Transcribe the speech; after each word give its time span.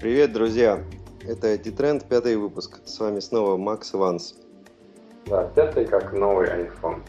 Привет, 0.00 0.32
друзья! 0.32 0.78
Это 1.26 1.58
Титренд, 1.58 2.04
пятый 2.04 2.36
выпуск. 2.36 2.78
С 2.84 3.00
вами 3.00 3.18
снова 3.18 3.56
Макс 3.56 3.92
Ванс. 3.92 4.36
Да, 5.26 5.50
пятый 5.56 5.86
как 5.86 6.12
новый 6.12 6.46
iPhone. 6.46 7.00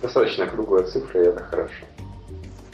Достаточно 0.00 0.46
круглая 0.46 0.84
цифра, 0.84 1.20
и 1.20 1.26
это 1.26 1.42
хорошо. 1.42 1.84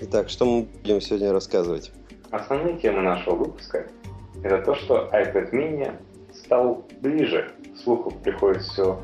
Итак, 0.00 0.28
что 0.28 0.44
мы 0.44 0.68
будем 0.82 1.00
сегодня 1.00 1.32
рассказывать? 1.32 1.92
Основные 2.30 2.78
темы 2.78 3.00
нашего 3.00 3.36
выпуска– 3.36 3.86
это 4.42 4.58
то, 4.58 4.74
что 4.74 5.08
iPad 5.10 5.50
mini 5.50 5.94
стал 6.34 6.86
ближе, 7.00 7.52
слуху 7.82 8.10
приходит 8.10 8.64
все 8.64 9.00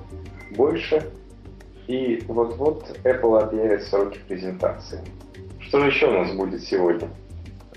больше, 0.50 1.10
и 1.86 2.22
вот-вот 2.28 2.98
Apple 3.04 3.40
объявит 3.40 3.84
сроки 3.84 4.18
презентации. 4.28 5.00
Что 5.58 5.80
же 5.80 5.86
еще 5.86 6.08
у 6.08 6.12
нас 6.12 6.32
будет 6.32 6.62
сегодня? 6.62 7.08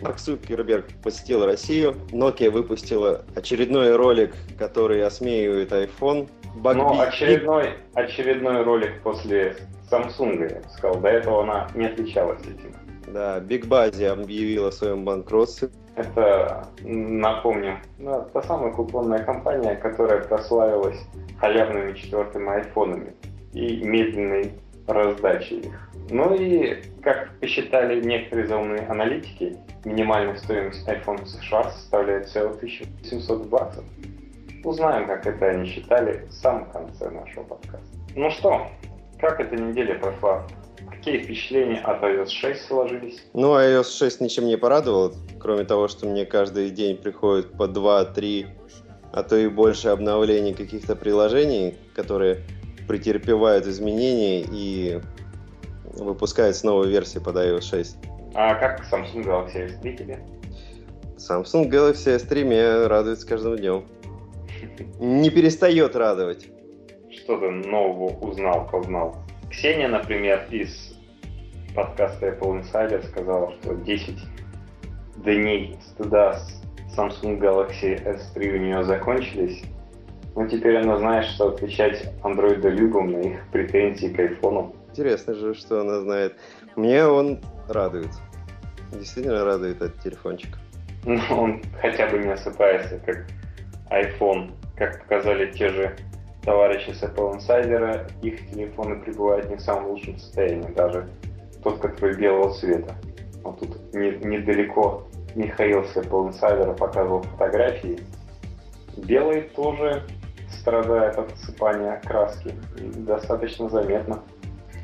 Марк 0.01 0.17
Цукерберг 0.17 0.85
посетил 1.03 1.45
Россию, 1.45 1.95
Nokia 2.11 2.49
выпустила 2.49 3.23
очередной 3.35 3.95
ролик, 3.95 4.35
который 4.57 5.03
осмеивает 5.03 5.71
iPhone. 5.71 6.27
Баг 6.55 6.77
Но 6.77 7.01
очередной, 7.01 7.73
очередной 7.93 8.63
ролик 8.63 9.01
после 9.01 9.55
Samsung, 9.89 10.41
я 10.41 10.59
бы 10.59 10.69
сказал. 10.69 10.99
До 10.99 11.09
этого 11.09 11.43
она 11.43 11.67
не 11.75 11.85
отличалась 11.85 12.41
этим. 12.41 12.73
Да, 13.07 13.39
Big 13.39 13.67
Buzzy 13.67 14.05
объявила 14.05 14.69
о 14.69 14.71
своем 14.71 15.05
банкротстве. 15.05 15.69
Это, 15.95 16.67
напомню, 16.81 17.79
ну, 17.99 18.27
та 18.33 18.41
самая 18.43 18.71
купонная 18.73 19.23
компания, 19.23 19.75
которая 19.75 20.21
прославилась 20.21 20.99
халявными 21.39 21.93
четвертыми 21.93 22.49
айфонами 22.49 23.13
и 23.53 23.77
медленной 23.77 24.51
раздачей 24.87 25.59
их. 25.59 25.89
Ну 26.09 26.35
и, 26.35 26.83
как 27.01 27.31
посчитали 27.39 28.01
некоторые 28.01 28.47
заумные 28.47 28.81
аналитики, 28.87 29.57
минимальная 29.83 30.35
стоимость 30.35 30.87
iPhone 30.87 31.23
в 31.23 31.27
США 31.27 31.71
составляет 31.71 32.27
всего 32.27 32.49
1700 32.49 33.47
баксов. 33.47 33.83
Узнаем, 34.63 35.07
как 35.07 35.25
это 35.25 35.47
они 35.47 35.67
считали 35.67 36.25
в 36.27 36.33
самом 36.33 36.69
конце 36.71 37.09
нашего 37.09 37.43
подкаста. 37.43 37.85
Ну 38.15 38.29
что, 38.31 38.67
как 39.19 39.39
эта 39.39 39.55
неделя 39.55 39.95
прошла? 39.99 40.45
Какие 40.89 41.19
впечатления 41.19 41.79
от 41.79 42.03
iOS 42.03 42.29
6 42.29 42.61
сложились? 42.61 43.23
Ну, 43.33 43.55
iOS 43.55 43.97
6 43.97 44.21
ничем 44.21 44.45
не 44.45 44.57
порадовал, 44.57 45.13
кроме 45.39 45.63
того, 45.63 45.87
что 45.87 46.05
мне 46.05 46.25
каждый 46.25 46.69
день 46.69 46.97
приходит 46.97 47.53
по 47.53 47.63
2-3, 47.63 48.47
а 49.11 49.23
то 49.23 49.37
и 49.37 49.47
больше 49.47 49.89
обновлений 49.89 50.53
каких-то 50.53 50.95
приложений, 50.95 51.77
которые 51.95 52.41
претерпевают 52.87 53.65
изменения 53.67 54.41
и 54.41 55.01
выпускают 55.93 56.61
новую 56.63 56.89
версию 56.89 57.23
под 57.23 57.35
iOS 57.37 57.61
6. 57.61 57.97
А 58.33 58.55
как 58.55 58.81
Samsung 58.91 59.23
Galaxy 59.23 59.67
S3 59.67 59.97
тебе? 59.97 60.19
Samsung 61.17 61.69
Galaxy 61.69 62.15
S3 62.17 62.43
меня 62.43 62.87
радует 62.87 63.19
с 63.19 63.25
каждым 63.25 63.55
днем. 63.57 63.85
Не 64.99 65.29
перестает 65.29 65.95
радовать. 65.95 66.47
Что 67.09 67.37
ты 67.37 67.49
нового 67.49 68.11
узнал, 68.19 68.67
познал? 68.69 69.15
Ксения, 69.49 69.87
например, 69.87 70.45
из 70.51 70.97
подкаста 71.73 72.27
Apple 72.27 72.61
Insider 72.61 73.05
сказала, 73.07 73.53
что 73.53 73.75
10 73.75 74.17
дней 75.17 75.77
стыда 75.81 76.33
с 76.33 76.61
Samsung 76.97 77.39
Galaxy 77.39 78.03
S3 78.03 78.49
у 78.49 78.57
нее 78.57 78.83
закончились. 78.83 79.63
Но 80.35 80.47
теперь 80.47 80.77
она 80.77 80.97
знает, 80.97 81.25
что 81.25 81.49
отвечать 81.49 82.11
андроидолюбам 82.21 83.11
на 83.13 83.19
их 83.19 83.47
претензии 83.51 84.07
к 84.07 84.19
айфону. 84.19 84.75
Интересно 84.89 85.33
же, 85.33 85.53
что 85.53 85.81
она 85.81 86.01
знает. 86.01 86.35
Мне 86.75 87.05
он 87.05 87.39
радует. 87.69 88.11
Действительно 88.91 89.45
радует 89.45 89.81
этот 89.81 89.99
телефончик. 90.01 90.57
Ну, 91.07 91.19
он 91.29 91.61
хотя 91.79 92.07
бы 92.07 92.17
не 92.17 92.29
осыпается, 92.29 92.99
как 93.05 93.27
iPhone. 93.91 94.51
Как 94.75 95.03
показали 95.03 95.51
те 95.51 95.69
же 95.69 95.95
товарищи 96.43 96.91
с 96.91 97.03
Apple 97.03 97.37
Insider, 97.37 98.11
их 98.23 98.49
телефоны 98.49 98.95
пребывают 98.95 99.47
не 99.49 99.57
в 99.57 99.61
самом 99.61 99.91
лучшем 99.91 100.17
состоянии. 100.17 100.67
Даже 100.73 101.07
тот, 101.63 101.79
который 101.79 102.15
белого 102.15 102.51
цвета. 102.53 102.95
Вот 103.43 103.59
тут 103.59 103.93
не, 103.93 104.11
недалеко 104.25 105.07
Михаил 105.35 105.83
с 105.83 105.95
Apple 105.95 106.31
Insider 106.31 106.75
показывал 106.75 107.21
фотографии. 107.21 107.99
Белый 108.97 109.41
тоже 109.41 110.03
страдает 110.49 111.17
от 111.17 111.33
осыпания 111.33 112.01
краски. 112.03 112.53
Достаточно 112.77 113.69
заметно. 113.69 114.21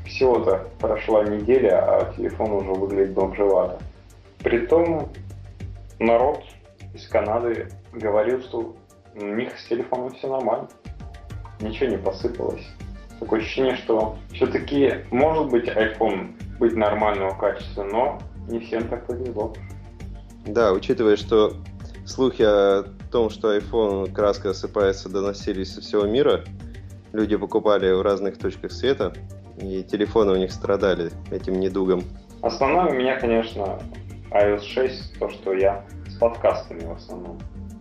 Всего-то 0.06 0.68
прошла 0.78 1.24
неделя, 1.24 1.78
а 1.82 2.12
телефон 2.16 2.52
уже 2.52 2.72
выглядит 2.72 3.12
бомжевато. 3.12 3.78
Притом 4.42 5.08
народ 5.98 6.42
из 6.94 7.06
Канады 7.08 7.68
говорил, 7.92 8.40
что 8.42 8.74
у 9.14 9.24
них 9.24 9.58
с 9.58 9.66
телефоном 9.68 10.12
все 10.14 10.28
нормально. 10.28 10.68
Ничего 11.60 11.90
не 11.90 11.98
посыпалось. 11.98 12.66
Такое 13.20 13.40
ощущение, 13.40 13.76
что 13.76 14.16
все-таки 14.32 15.04
может 15.10 15.48
быть 15.48 15.68
iPhone 15.68 16.32
быть 16.58 16.74
нормального 16.74 17.34
качества, 17.36 17.84
но 17.84 18.18
не 18.48 18.58
всем 18.60 18.88
так 18.88 19.06
повезло. 19.06 19.54
Да, 20.46 20.72
учитывая, 20.72 21.16
что 21.16 21.52
слухи 22.04 22.42
о 22.42 22.84
том, 23.12 23.30
что 23.30 23.56
iPhone 23.56 24.10
краска 24.10 24.50
осыпается, 24.50 25.08
доносились 25.08 25.74
со 25.74 25.80
всего 25.80 26.04
мира, 26.06 26.44
люди 27.12 27.36
покупали 27.36 27.92
в 27.92 28.02
разных 28.02 28.38
точках 28.38 28.72
света, 28.72 29.12
и 29.58 29.82
телефоны 29.84 30.32
у 30.32 30.36
них 30.36 30.50
страдали 30.50 31.12
этим 31.30 31.60
недугом. 31.60 32.02
Основное 32.40 32.86
у 32.86 32.94
меня, 32.94 33.20
конечно, 33.20 33.78
iOS 34.30 34.62
6, 34.62 35.18
то, 35.18 35.28
что 35.28 35.52
я 35.52 35.84
с 36.08 36.14
подкастами 36.14 36.84
в 36.84 36.92
основном 36.92 37.38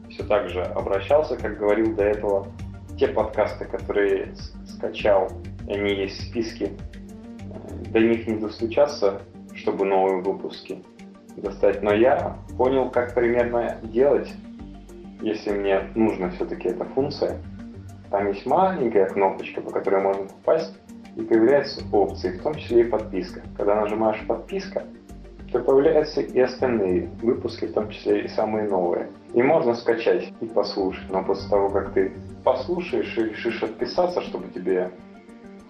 все 0.10 0.24
так 0.24 0.50
же 0.50 0.62
обращался, 0.62 1.38
как 1.38 1.58
говорил 1.58 1.96
до 1.96 2.04
этого. 2.04 2.48
Те 3.00 3.08
подкасты, 3.08 3.66
которые 3.66 4.36
скачал, 4.68 5.32
они 5.68 5.96
есть 5.96 6.20
в 6.20 6.28
списке, 6.28 6.74
до 7.90 8.00
них 8.00 8.28
не 8.28 8.36
достучаться, 8.36 9.22
чтобы 9.56 9.86
новые 9.86 10.22
выпуски 10.22 10.84
достать. 11.38 11.82
Но 11.82 11.94
я 11.94 12.38
понял, 12.58 12.90
как 12.90 13.16
примерно 13.16 13.78
делать, 13.82 14.28
если 15.22 15.52
мне 15.52 15.82
нужна 15.96 16.30
все-таки 16.32 16.70
эта 16.70 16.86
функция. 16.86 17.40
Там 18.10 18.28
есть 18.28 18.46
маленькая 18.46 19.06
кнопочка, 19.08 19.62
по 19.62 19.72
которой 19.72 20.02
можно 20.02 20.26
попасть 20.26 20.74
и 21.16 21.22
появляются 21.22 21.84
опции, 21.92 22.38
в 22.38 22.42
том 22.42 22.56
числе 22.56 22.82
и 22.82 22.90
подписка. 22.90 23.42
Когда 23.58 23.76
нажимаешь 23.76 24.26
подписка, 24.28 24.84
то 25.52 25.60
появляются 25.60 26.22
и 26.22 26.40
остальные 26.40 27.10
выпуски, 27.22 27.66
в 27.66 27.74
том 27.74 27.90
числе 27.90 28.22
и 28.22 28.28
самые 28.30 28.68
новые. 28.68 29.10
И 29.34 29.42
можно 29.42 29.74
скачать 29.76 30.32
и 30.40 30.46
послушать, 30.46 31.10
но 31.10 31.24
после 31.24 31.50
того, 31.50 31.70
как 31.70 31.94
ты 31.94 32.14
послушаешь 32.44 33.18
и 33.18 33.24
решишь 33.24 33.62
отписаться, 33.62 34.22
чтобы 34.22 34.48
тебе 34.50 34.92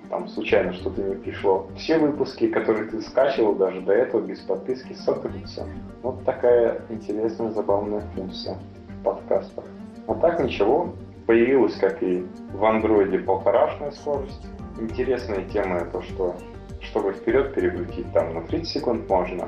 там 0.09 0.27
случайно 0.27 0.73
что-то 0.73 1.01
не 1.01 1.15
пришло, 1.15 1.67
все 1.77 1.97
выпуски, 1.97 2.47
которые 2.47 2.89
ты 2.89 3.01
скачивал 3.01 3.55
даже 3.55 3.81
до 3.81 3.93
этого 3.93 4.21
без 4.21 4.39
подписки, 4.39 4.93
сотрутся. 4.93 5.65
Вот 6.03 6.23
такая 6.25 6.81
интересная, 6.89 7.51
забавная 7.51 8.01
функция 8.13 8.57
подкастах. 9.03 9.65
А 10.07 10.13
так 10.15 10.43
ничего, 10.43 10.93
появилась, 11.27 11.75
как 11.75 12.01
и 12.03 12.25
в 12.53 12.65
андроиде, 12.65 13.19
полторашная 13.19 13.91
скорость, 13.91 14.45
интересная 14.79 15.45
тема 15.45 15.85
то, 15.91 16.01
что 16.01 16.35
чтобы 16.81 17.13
вперед 17.13 17.53
перекрутить, 17.53 18.11
там 18.11 18.33
на 18.33 18.41
30 18.41 18.67
секунд 18.67 19.09
можно 19.09 19.47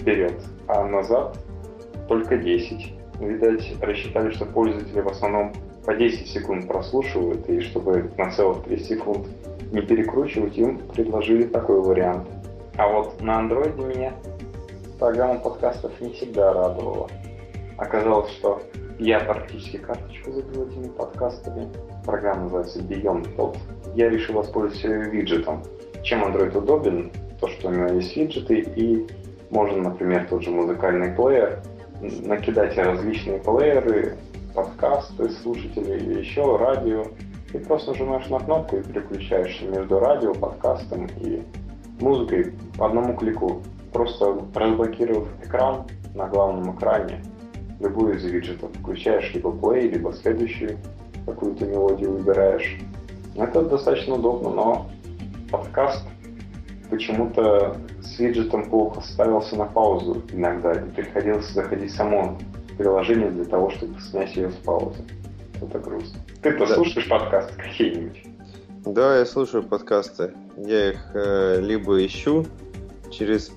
вперед, 0.00 0.34
а 0.66 0.84
назад 0.84 1.38
только 2.08 2.36
10. 2.36 2.92
Видать, 3.20 3.74
рассчитали, 3.80 4.30
что 4.30 4.44
пользователи 4.44 5.00
в 5.00 5.08
основном 5.08 5.52
по 5.86 5.94
10 5.94 6.28
секунд 6.28 6.68
прослушивают, 6.68 7.48
и 7.48 7.60
чтобы 7.60 8.10
на 8.18 8.30
целых 8.30 8.64
3 8.64 8.78
секунд 8.78 9.26
не 9.72 9.80
перекручивать, 9.80 10.58
им 10.58 10.78
предложили 10.78 11.44
такой 11.44 11.80
вариант. 11.80 12.28
А 12.76 12.88
вот 12.88 13.20
на 13.22 13.38
андроиде 13.38 13.82
меня 13.82 14.12
программа 14.98 15.38
подкастов 15.38 15.98
не 16.00 16.10
всегда 16.10 16.52
радовала. 16.52 17.08
Оказалось, 17.78 18.30
что 18.32 18.62
я 18.98 19.20
практически 19.20 19.76
карточку 19.76 20.32
забил 20.32 20.68
этими 20.68 20.88
подкастами. 20.88 21.68
Программа 22.04 22.44
называется 22.44 22.80
Beyond 22.80 23.36
Pod 23.36 23.58
я 23.96 24.10
решил 24.10 24.36
воспользоваться 24.36 24.88
виджетом. 24.88 25.62
Чем 26.02 26.24
Android 26.24 26.56
удобен? 26.56 27.10
То, 27.40 27.48
что 27.48 27.68
у 27.68 27.72
него 27.72 27.88
есть 27.94 28.16
виджеты 28.16 28.60
и 28.60 29.06
можно, 29.50 29.78
например, 29.78 30.26
тот 30.28 30.42
же 30.42 30.50
музыкальный 30.50 31.12
плеер, 31.12 31.62
накидать 32.00 32.76
различные 32.76 33.38
плееры, 33.38 34.16
подкасты 34.54 35.30
слушатели 35.30 35.96
или 35.98 36.20
еще 36.20 36.56
радио, 36.56 37.04
и 37.52 37.58
просто 37.58 37.92
нажимаешь 37.92 38.26
на 38.28 38.38
кнопку 38.38 38.76
и 38.76 38.82
переключаешься 38.82 39.64
между 39.64 39.98
радио, 39.98 40.34
подкастом 40.34 41.06
и 41.20 41.42
музыкой 42.00 42.52
по 42.76 42.86
одному 42.86 43.16
клику, 43.16 43.62
просто 43.92 44.38
разблокировав 44.54 45.28
экран 45.42 45.86
на 46.14 46.26
главном 46.26 46.76
экране, 46.76 47.22
любую 47.80 48.16
из 48.16 48.24
виджетов, 48.24 48.70
включаешь 48.80 49.32
либо 49.34 49.50
play, 49.50 49.88
либо 49.88 50.12
следующую 50.12 50.78
какую-то 51.26 51.66
мелодию 51.66 52.12
выбираешь, 52.12 52.78
это 53.36 53.62
достаточно 53.62 54.14
удобно, 54.14 54.50
но 54.50 54.90
подкаст 55.50 56.04
почему-то 56.88 57.76
с 58.00 58.18
виджетом 58.18 58.70
плохо 58.70 59.00
ставился 59.02 59.56
на 59.56 59.66
паузу 59.66 60.22
иногда, 60.32 60.72
и 60.72 60.90
приходилось 60.90 61.50
заходить 61.50 61.92
самому 61.92 62.38
приложение 62.78 63.30
для 63.30 63.44
того, 63.44 63.70
чтобы 63.70 64.00
снять 64.00 64.36
ее 64.36 64.50
с 64.50 64.54
паузы. 64.54 65.02
Это 65.60 65.78
грустно. 65.78 66.20
Ты-то 66.42 66.66
да. 66.66 66.74
слушаешь 66.74 67.08
подкасты 67.08 67.54
какие-нибудь? 67.56 68.24
Да, 68.84 69.18
я 69.18 69.26
слушаю 69.26 69.62
подкасты. 69.62 70.32
Я 70.56 70.90
их 70.90 71.10
э, 71.14 71.60
либо 71.60 72.04
ищу 72.04 72.46
через 73.10 73.50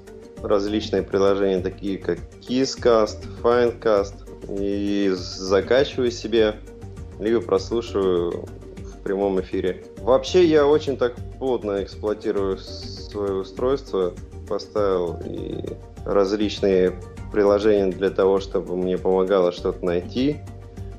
различные 0.43 1.03
приложения, 1.03 1.61
такие 1.61 1.97
как 1.97 2.19
Kisscast, 2.41 3.25
Findcast, 3.41 4.13
и 4.59 5.09
закачиваю 5.13 6.11
себе, 6.11 6.55
либо 7.19 7.41
прослушиваю 7.41 8.45
в 8.77 9.03
прямом 9.03 9.39
эфире. 9.41 9.83
Вообще 9.97 10.45
я 10.45 10.65
очень 10.65 10.97
так 10.97 11.15
плотно 11.37 11.83
эксплуатирую 11.83 12.57
свое 12.57 13.33
устройство, 13.33 14.13
поставил 14.47 15.19
и 15.25 15.63
различные 16.05 16.99
приложения 17.31 17.91
для 17.91 18.09
того, 18.09 18.39
чтобы 18.39 18.75
мне 18.75 18.97
помогало 18.97 19.51
что-то 19.51 19.85
найти. 19.85 20.37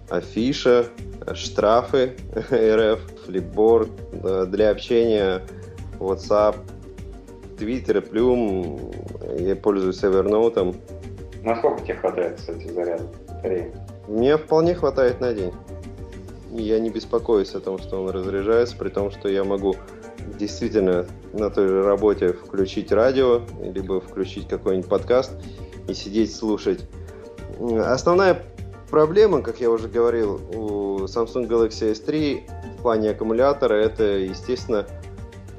Афиша, 0.09 0.87
штрафы 1.35 2.17
РФ, 2.51 3.01
флипборд, 3.27 3.91
э, 4.13 4.47
для 4.49 4.71
общения 4.71 5.43
WhatsApp, 5.99 6.57
Twitter, 7.59 8.01
Plum, 8.01 9.10
я 9.38 9.56
пользуюсь 9.56 10.03
Evernote. 10.03 10.77
Насколько 11.43 11.82
тебе 11.82 11.94
хватает, 11.94 12.37
кстати, 12.37 12.69
заряда 12.69 13.05
батареи? 13.29 13.73
Мне 14.09 14.37
вполне 14.37 14.75
хватает 14.75 15.21
на 15.21 15.32
день. 15.32 15.53
Я 16.53 16.81
не 16.81 16.91
беспокоюсь 16.91 17.55
о 17.55 17.61
том, 17.61 17.79
что 17.79 18.03
он 18.03 18.11
разряжается, 18.11 18.77
при 18.77 18.88
том, 18.88 19.11
что 19.11 19.29
я 19.29 19.44
могу 19.44 19.77
действительно 20.38 21.06
на 21.32 21.50
той 21.50 21.69
же 21.69 21.82
работе 21.82 22.32
включить 22.32 22.93
радио, 22.93 23.43
либо 23.62 24.00
включить 24.00 24.49
какой-нибудь 24.49 24.88
подкаст 24.88 25.32
и 25.88 25.94
сидеть 25.94 26.35
слушать. 26.35 26.87
Основная 27.79 28.43
проблема, 28.91 29.43
как 29.43 29.61
я 29.61 29.71
уже 29.71 29.88
говорил, 29.88 30.41
у 30.55 31.05
Samsung 31.05 31.47
Galaxy 31.47 31.93
S3 31.93 32.41
в 32.79 32.82
плане 32.82 33.11
аккумулятора, 33.11 33.75
это, 33.75 34.05
естественно, 34.05 34.87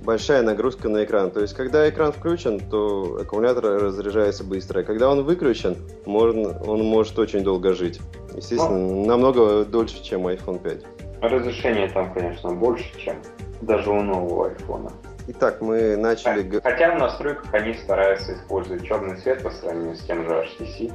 большая 0.03 0.41
нагрузка 0.41 0.89
на 0.89 1.03
экран. 1.03 1.31
То 1.31 1.41
есть, 1.41 1.53
когда 1.53 1.87
экран 1.89 2.11
включен, 2.11 2.59
то 2.59 3.19
аккумулятор 3.21 3.81
разряжается 3.81 4.43
быстро. 4.43 4.81
А 4.81 4.83
когда 4.83 5.09
он 5.09 5.23
выключен, 5.23 5.77
можно, 6.05 6.59
он 6.63 6.83
может 6.83 7.17
очень 7.19 7.43
долго 7.43 7.73
жить. 7.73 7.99
Естественно, 8.35 8.77
ну, 8.77 9.05
намного 9.05 9.65
дольше, 9.65 10.03
чем 10.03 10.27
iPhone 10.27 10.61
5. 10.61 10.83
Разрешение 11.21 11.87
там, 11.89 12.13
конечно, 12.13 12.51
больше, 12.51 12.85
чем 12.97 13.15
даже 13.61 13.89
у 13.89 14.01
нового 14.01 14.49
iPhone. 14.49 14.91
Итак, 15.27 15.61
мы 15.61 15.95
начали... 15.95 16.59
Хотя 16.59 16.95
в 16.95 16.99
настройках 16.99 17.53
они 17.53 17.73
стараются 17.75 18.33
использовать 18.33 18.83
черный 18.85 19.17
цвет 19.17 19.43
по 19.43 19.51
сравнению 19.51 19.95
с 19.95 19.99
тем 20.01 20.23
же 20.25 20.47
HTC. 20.59 20.91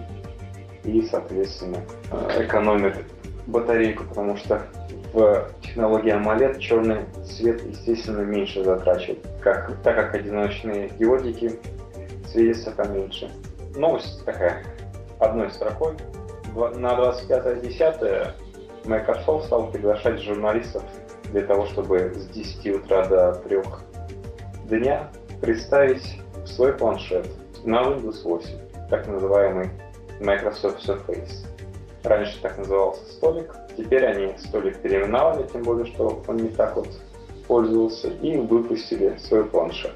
И, 0.84 1.02
соответственно, 1.02 1.78
э, 2.10 2.44
экономят 2.44 2.96
батарейку, 3.46 4.04
потому 4.04 4.36
что 4.36 4.62
в 5.16 5.48
технологии 5.62 6.12
AMOLED 6.12 6.58
черный 6.58 7.06
цвет, 7.24 7.62
естественно, 7.64 8.20
меньше 8.20 8.62
затрачивает, 8.62 9.26
как, 9.40 9.72
так 9.82 9.96
как 9.96 10.14
одиночные 10.14 10.90
диодики 10.90 11.58
светятся 12.30 12.70
поменьше. 12.72 13.30
Новость 13.74 14.22
такая, 14.26 14.62
одной 15.18 15.50
строкой. 15.50 15.94
На 16.54 16.92
25.10 16.92 18.32
Microsoft 18.84 19.46
стал 19.46 19.70
приглашать 19.70 20.20
журналистов 20.20 20.82
для 21.32 21.46
того, 21.46 21.64
чтобы 21.64 22.12
с 22.14 22.26
10 22.26 22.76
утра 22.76 23.06
до 23.06 23.36
3 23.36 23.62
дня 24.68 25.08
представить 25.40 26.20
свой 26.44 26.74
планшет 26.74 27.26
на 27.64 27.80
Windows 27.80 28.22
8, 28.22 28.48
так 28.90 29.06
называемый 29.06 29.70
Microsoft 30.20 30.86
Surface. 30.86 31.46
Раньше 32.06 32.40
так 32.40 32.56
назывался 32.56 33.04
столик, 33.06 33.52
теперь 33.76 34.06
они 34.06 34.38
столик 34.38 34.78
переименовали, 34.78 35.44
тем 35.48 35.64
более, 35.64 35.86
что 35.86 36.22
он 36.28 36.36
не 36.36 36.50
так 36.50 36.76
вот 36.76 36.86
пользовался, 37.48 38.08
и 38.08 38.36
выпустили 38.36 39.16
свой 39.18 39.44
планшет. 39.44 39.94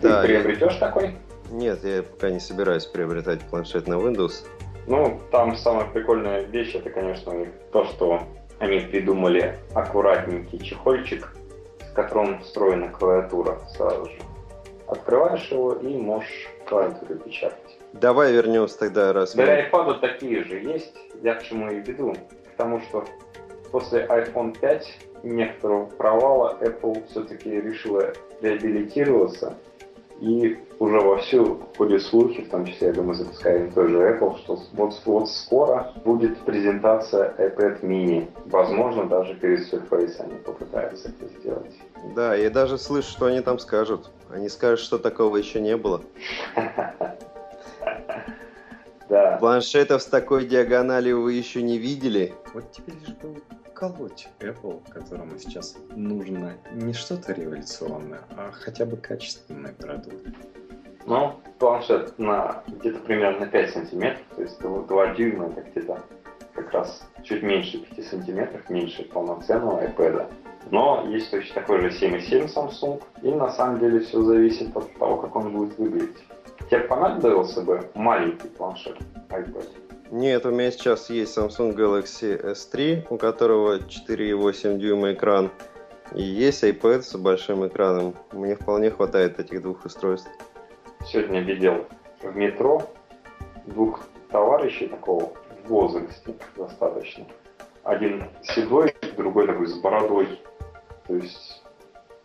Ты 0.00 0.08
да, 0.08 0.22
приобретешь 0.22 0.74
я... 0.74 0.78
такой? 0.78 1.16
Нет, 1.50 1.82
я 1.82 2.04
пока 2.04 2.30
не 2.30 2.38
собираюсь 2.38 2.86
приобретать 2.86 3.40
планшет 3.40 3.88
на 3.88 3.94
Windows. 3.94 4.44
Ну, 4.86 5.20
там 5.32 5.56
самая 5.56 5.86
прикольная 5.86 6.42
вещь, 6.42 6.76
это, 6.76 6.90
конечно, 6.90 7.32
то, 7.72 7.86
что 7.86 8.22
они 8.60 8.78
придумали 8.78 9.58
аккуратненький 9.74 10.60
чехольчик, 10.60 11.34
в 11.90 11.92
котором 11.92 12.40
встроена 12.42 12.88
клавиатура 12.88 13.58
сразу 13.76 14.06
же. 14.06 14.18
Открываешь 14.86 15.50
его 15.50 15.72
и 15.72 15.96
можешь 15.96 16.48
клавиатуру 16.68 17.16
печатать. 17.16 17.71
Давай 17.92 18.32
вернемся 18.32 18.78
тогда, 18.78 19.12
раз 19.12 19.34
Для 19.34 19.68
iPad 19.68 20.00
такие 20.00 20.44
же 20.44 20.56
есть, 20.58 20.94
я 21.22 21.34
к 21.34 21.42
чему 21.42 21.70
и 21.70 21.80
веду. 21.80 22.14
К 22.54 22.56
тому, 22.56 22.80
что 22.80 23.04
после 23.70 24.06
iPhone 24.06 24.58
5 24.58 24.98
некоторого 25.22 25.86
провала 25.86 26.58
Apple 26.60 27.04
все-таки 27.10 27.50
решила 27.50 28.12
реабилитироваться 28.40 29.54
и 30.20 30.56
уже 30.78 31.00
вовсю 31.00 31.60
ходят 31.76 32.00
слухи, 32.02 32.42
в 32.42 32.48
том 32.48 32.64
числе, 32.64 32.88
я 32.88 32.92
думаю, 32.92 33.14
запускаем 33.14 33.72
той 33.72 33.88
же 33.88 33.98
Apple, 33.98 34.38
что 34.38 34.58
вот, 34.72 34.94
вот 35.04 35.28
скоро 35.28 35.92
будет 36.04 36.38
презентация 36.40 37.34
iPad 37.38 37.80
mini. 37.82 38.28
Возможно, 38.46 39.04
даже 39.06 39.34
перед 39.34 39.60
Surface 39.72 40.20
они 40.20 40.34
попытаются 40.34 41.08
это 41.08 41.26
сделать. 41.38 41.74
Да, 42.14 42.36
я 42.36 42.50
даже 42.50 42.78
слышу, 42.78 43.10
что 43.10 43.26
они 43.26 43.40
там 43.40 43.58
скажут. 43.58 44.10
Они 44.32 44.48
скажут, 44.48 44.80
что 44.80 44.98
такого 44.98 45.36
еще 45.36 45.60
не 45.60 45.76
было. 45.76 46.02
Да. 49.12 49.36
Планшетов 49.36 50.00
с 50.00 50.06
такой 50.06 50.46
диагональю 50.46 51.20
вы 51.20 51.34
еще 51.34 51.60
не 51.60 51.76
видели? 51.76 52.32
Вот 52.54 52.72
теперь 52.72 52.94
же 53.06 53.14
был 53.22 53.36
колоть 53.74 54.26
Apple, 54.40 54.80
которому 54.88 55.38
сейчас 55.38 55.76
нужно 55.94 56.54
не 56.72 56.94
что-то 56.94 57.34
революционное, 57.34 58.22
а 58.30 58.50
хотя 58.52 58.86
бы 58.86 58.96
качественный 58.96 59.74
продукт. 59.74 60.16
Ну, 61.04 61.34
планшет 61.58 62.18
на 62.18 62.62
где-то 62.66 63.00
примерно 63.00 63.44
5 63.44 63.70
сантиметров, 63.70 64.24
то 64.34 64.40
есть 64.40 64.58
2 64.58 65.14
дюйма, 65.14 65.48
это 65.48 65.60
где-то 65.60 66.00
как 66.54 66.72
раз 66.72 67.06
чуть 67.22 67.42
меньше 67.42 67.84
5 67.94 68.06
сантиметров, 68.06 68.70
меньше 68.70 69.02
полноценного 69.02 69.88
iPad. 69.88 70.32
Но 70.70 71.06
есть 71.10 71.30
точно 71.30 71.56
такой 71.56 71.82
же 71.82 71.88
7.7 71.88 72.50
Samsung, 72.50 73.02
и 73.20 73.30
на 73.30 73.50
самом 73.50 73.78
деле 73.78 74.00
все 74.00 74.22
зависит 74.22 74.74
от 74.74 74.90
того, 74.94 75.18
как 75.18 75.36
он 75.36 75.52
будет 75.52 75.76
выглядеть. 75.76 76.16
Тебе 76.72 76.84
понадобился 76.84 77.60
бы 77.60 77.86
маленький 77.92 78.48
планшет 78.48 78.96
iPad? 79.28 79.68
Нет, 80.10 80.46
у 80.46 80.50
меня 80.52 80.70
сейчас 80.70 81.10
есть 81.10 81.36
Samsung 81.36 81.76
Galaxy 81.76 82.42
S3, 82.42 83.08
у 83.10 83.18
которого 83.18 83.76
4,8 83.76 84.78
дюйма 84.78 85.12
экран, 85.12 85.50
и 86.14 86.22
есть 86.22 86.64
iPad 86.64 87.02
с 87.02 87.14
большим 87.16 87.66
экраном. 87.66 88.14
Мне 88.32 88.54
вполне 88.54 88.90
хватает 88.90 89.38
этих 89.38 89.60
двух 89.60 89.84
устройств. 89.84 90.30
Сегодня 91.04 91.42
видел 91.42 91.84
в 92.22 92.34
метро 92.34 92.80
двух 93.66 94.00
товарищей 94.30 94.86
такого 94.86 95.34
в 95.64 95.68
возрасте 95.68 96.34
достаточно. 96.56 97.26
Один 97.84 98.24
седой, 98.44 98.94
другой 99.18 99.46
такой 99.46 99.66
с 99.66 99.74
бородой. 99.74 100.40
То 101.06 101.16
есть 101.16 101.62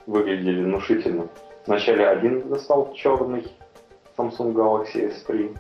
выглядели 0.06 0.63
внушительно. 0.63 1.27
Вначале 1.66 2.08
один 2.08 2.48
достал 2.48 2.94
черный, 2.94 3.46
Samsung 4.17 4.53
Galaxy 4.53 5.13
S3. 5.13 5.57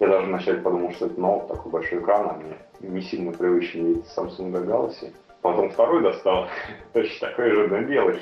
Я 0.00 0.08
даже 0.08 0.26
вначале 0.26 0.60
подумал, 0.60 0.92
что 0.92 1.06
это 1.06 1.20
ноут, 1.20 1.48
такой 1.48 1.72
большой 1.72 2.00
экран, 2.00 2.28
а 2.30 2.32
мне 2.34 2.56
не 2.80 3.02
сильно 3.02 3.32
привычный 3.32 3.94
вид 3.94 4.04
Samsung 4.16 4.52
Galaxy. 4.52 5.12
Потом 5.42 5.70
второй 5.70 6.02
достал, 6.02 6.48
точно 6.92 7.28
такой 7.28 7.50
же, 7.50 7.68
но 7.68 7.82
белый. 7.82 8.20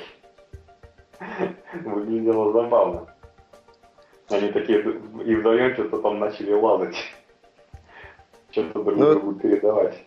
Выглядело 1.83 2.51
забавно. 2.51 3.07
Они 4.29 4.51
такие 4.51 4.81
и 4.81 5.35
вдвоем 5.35 5.73
что-то 5.73 5.99
там 5.99 6.19
начали 6.19 6.51
лазать. 6.51 6.95
Что-то 8.51 8.83
друг 8.83 8.97
ну, 8.97 9.11
другу 9.11 9.33
передавать. 9.35 10.01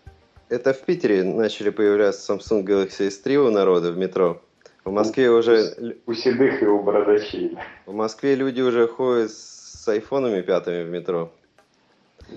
Это 0.48 0.72
в 0.72 0.80
Питере 0.80 1.22
начали 1.22 1.70
появляться 1.70 2.32
Samsung 2.32 2.64
Galaxy 2.64 3.08
S3 3.08 3.36
у 3.36 3.50
народа 3.50 3.92
в 3.92 3.98
метро. 3.98 4.40
В 4.88 4.92
Москве 4.92 5.30
у, 5.30 5.37
уже... 5.37 5.97
У 6.07 6.14
седых 6.14 6.62
и 6.62 6.66
у 6.66 6.80
бородачей. 6.80 7.59
В 7.85 7.92
Москве 7.92 8.35
люди 8.35 8.62
уже 8.62 8.88
ходят 8.88 9.30
с 9.30 9.87
айфонами 9.87 10.40
пятыми 10.40 10.83
в 10.83 10.88
метро. 10.88 11.30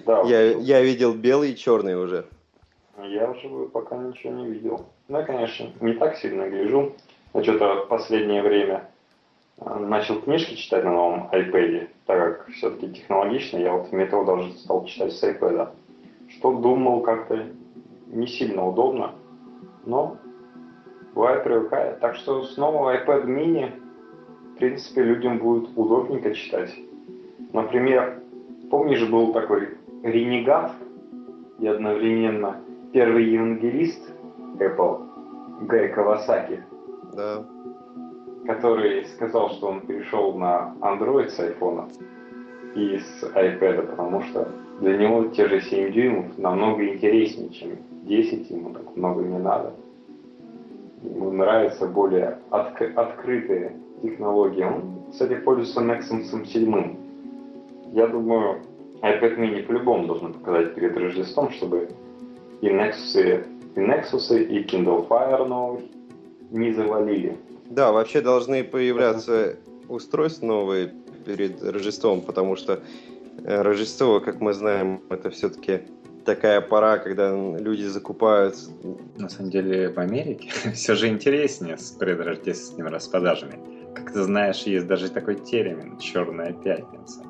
Да. 0.05 0.23
Я, 0.23 0.57
я 0.57 0.81
видел 0.81 1.13
белый 1.13 1.51
и 1.51 1.55
черный 1.55 1.95
уже. 1.95 2.25
Я 3.01 3.31
уже 3.31 3.47
пока 3.69 3.95
ничего 3.95 4.33
не 4.33 4.47
видел. 4.49 4.85
Ну, 5.07 5.19
я, 5.19 5.23
конечно, 5.23 5.71
не 5.79 5.93
так 5.93 6.17
сильно 6.17 6.49
гляжу. 6.49 6.93
Я 7.33 7.41
что-то 7.41 7.85
в 7.85 7.87
последнее 7.87 8.41
время 8.41 8.89
а, 9.57 9.79
начал 9.79 10.21
книжки 10.21 10.55
читать 10.55 10.83
на 10.83 10.91
новом 10.91 11.29
iPad, 11.31 11.87
так 12.05 12.39
как 12.39 12.49
все-таки 12.55 12.93
технологично. 12.93 13.59
Я 13.59 13.71
вот 13.71 13.87
в 13.87 13.93
метро 13.93 14.25
даже 14.25 14.51
стал 14.57 14.83
читать 14.85 15.13
с 15.13 15.23
iPad. 15.23 15.69
Что 16.27 16.51
думал, 16.51 16.99
как-то 17.01 17.45
не 18.07 18.27
сильно 18.27 18.67
удобно. 18.67 19.15
Но 19.85 20.17
бывает 21.13 21.43
привыкает. 21.43 21.99
Так 21.99 22.15
что 22.15 22.43
снова 22.43 22.95
iPad 22.95 23.25
mini, 23.25 23.71
в 24.55 24.57
принципе, 24.57 25.03
людям 25.03 25.37
будет 25.39 25.69
удобненько 25.75 26.33
читать. 26.33 26.73
Например, 27.53 28.19
помнишь, 28.69 29.07
был 29.09 29.33
такой 29.33 29.69
ренегат 30.03 30.71
и 31.59 31.67
одновременно 31.67 32.57
первый 32.93 33.25
евангелист 33.25 34.11
Apple, 34.57 35.65
Гай 35.67 35.89
Кавасаки, 35.89 36.63
Да. 37.13 37.43
который 38.45 39.05
сказал, 39.05 39.49
что 39.51 39.67
он 39.67 39.81
перешел 39.81 40.33
на 40.33 40.73
Android 40.81 41.29
с 41.29 41.39
iPhone 41.39 41.91
и 42.75 42.97
с 42.97 43.23
iPad, 43.23 43.87
потому 43.87 44.21
что 44.23 44.47
для 44.79 44.97
него 44.97 45.25
те 45.25 45.47
же 45.47 45.61
7 45.61 45.91
дюймов 45.91 46.37
намного 46.37 46.87
интереснее, 46.87 47.49
чем 47.49 47.71
10, 48.03 48.49
ему 48.49 48.71
так 48.71 48.95
много 48.95 49.21
не 49.21 49.37
надо. 49.37 49.73
Ему 51.03 51.31
нравятся 51.31 51.87
более 51.87 52.37
отк- 52.51 52.93
открытые 52.93 53.75
технологии. 54.01 54.63
Он, 54.63 55.01
кстати, 55.11 55.35
пользуется 55.35 55.81
Nexus 55.81 56.45
7. 56.45 56.95
Я 57.93 58.07
думаю, 58.07 58.61
iPad 59.01 59.37
mini 59.37 59.63
по-любому 59.63 60.07
должен 60.07 60.33
показать 60.33 60.75
перед 60.75 60.95
Рождеством, 60.95 61.49
чтобы 61.51 61.89
и 62.61 62.67
Nexus, 62.67 63.43
и 63.75 63.79
Nexus, 63.79 64.37
и 64.37 64.63
Kindle 64.63 65.07
Fire 65.07 65.45
новый 65.47 65.89
не 66.51 66.71
завалили. 66.71 67.37
Да, 67.69 67.91
вообще 67.91 68.21
должны 68.21 68.63
появляться 68.63 69.55
устройства 69.89 70.45
новые 70.45 70.93
перед 71.25 71.63
Рождеством, 71.63 72.21
потому 72.21 72.55
что 72.55 72.81
э, 73.43 73.61
Рождество, 73.61 74.19
как 74.19 74.39
мы 74.41 74.53
знаем, 74.53 75.01
это 75.09 75.29
все-таки 75.29 75.81
такая 76.35 76.61
пора, 76.61 76.97
когда 76.97 77.31
люди 77.31 77.83
закупают. 77.83 78.55
На 79.17 79.27
самом 79.29 79.49
деле 79.49 79.89
в 79.89 79.97
Америке 79.99 80.49
все 80.73 80.95
же 80.95 81.07
интереснее 81.07 81.77
с 81.77 81.91
предрождественскими 81.91 82.87
распродажами. 82.87 83.59
Как 83.93 84.13
ты 84.13 84.23
знаешь, 84.23 84.63
есть 84.63 84.87
даже 84.87 85.09
такой 85.09 85.35
термин 85.35 85.97
«черная 85.97 86.53
пятница». 86.53 87.23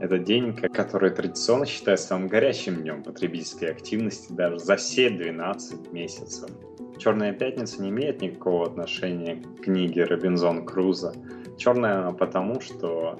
Это 0.00 0.18
день, 0.18 0.54
который 0.54 1.10
традиционно 1.10 1.66
считается 1.66 2.08
самым 2.08 2.28
горячим 2.28 2.76
днем 2.76 3.02
потребительской 3.02 3.68
активности 3.68 4.32
даже 4.32 4.58
за 4.58 4.76
все 4.76 5.10
12 5.10 5.92
месяцев. 5.92 6.50
Черная 6.98 7.32
пятница 7.32 7.82
не 7.82 7.90
имеет 7.90 8.22
никакого 8.22 8.66
отношения 8.66 9.36
к 9.36 9.64
книге 9.64 10.04
Робинзон 10.04 10.64
Круза. 10.64 11.12
Черная 11.58 12.00
она 12.00 12.12
потому, 12.12 12.60
что 12.60 13.18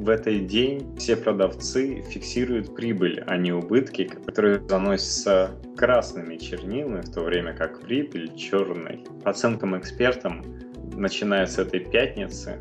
в 0.00 0.08
этот 0.08 0.46
день 0.46 0.96
все 0.96 1.14
продавцы 1.14 2.02
фиксируют 2.08 2.74
прибыль, 2.74 3.22
а 3.26 3.36
не 3.36 3.52
убытки, 3.52 4.04
которые 4.04 4.66
заносятся 4.66 5.50
красными 5.76 6.38
чернилами, 6.38 7.02
в 7.02 7.12
то 7.12 7.20
время 7.20 7.54
как 7.54 7.82
прибыль 7.82 8.34
черной. 8.34 9.04
По 9.22 9.30
оценкам 9.30 9.78
экспертам, 9.78 10.42
начиная 10.94 11.44
с 11.44 11.58
этой 11.58 11.80
пятницы, 11.80 12.58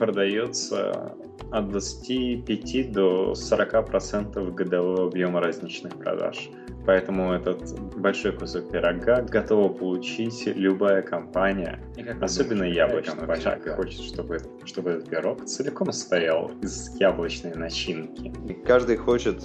продается 0.00 1.14
от 1.52 1.68
25 1.68 2.92
до 2.92 3.34
40 3.36 3.86
процентов 3.86 4.52
годового 4.52 5.06
объема 5.06 5.40
розничных 5.40 5.96
продаж. 5.96 6.50
Поэтому 6.90 7.32
этот 7.32 7.72
большой 7.96 8.32
кусок 8.32 8.68
пирога 8.72 9.22
готова 9.22 9.72
получить 9.72 10.44
любая 10.56 11.02
компания, 11.02 11.78
особенно 12.20 12.64
яблочная 12.64 13.14
компания, 13.14 13.76
хочет, 13.76 14.00
чтобы, 14.00 14.38
чтобы 14.64 14.90
этот 14.90 15.08
пирог 15.08 15.44
целиком 15.44 15.92
состоял 15.92 16.50
из 16.60 16.92
яблочной 16.96 17.54
начинки. 17.54 18.32
И 18.48 18.54
каждый 18.54 18.96
хочет 18.96 19.40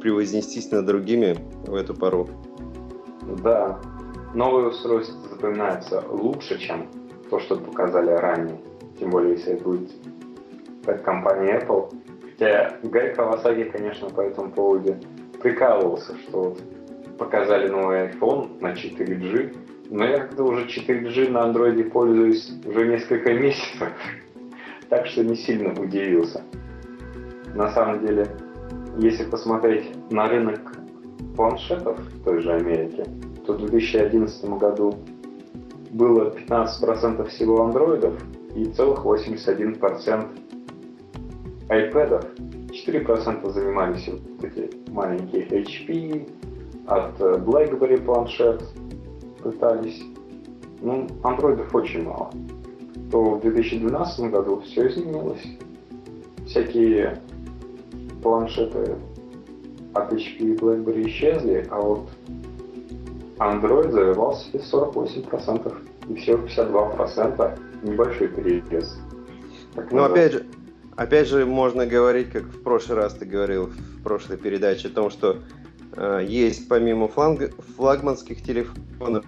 превознестись 0.00 0.70
над 0.70 0.86
другими 0.86 1.36
в 1.66 1.74
эту 1.74 1.92
пору. 1.92 2.30
Да, 3.42 3.78
новые 4.32 4.68
устройства 4.68 5.20
запоминаются 5.28 6.02
лучше, 6.08 6.58
чем 6.58 6.88
то, 7.28 7.40
что 7.40 7.56
показали 7.56 8.12
ранее. 8.12 8.58
Тем 8.98 9.10
более, 9.10 9.32
если 9.32 9.52
это 9.52 9.64
будет 9.64 9.90
от 10.86 11.02
компании 11.02 11.62
Apple. 11.62 11.94
Хотя 12.22 12.78
Гай 12.84 13.14
Кавасаки, 13.14 13.64
конечно, 13.64 14.08
по 14.08 14.22
этому 14.22 14.50
поводу 14.50 14.96
прикалывался, 15.42 16.16
что 16.26 16.56
показали 17.18 17.68
новый 17.68 18.08
iPhone 18.08 18.60
на 18.60 18.72
4G, 18.72 19.56
но 19.90 20.04
я 20.04 20.20
как-то 20.20 20.44
уже 20.44 20.66
4G 20.66 21.30
на 21.30 21.44
андроиде 21.44 21.84
пользуюсь 21.84 22.52
уже 22.64 22.86
несколько 22.86 23.32
месяцев, 23.34 23.88
так 24.88 25.06
что 25.06 25.24
не 25.24 25.36
сильно 25.36 25.72
удивился. 25.80 26.42
На 27.54 27.70
самом 27.70 28.06
деле, 28.06 28.26
если 28.98 29.24
посмотреть 29.24 29.90
на 30.10 30.26
рынок 30.28 30.60
планшетов 31.36 31.98
в 31.98 32.24
той 32.24 32.40
же 32.40 32.52
Америке, 32.52 33.04
то 33.46 33.54
в 33.54 33.58
2011 33.58 34.44
году 34.58 34.94
было 35.90 36.30
15% 36.30 37.28
всего 37.28 37.64
андроидов 37.64 38.14
и 38.54 38.64
целых 38.66 39.04
81% 39.04 40.26
iPad 41.68 42.26
4% 42.70 43.50
занимались 43.50 44.08
вот 44.08 44.44
эти 44.44 44.70
маленькие 44.90 45.46
HP, 45.46 46.28
от 46.86 47.18
BlackBerry 47.20 48.00
планшет 48.02 48.62
пытались. 49.42 50.02
Ну, 50.80 51.06
андроидов 51.22 51.74
очень 51.74 52.04
мало. 52.04 52.30
То 53.10 53.36
в 53.36 53.40
2012 53.40 54.30
году 54.30 54.60
все 54.60 54.88
изменилось. 54.88 55.42
Всякие 56.46 57.20
планшеты 58.22 58.96
от 59.94 60.12
HP 60.12 60.38
и 60.38 60.54
BlackBerry 60.54 61.06
исчезли, 61.06 61.66
а 61.70 61.80
вот 61.80 62.08
Android 63.38 63.90
завоевал 63.90 64.34
себе 64.36 64.60
48% 64.60 65.74
и 66.08 66.14
всего 66.14 66.38
52% 66.46 67.58
небольшой 67.82 68.28
перевес. 68.28 68.98
Но 69.90 70.04
опять 70.04 70.32
же, 70.32 70.46
Опять 70.96 71.28
же, 71.28 71.44
можно 71.44 71.84
говорить, 71.84 72.30
как 72.30 72.44
в 72.44 72.62
прошлый 72.62 72.96
раз 72.96 73.12
ты 73.12 73.26
говорил 73.26 73.66
в 73.66 74.02
прошлой 74.02 74.38
передаче, 74.38 74.88
о 74.88 74.90
том, 74.90 75.10
что 75.10 75.32
э, 75.32 75.36
есть 75.96 76.68
помимо 76.68 77.08
фланг, 77.08 77.52
флагманских 77.76 78.42
телефонов, 78.42 79.24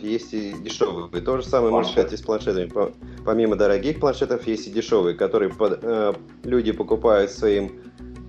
есть 0.00 0.32
и 0.34 0.52
дешевые. 0.52 1.08
И 1.12 1.20
то 1.20 1.36
же 1.36 1.44
самое 1.44 1.72
можно 1.72 1.90
сказать 1.90 2.12
и 2.12 2.16
с 2.16 2.22
планшетами. 2.22 2.70
Помимо 3.24 3.56
дорогих 3.56 4.00
планшетов 4.00 4.46
есть 4.46 4.66
и 4.66 4.70
дешевые, 4.70 5.16
которые 5.16 5.50
под, 5.50 5.80
э, 5.82 6.14
люди 6.44 6.72
покупают 6.72 7.30
своим 7.30 7.72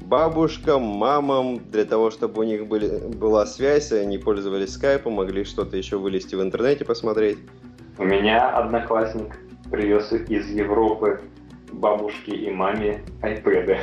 бабушкам, 0.09 0.81
мамам, 0.81 1.59
для 1.71 1.85
того, 1.85 2.09
чтобы 2.09 2.41
у 2.41 2.43
них 2.43 2.67
были, 2.67 2.97
была 3.07 3.45
связь, 3.45 3.91
они 3.91 4.17
пользовались 4.17 4.73
скайпом, 4.73 5.13
могли 5.13 5.43
что-то 5.43 5.77
еще 5.77 5.97
вылезти 5.97 6.35
в 6.35 6.41
интернете 6.41 6.83
посмотреть. 6.83 7.37
У 7.97 8.03
меня 8.03 8.49
одноклассник 8.49 9.37
привез 9.69 10.11
из 10.11 10.49
Европы 10.49 11.21
бабушке 11.71 12.31
и 12.31 12.51
маме 12.51 13.03
iPad. 13.21 13.77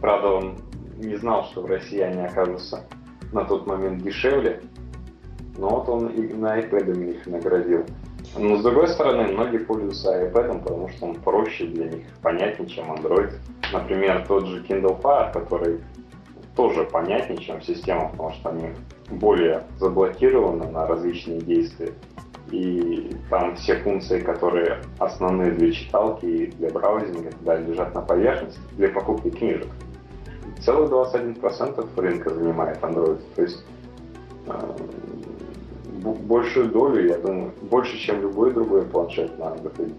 Правда, 0.00 0.28
он 0.28 0.58
не 0.96 1.16
знал, 1.16 1.44
что 1.44 1.62
в 1.62 1.66
России 1.66 2.00
они 2.00 2.22
окажутся 2.22 2.84
на 3.32 3.44
тот 3.44 3.66
момент 3.66 4.02
дешевле, 4.02 4.60
но 5.58 5.68
вот 5.68 5.88
он 5.88 6.08
именно 6.08 6.58
iPad 6.58 7.10
их 7.10 7.26
наградил. 7.26 7.84
Но 8.36 8.56
с 8.56 8.62
другой 8.62 8.88
стороны, 8.88 9.32
многие 9.32 9.58
пользуются 9.58 10.26
iPad, 10.26 10.62
потому 10.62 10.88
что 10.88 11.06
он 11.06 11.14
проще 11.16 11.66
для 11.66 11.88
них, 11.88 12.06
понятнее, 12.22 12.68
чем 12.68 12.92
Android. 12.92 13.32
Например, 13.72 14.24
тот 14.26 14.46
же 14.46 14.62
Kindle 14.62 15.00
Fire, 15.00 15.32
который 15.32 15.80
тоже 16.54 16.84
понятнее, 16.84 17.38
чем 17.38 17.60
система, 17.62 18.08
потому 18.10 18.32
что 18.32 18.50
они 18.50 18.70
более 19.10 19.64
заблокированы 19.78 20.66
на 20.70 20.86
различные 20.86 21.40
действия 21.40 21.92
и 22.50 23.10
там 23.28 23.56
все 23.56 23.76
функции, 23.76 24.20
которые 24.20 24.80
основные 24.98 25.50
для 25.52 25.72
читалки 25.72 26.26
и 26.26 26.46
для 26.46 26.70
браузинга, 26.70 27.30
да, 27.40 27.56
лежат 27.56 27.94
на 27.94 28.02
поверхности 28.02 28.60
для 28.72 28.88
покупки 28.88 29.30
книжек. 29.30 29.66
Целых 30.60 30.90
21% 30.90 31.88
рынка 31.96 32.34
занимает 32.34 32.78
Android, 32.82 33.20
то 33.34 33.42
есть 33.42 33.64
э, 34.46 34.52
большую 36.02 36.70
долю, 36.70 37.06
я 37.06 37.18
думаю, 37.18 37.52
больше, 37.62 37.96
чем 37.98 38.22
любой 38.22 38.52
другой 38.52 38.82
планшет 38.82 39.38
на 39.38 39.44
Android. 39.44 39.94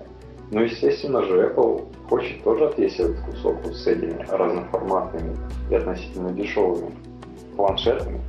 Ну, 0.51 0.61
естественно 0.61 1.23
же, 1.23 1.47
Apple 1.47 1.85
хочет 2.09 2.43
тоже 2.43 2.65
отвесить 2.65 2.99
этот 2.99 3.19
кусок 3.21 3.57
вот 3.63 3.75
с 3.75 3.85
этими 3.85 4.25
разноформатными 4.29 5.35
и 5.69 5.75
относительно 5.75 6.31
дешевыми 6.31 6.91
планшетами, 7.55 8.21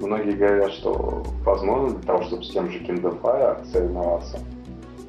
Многие 0.00 0.32
говорят, 0.32 0.72
что 0.72 1.22
возможно 1.44 1.96
для 1.96 2.02
того, 2.02 2.22
чтобы 2.24 2.42
с 2.42 2.50
тем 2.50 2.70
же 2.70 2.78
Kindle 2.80 3.20
Fire 3.22 3.64
соревноваться, 3.72 4.38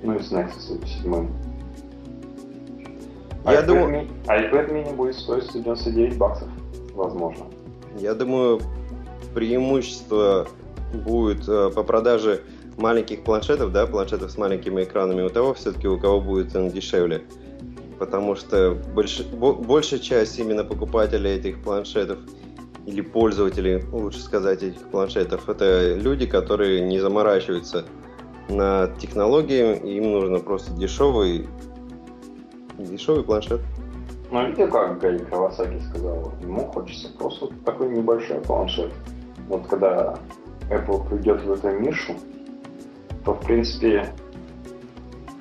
ну 0.03 0.15
и 0.15 0.19
с 0.19 0.31
Nexus 0.31 0.85
7. 1.03 1.27
Я 3.45 3.61
iPad 3.61 3.65
думаю... 3.65 3.89
Mini, 3.89 4.07
iPad 4.25 4.71
mini 4.71 4.95
будет 4.95 5.15
стоить 5.15 5.43
199 5.45 6.17
баксов, 6.17 6.49
возможно. 6.93 7.45
Я 7.97 8.13
думаю, 8.15 8.59
преимущество 9.33 10.47
будет 10.93 11.47
э, 11.47 11.69
по 11.69 11.83
продаже 11.83 12.41
маленьких 12.77 13.23
планшетов, 13.23 13.71
да, 13.71 13.85
планшетов 13.85 14.31
с 14.31 14.37
маленькими 14.37 14.83
экранами, 14.83 15.21
у 15.21 15.29
того 15.29 15.53
все-таки, 15.53 15.87
у 15.87 15.99
кого 15.99 16.21
будет 16.21 16.55
он 16.55 16.69
дешевле. 16.69 17.23
Потому 17.99 18.35
что 18.35 18.75
больш... 18.93 19.21
большая 19.31 19.99
часть 19.99 20.39
именно 20.39 20.63
покупателей 20.63 21.35
этих 21.35 21.61
планшетов 21.61 22.19
или 22.85 23.01
пользователи, 23.01 23.83
лучше 23.91 24.19
сказать, 24.19 24.63
этих 24.63 24.81
планшетов, 24.89 25.47
это 25.49 25.95
люди, 25.95 26.25
которые 26.25 26.81
не 26.81 26.99
заморачиваются 26.99 27.85
на 28.49 28.87
технологии, 28.99 29.77
им 29.97 30.11
нужно 30.11 30.39
просто 30.39 30.71
дешевый, 30.73 31.47
дешевый 32.77 33.23
планшет. 33.23 33.61
Ну, 34.31 34.45
видите, 34.45 34.67
как 34.67 34.99
Гай 34.99 35.19
Кавасаки 35.19 35.79
сказал, 35.89 36.33
ему 36.41 36.65
хочется 36.65 37.09
просто 37.17 37.47
такой 37.63 37.89
небольшой 37.89 38.41
планшет. 38.41 38.91
вот 39.47 39.67
когда 39.67 40.17
Apple 40.69 41.07
придет 41.07 41.41
в 41.43 41.51
эту 41.51 41.79
нишу, 41.79 42.13
то, 43.23 43.33
в 43.33 43.45
принципе, 43.45 44.13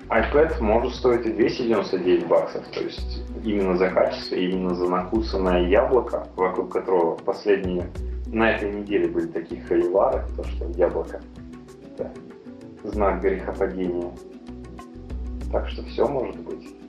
iPad 0.09 0.61
может 0.61 0.95
стоить 0.95 1.27
и 1.27 1.33
299 1.33 2.27
баксов. 2.27 2.65
То 2.69 2.81
есть 2.81 3.23
именно 3.43 3.77
за 3.77 3.91
качество, 3.91 4.35
именно 4.35 4.75
за 4.75 4.89
накусанное 4.89 5.69
яблоко, 5.69 6.27
вокруг 6.37 6.73
которого 6.73 7.17
последние 7.17 7.91
на 8.27 8.51
этой 8.51 8.73
неделе 8.73 9.09
были 9.09 9.27
такие 9.27 9.63
холивары, 9.63 10.25
то 10.37 10.45
что 10.45 10.67
яблоко– 10.77 11.21
это 11.97 12.11
знак 12.85 13.23
грехопадения. 13.23 14.11
Так 15.51 15.69
что 15.69 15.83
все 15.85 16.07
может 16.07 16.39
быть. 16.41 16.84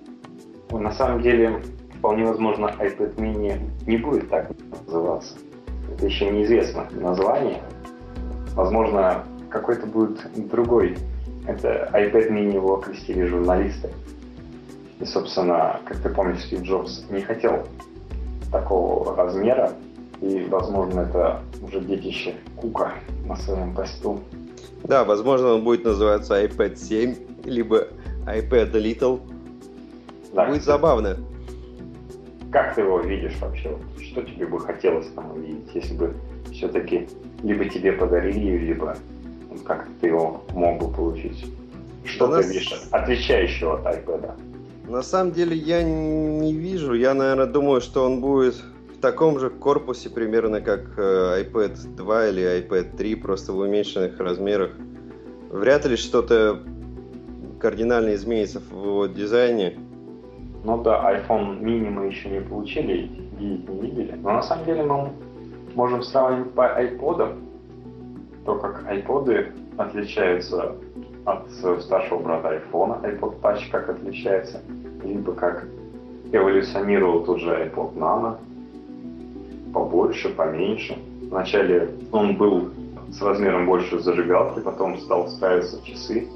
На 0.72 0.92
самом 0.92 1.22
деле, 1.22 1.62
вполне 1.98 2.26
возможно, 2.26 2.74
iPad 2.80 3.16
mini 3.16 3.60
не 3.86 3.98
будет 3.98 4.30
так 4.30 4.52
называться. 4.86 5.36
Это 5.92 6.06
еще 6.06 6.30
неизвестно 6.30 6.88
название. 6.92 7.62
Возможно, 8.56 9.24
какой-то 9.50 9.86
будет 9.86 10.20
другой. 10.50 10.98
Это 11.48 11.90
iPad 11.94 12.32
mini 12.32 12.54
его 12.54 12.80
окрестили 12.80 13.26
журналисты. 13.26 13.90
И, 15.00 15.06
собственно, 15.06 15.80
как 15.86 15.98
ты 15.98 16.10
помнишь, 16.10 16.44
Стив 16.44 16.62
Джобс 16.62 17.06
не 17.10 17.22
хотел 17.22 17.68
такого 18.52 19.16
размера, 19.16 19.74
и, 20.22 20.46
возможно, 20.50 21.02
это 21.02 21.42
уже 21.62 21.82
детище 21.82 22.36
Кука 22.56 22.94
на 23.26 23.36
своем 23.36 23.74
посту. 23.74 24.20
Да, 24.84 25.04
возможно, 25.04 25.54
он 25.54 25.64
будет 25.64 25.84
называться 25.84 26.42
iPad 26.44 26.76
7, 26.76 27.16
либо 27.44 27.88
iPad 28.26 28.72
Little. 28.72 29.20
Да, 30.36 30.46
будет 30.48 30.64
забавно. 30.64 31.18
Как 32.52 32.76
ты 32.76 32.82
его 32.82 33.00
видишь 33.00 33.36
вообще? 33.40 33.76
Что 34.02 34.22
тебе 34.22 34.46
бы 34.46 34.60
хотелось 34.60 35.08
там 35.08 35.32
увидеть, 35.32 35.74
если 35.74 35.96
бы 35.96 36.14
все-таки 36.52 37.08
либо 37.42 37.66
тебе 37.66 37.94
подарили, 37.94 38.58
либо 38.58 38.98
как 39.66 39.88
ты 40.02 40.08
его 40.08 40.44
мог 40.54 40.80
бы 40.80 40.94
получить? 40.94 41.46
Что 42.04 42.28
да 42.28 42.42
ты 42.42 42.48
нас... 42.48 42.54
видишь 42.54 42.82
отличающего 42.92 43.80
от 43.80 43.86
iPad? 43.86 44.32
На 44.90 45.02
самом 45.02 45.32
деле 45.32 45.56
я 45.56 45.82
не 45.82 46.54
вижу. 46.54 46.94
Я, 46.94 47.14
наверное, 47.14 47.48
думаю, 47.48 47.82
что 47.82 48.04
он 48.04 48.20
будет 48.22 48.56
в 48.96 49.00
таком 49.00 49.40
же 49.40 49.50
корпусе 49.50 50.10
примерно 50.10 50.62
как 50.62 50.82
э, 50.98 51.44
iPad 51.44 51.96
2 51.96 52.28
или 52.28 52.62
iPad 52.62 52.96
3, 52.96 53.16
просто 53.16 53.54
в 53.54 53.58
уменьшенных 53.58 54.20
размерах. 54.20 54.72
Вряд 55.50 55.86
ли 55.86 55.96
что-то 55.96 56.62
кардинально 57.60 58.14
изменится 58.16 58.60
в 58.60 58.86
его 58.86 59.08
дизайне. 59.08 59.80
Ну 60.66 60.82
да, 60.82 61.14
iPhone 61.14 61.62
mini 61.62 61.92
мы 61.92 62.08
еще 62.08 62.28
не 62.28 62.42
получили, 62.42 63.08
видеть 63.38 63.70
не 63.70 63.82
видели. 63.82 64.16
Но 64.24 64.32
на 64.32 64.42
самом 64.42 64.66
деле 64.66 64.84
мы 64.84 65.12
можем 65.76 66.02
сравнить 66.02 66.52
по 66.54 66.62
iPod, 66.62 67.38
то 68.46 68.56
как 68.56 68.84
iPod 68.92 69.54
отличаются 69.78 70.76
от 71.26 71.52
старшего 71.84 72.18
брата 72.18 72.56
iPhone, 72.56 73.00
iPod 73.04 73.42
Touch 73.42 73.70
как 73.70 73.90
отличается, 73.90 74.60
либо 75.04 75.34
как 75.34 75.68
эволюционировал 76.32 77.24
тот 77.26 77.42
же 77.42 77.52
iPod 77.52 77.94
Nano, 77.96 78.38
побольше, 79.72 80.30
поменьше. 80.30 80.98
Вначале 81.30 81.92
он 82.12 82.38
был 82.38 82.70
с 83.12 83.22
размером 83.22 83.68
больше 83.68 84.00
зажигалки, 84.00 84.62
потом 84.62 84.98
стал 84.98 85.28
ставиться 85.28 85.80
часы. 85.86 86.28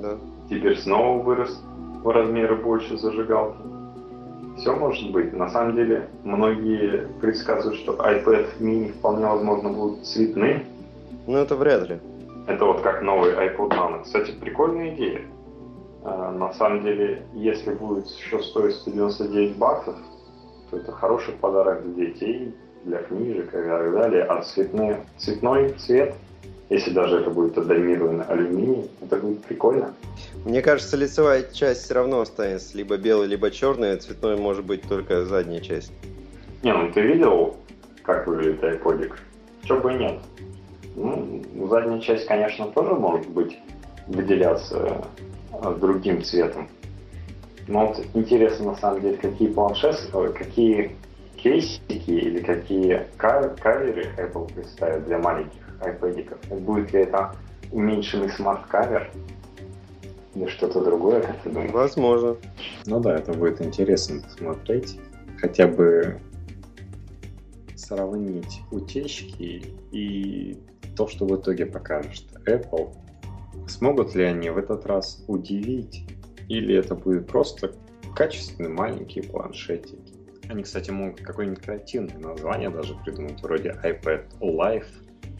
Да. 0.00 0.16
Теперь 0.48 0.78
снова 0.78 1.22
вырос 1.22 1.62
в 2.04 2.10
размеры 2.10 2.54
больше 2.54 2.98
зажигалки. 2.98 3.58
Все 4.58 4.76
может 4.76 5.10
быть. 5.10 5.32
На 5.32 5.48
самом 5.48 5.74
деле, 5.74 6.08
многие 6.22 7.08
предсказывают, 7.20 7.80
что 7.80 7.94
iPad 7.94 8.58
mini 8.60 8.92
вполне 8.92 9.26
возможно 9.26 9.70
будет 9.70 10.04
цветным. 10.04 10.62
Ну, 11.26 11.38
это 11.38 11.56
вряд 11.56 11.88
ли. 11.88 11.98
Это 12.46 12.66
вот 12.66 12.82
как 12.82 13.02
новый 13.02 13.32
iPod 13.32 13.70
Nano. 13.70 14.02
Кстати, 14.04 14.32
прикольная 14.32 14.94
идея. 14.94 15.22
А, 16.04 16.30
на 16.30 16.52
самом 16.52 16.82
деле, 16.82 17.26
если 17.32 17.72
будет 17.72 18.06
еще 18.06 18.38
стоить 18.42 18.74
199 18.74 19.56
баксов, 19.56 19.96
то 20.70 20.76
это 20.76 20.92
хороший 20.92 21.32
подарок 21.32 21.82
для 21.94 22.06
детей, 22.06 22.54
для 22.84 22.98
книжек 22.98 23.48
и 23.48 23.50
так 23.50 23.92
далее. 23.92 24.24
А 24.24 24.42
цветной, 24.42 24.96
цветной 25.16 25.70
цвет, 25.70 26.14
если 26.74 26.90
даже 26.90 27.18
это 27.18 27.30
будет 27.30 27.56
адомированный 27.56 28.24
алюминий, 28.24 28.90
это 29.00 29.16
будет 29.16 29.44
прикольно. 29.44 29.94
Мне 30.44 30.60
кажется, 30.60 30.96
лицевая 30.96 31.44
часть 31.52 31.84
все 31.84 31.94
равно 31.94 32.20
останется 32.20 32.76
либо 32.76 32.96
белой, 32.96 33.28
либо 33.28 33.50
черной, 33.50 33.92
а 33.92 33.96
цветной 33.96 34.36
может 34.36 34.64
быть 34.64 34.82
только 34.82 35.24
задняя 35.24 35.60
часть. 35.60 35.92
Не, 36.62 36.72
ну 36.72 36.90
ты 36.92 37.00
видел, 37.00 37.56
как 38.02 38.26
выглядит 38.26 38.62
айподик? 38.64 39.18
Чего 39.62 39.80
бы 39.80 39.92
и 39.92 39.98
нет. 39.98 40.18
Ну, 40.96 41.42
задняя 41.70 42.00
часть, 42.00 42.26
конечно, 42.26 42.66
тоже 42.66 42.94
может 42.94 43.28
быть 43.28 43.56
выделяться 44.08 45.04
э, 45.52 45.74
другим 45.80 46.22
цветом. 46.22 46.68
Но 47.68 47.86
вот 47.86 48.04
интересно, 48.14 48.72
на 48.72 48.76
самом 48.76 49.00
деле, 49.00 49.16
какие 49.16 49.48
планшеты, 49.48 49.98
э, 50.12 50.32
какие 50.36 50.96
кейсики 51.36 52.10
или 52.10 52.40
какие 52.40 53.06
cover 53.16 53.93
ы 53.93 54.08
Apple 54.18 54.52
представит 54.52 55.04
для 55.06 55.18
маленьких 55.18 55.63
iPad. 55.80 56.60
Будет 56.60 56.92
ли 56.92 57.00
это 57.00 57.34
уменьшенный 57.72 58.30
smart 58.30 58.70
cover 58.70 59.10
или 60.34 60.46
что-то 60.48 60.84
другое, 60.84 61.22
как 61.22 61.42
ты 61.42 61.50
думаешь? 61.50 61.72
Возможно. 61.72 62.36
Ну 62.86 63.00
да, 63.00 63.16
это 63.16 63.32
будет 63.32 63.62
интересно 63.62 64.22
посмотреть. 64.22 64.98
Хотя 65.38 65.66
бы 65.66 66.20
сравнить 67.76 68.62
утечки 68.70 69.64
и 69.92 70.58
то, 70.96 71.06
что 71.06 71.26
в 71.26 71.36
итоге 71.36 71.66
покажет 71.66 72.24
Apple, 72.46 72.94
смогут 73.68 74.14
ли 74.14 74.24
они 74.24 74.50
в 74.50 74.58
этот 74.58 74.86
раз 74.86 75.24
удивить, 75.28 76.04
или 76.48 76.74
это 76.76 76.94
будет 76.94 77.26
просто 77.26 77.72
качественные 78.14 78.72
маленькие 78.72 79.24
планшетики. 79.24 79.98
Они, 80.48 80.62
кстати, 80.62 80.90
могут 80.90 81.20
какое-нибудь 81.20 81.62
креативное 81.62 82.18
название 82.18 82.70
даже 82.70 82.94
придумать, 83.04 83.42
вроде 83.42 83.70
iPad 83.82 84.38
Life 84.40 84.86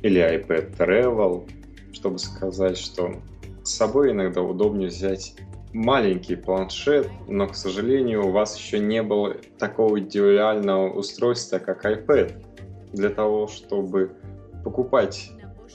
или 0.04 0.20
iPad 0.20 0.76
Travel, 0.76 1.50
чтобы 1.94 2.18
сказать, 2.18 2.76
что 2.76 3.14
с 3.62 3.70
собой 3.70 4.12
иногда 4.12 4.42
удобнее 4.42 4.88
взять 4.88 5.34
маленький 5.72 6.36
планшет, 6.36 7.08
но, 7.26 7.48
к 7.48 7.56
сожалению, 7.56 8.26
у 8.26 8.30
вас 8.30 8.54
еще 8.58 8.78
не 8.78 9.02
было 9.02 9.34
такого 9.58 9.98
идеального 9.98 10.92
устройства, 10.92 11.58
как 11.58 11.86
iPad, 11.86 12.34
для 12.92 13.08
того, 13.08 13.48
чтобы 13.48 14.12
покупать 14.62 15.30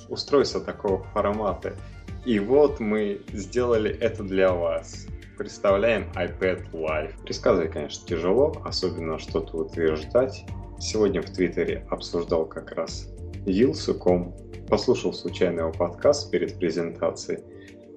устройство 0.09 0.61
такого 0.61 1.03
формата. 1.05 1.75
И 2.23 2.37
вот 2.37 2.79
мы 2.79 3.21
сделали 3.33 3.89
это 3.99 4.23
для 4.23 4.53
вас. 4.53 5.07
Представляем 5.39 6.07
iPad 6.13 6.69
Live. 6.71 7.13
Предсказывать, 7.23 7.71
конечно, 7.71 8.07
тяжело, 8.07 8.55
особенно 8.63 9.17
что-то 9.17 9.57
утверждать. 9.57 10.45
Сегодня 10.77 11.23
в 11.23 11.31
Твиттере 11.31 11.83
обсуждал 11.89 12.45
как 12.45 12.73
раз 12.73 13.09
Вилсуком, 13.51 14.33
послушал 14.69 15.13
случайно 15.13 15.61
его 15.61 15.71
подкаст 15.71 16.31
перед 16.31 16.57
презентацией, 16.57 17.43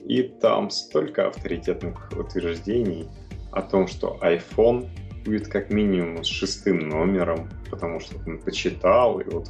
и 0.07 0.23
там 0.23 0.71
столько 0.71 1.29
авторитетных 1.29 2.11
утверждений 2.17 3.07
о 3.53 3.63
том, 3.63 3.87
что 3.87 4.19
iPhone 4.23 4.89
будет 5.25 5.47
как 5.49 5.71
минимум 5.71 6.25
с 6.25 6.27
шестым 6.27 6.89
номером, 6.89 7.49
потому 7.71 8.01
что 8.01 8.17
он 8.27 8.39
почитал, 8.39 9.21
и 9.21 9.25
вот 9.25 9.49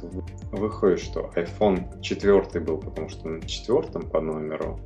выходит, 0.51 0.99
что 0.99 1.31
iPhone 1.35 2.01
4 2.01 2.63
был, 2.63 2.77
потому 2.77 3.09
что 3.09 3.27
на 3.27 3.41
четвертом 3.47 4.03
по 4.09 4.21
номеру, 4.21 4.79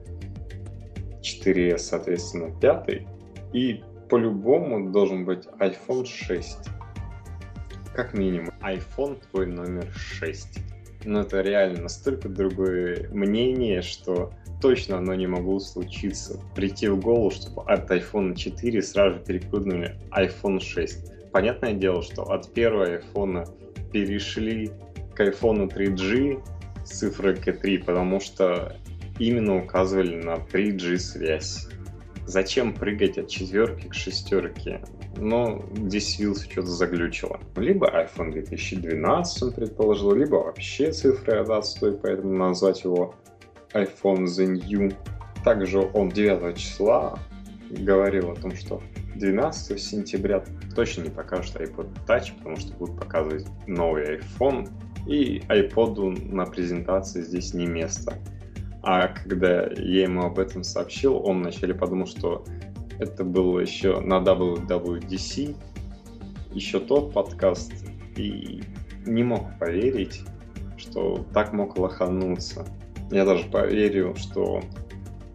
4S, 1.22 1.80
соответственно, 1.80 2.58
пятый, 2.62 3.08
и 3.52 3.84
по-любому 4.10 4.92
должен 4.92 5.26
быть 5.26 5.46
iPhone 5.60 6.06
6. 6.06 6.70
Как 7.94 8.14
минимум, 8.14 8.54
iPhone 8.62 9.20
твой 9.32 9.48
номер 9.48 9.92
6. 9.92 10.60
Но 11.06 11.22
это 11.22 11.42
реально 11.42 11.84
настолько 11.84 12.28
другое 12.28 13.08
мнение, 13.12 13.82
что 13.82 14.32
точно 14.62 14.98
оно 14.98 15.14
не 15.14 15.28
могло 15.28 15.60
случиться. 15.60 16.40
Прийти 16.56 16.88
в 16.88 17.00
голову, 17.00 17.32
чтобы 17.32 17.64
от 17.64 17.90
iPhone 17.92 18.36
4 18.36 18.82
сразу 18.82 19.20
перепрыгнули 19.20 19.96
iPhone 20.12 20.60
6. 20.60 21.32
Понятное 21.32 21.74
дело, 21.74 22.02
что 22.02 22.24
от 22.24 22.52
первого 22.54 23.00
iPhone 23.00 23.48
перешли 23.92 24.72
к 25.16 25.20
iPhone 25.22 25.70
3G 25.70 26.42
с 26.86 26.90
цифрой 26.90 27.36
K3, 27.36 27.84
потому 27.86 28.20
что 28.20 28.76
именно 29.20 29.58
указывали 29.58 30.16
на 30.16 30.36
3G 30.36 30.98
связь. 30.98 31.67
Зачем 32.28 32.74
прыгать 32.74 33.18
от 33.18 33.30
четверки 33.30 33.88
к 33.88 33.94
шестерке? 33.94 34.84
Но 35.16 35.64
здесь 35.78 36.20
Вилс 36.20 36.44
что-то 36.44 36.68
заглючило. 36.68 37.40
Либо 37.56 37.88
iPhone 37.88 38.34
2012 38.34 39.44
он 39.44 39.54
предположил, 39.54 40.14
либо 40.14 40.36
вообще 40.36 40.92
цифры 40.92 41.38
отстой, 41.38 41.98
поэтому 41.98 42.34
назвать 42.34 42.84
его 42.84 43.16
iPhone 43.74 44.26
The 44.26 44.46
New. 44.46 44.92
Также 45.46 45.80
он 45.94 46.10
9 46.10 46.58
числа 46.58 47.18
говорил 47.70 48.32
о 48.32 48.36
том, 48.36 48.54
что 48.58 48.84
12 49.16 49.82
сентября 49.82 50.44
точно 50.76 51.04
не 51.04 51.10
покажут 51.10 51.56
iPod 51.56 51.88
Touch, 52.06 52.38
потому 52.38 52.58
что 52.58 52.74
будут 52.74 53.00
показывать 53.00 53.46
новый 53.68 54.18
iPhone 54.18 54.70
И 55.08 55.40
iPod 55.48 56.30
на 56.30 56.46
презентации 56.46 57.22
здесь 57.22 57.54
не 57.54 57.68
место. 57.68 58.18
А 58.84 59.08
когда 59.08 59.64
я 59.68 60.04
ему 60.04 60.24
об 60.26 60.40
этом 60.40 60.64
сообщил, 60.64 61.18
он 61.18 61.42
вначале 61.42 61.74
подумал, 61.74 62.08
что 62.08 62.46
это 63.00 63.24
было 63.24 63.60
еще 63.60 64.00
на 64.00 64.20
WWDC, 64.20 65.56
еще 66.52 66.80
тот 66.80 67.14
подкаст, 67.14 67.74
и 68.16 68.64
не 69.06 69.24
мог 69.24 69.58
поверить, 69.60 70.22
что 70.78 71.26
так 71.34 71.54
мог 71.54 71.78
лохануться. 71.78 72.66
Я 73.12 73.26
даже 73.26 73.48
поверил, 73.50 74.16
что 74.16 74.62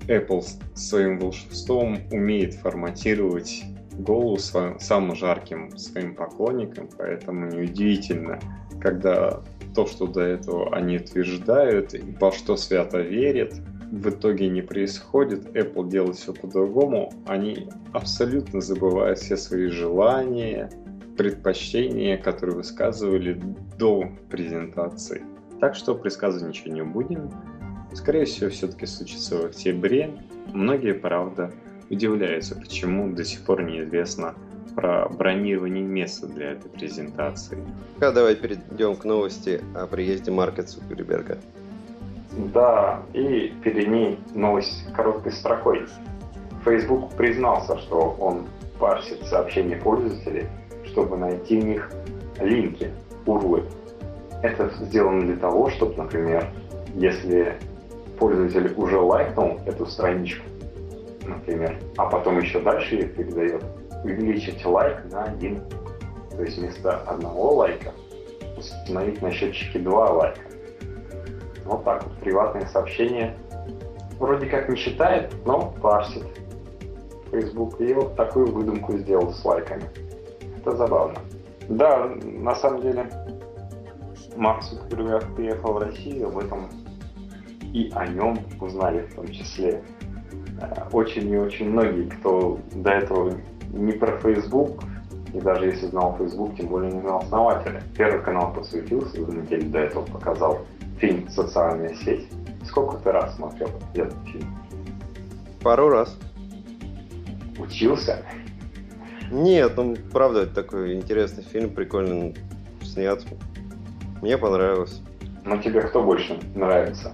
Apple 0.07 0.45
своим 0.75 1.19
волшебством 1.19 1.99
умеет 2.11 2.55
форматировать 2.55 3.65
голову 3.93 4.39
своим, 4.39 4.79
самым 4.79 5.17
жарким 5.17 5.77
своим 5.79 6.15
поклонникам, 6.15 6.89
поэтому 6.97 7.47
неудивительно, 7.47 8.41
когда 8.81 9.43
то, 9.75 9.87
что 9.87 10.07
до 10.07 10.21
этого 10.21 10.75
они 10.75 10.97
утверждают, 10.97 11.95
во 12.21 12.33
что 12.33 12.57
свято 12.57 13.01
верят, 13.01 13.55
в 13.91 14.09
итоге 14.09 14.49
не 14.49 14.63
происходит, 14.63 15.55
Apple 15.55 15.89
делает 15.89 16.17
все 16.17 16.33
по-другому, 16.33 17.13
они 17.27 17.69
абсолютно 17.93 18.61
забывают 18.61 19.19
все 19.19 19.37
свои 19.37 19.67
желания, 19.67 20.71
предпочтения, 21.17 22.17
которые 22.17 22.57
высказывали 22.57 23.41
до 23.79 24.09
презентации. 24.31 25.23
Так 25.61 25.75
что 25.75 25.95
предсказывать 25.95 26.49
ничего 26.49 26.75
не 26.75 26.83
будем. 26.83 27.31
Скорее 27.93 28.25
всего, 28.25 28.49
все-таки 28.49 28.87
случится 28.87 29.37
в 29.37 29.45
октябре. 29.45 30.11
Многие, 30.55 30.95
правда, 30.95 31.53
удивляются, 31.91 32.57
почему 32.57 33.13
до 33.13 33.25
сих 33.25 33.45
пор 33.45 33.63
неизвестно 33.63 34.35
про 34.75 35.09
бронирование 35.09 35.83
места 35.83 36.27
для 36.27 36.53
этой 36.53 36.71
презентации. 36.71 37.59
А 38.01 38.11
давай 38.11 38.35
перейдем 38.37 38.97
к 38.97 39.05
новости 39.05 39.63
о 39.75 39.87
приезде 39.87 40.31
Марка 40.31 40.63
Цукерберга. 40.63 41.39
Да, 42.55 43.03
и 43.13 43.53
перед 43.63 43.89
ней 43.89 44.19
новость 44.35 44.85
короткой 44.95 45.33
строкой. 45.33 45.87
Facebook 46.65 47.13
признался, 47.15 47.79
что 47.79 48.17
он 48.19 48.47
парсит 48.79 49.23
сообщения 49.25 49.77
пользователей, 49.77 50.47
чтобы 50.87 51.17
найти 51.17 51.61
в 51.61 51.65
них 51.65 51.91
линки, 52.41 52.91
урлы. 53.27 53.65
Это 54.43 54.71
сделано 54.81 55.23
для 55.23 55.37
того, 55.37 55.71
чтобы, 55.71 55.95
например, 55.97 56.49
если 56.95 57.59
пользователь 58.19 58.73
уже 58.77 58.99
лайкнул 58.99 59.61
эту 59.67 59.87
страничку, 59.87 60.45
например, 61.27 61.79
а 61.97 62.07
потом 62.07 62.41
еще 62.41 62.61
дальше 62.61 62.95
ее 62.97 63.07
передает, 63.07 63.63
увеличить 64.05 64.65
лайк 64.65 65.05
на 65.11 65.25
один. 65.25 65.63
То 66.31 66.43
есть 66.43 66.59
вместо 66.59 66.99
одного 67.03 67.55
лайка 67.57 67.93
установить 68.57 69.21
на 69.23 69.31
счетчике 69.31 69.79
два 69.79 70.11
лайка. 70.11 70.43
Вот 71.65 71.85
так 71.85 72.05
вот 72.05 72.13
приватные 72.19 72.67
сообщения 72.67 73.37
вроде 74.19 74.47
как 74.47 74.69
не 74.69 74.77
считает, 74.77 75.35
но 75.45 75.75
парсит. 75.83 76.25
Facebook 77.31 77.81
и 77.81 77.95
вот 77.95 78.15
такую 78.15 78.53
выдумку 78.53 78.97
сделал 78.99 79.33
с 79.33 79.45
лайками. 79.45 79.85
Это 80.59 80.77
забавно. 80.77 81.19
Да, 81.69 82.11
на 82.23 82.55
самом 82.55 82.83
деле, 82.83 83.09
Марк 84.37 84.63
Цукерберг 84.63 85.35
приехал 85.35 85.75
в 85.75 85.79
Россию, 85.79 86.29
об 86.29 86.39
этом 86.39 86.69
и 87.73 87.91
о 87.95 88.07
нем 88.07 88.39
узнали 88.61 89.07
в 89.07 89.15
том 89.15 89.27
числе 89.29 89.83
э, 90.61 90.89
очень 90.93 91.31
и 91.31 91.37
очень 91.39 91.71
многие, 91.71 92.09
кто 92.09 92.59
до 92.75 92.91
этого 92.91 93.33
не 93.73 93.93
про 93.93 94.19
Facebook, 94.19 94.83
и 95.33 95.41
даже 95.41 95.67
если 95.67 95.87
знал 95.87 96.17
Facebook, 96.19 96.57
тем 96.57 96.69
более 96.69 96.93
не 96.93 97.01
знал 97.01 97.21
основателя. 97.21 97.83
Первый 97.97 98.23
канал 98.23 98.53
посвятился, 98.53 99.25
за 99.25 99.33
неделю 99.33 99.71
до 99.71 99.79
этого 99.79 100.05
показал 100.05 100.61
фильм 100.99 101.29
«Социальная 101.29 101.95
сеть». 101.95 102.29
Сколько 102.65 102.99
ты 102.99 103.11
раз 103.11 103.35
смотрел 103.37 103.71
этот 103.95 104.19
фильм? 104.27 104.57
Пару 105.63 105.89
раз. 105.89 106.17
Учился? 107.59 108.19
Нет, 109.31 109.73
ну 109.77 109.97
правда, 110.13 110.43
это 110.43 110.55
такой 110.55 110.95
интересный 110.95 111.43
фильм, 111.43 111.71
прикольно 111.71 112.35
снят. 112.83 113.25
Мне 114.21 114.37
понравилось. 114.37 115.01
Но 115.45 115.57
тебе 115.57 115.81
кто 115.81 116.03
больше 116.03 116.39
нравится? 116.55 117.13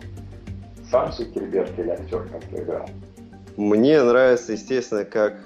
Сам 0.90 1.12
Цукерберг 1.12 1.78
или 1.78 1.90
актер, 1.90 2.28
как 2.28 2.44
ты 2.44 2.62
играл? 2.62 2.88
Мне 3.56 4.02
нравится, 4.02 4.52
естественно, 4.52 5.04
как 5.04 5.36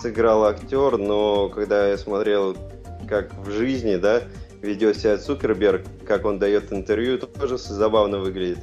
сыграл 0.00 0.44
актер, 0.44 0.98
но 0.98 1.48
когда 1.48 1.88
я 1.88 1.98
смотрел, 1.98 2.56
как 3.08 3.32
в 3.38 3.50
жизни, 3.50 3.96
да, 3.96 4.22
ведет 4.62 4.96
себя 4.96 5.16
Цукерберг, 5.16 5.82
как 6.06 6.24
он 6.24 6.38
дает 6.38 6.72
интервью, 6.72 7.14
это 7.14 7.26
тоже 7.26 7.58
забавно 7.58 8.18
выглядит. 8.18 8.58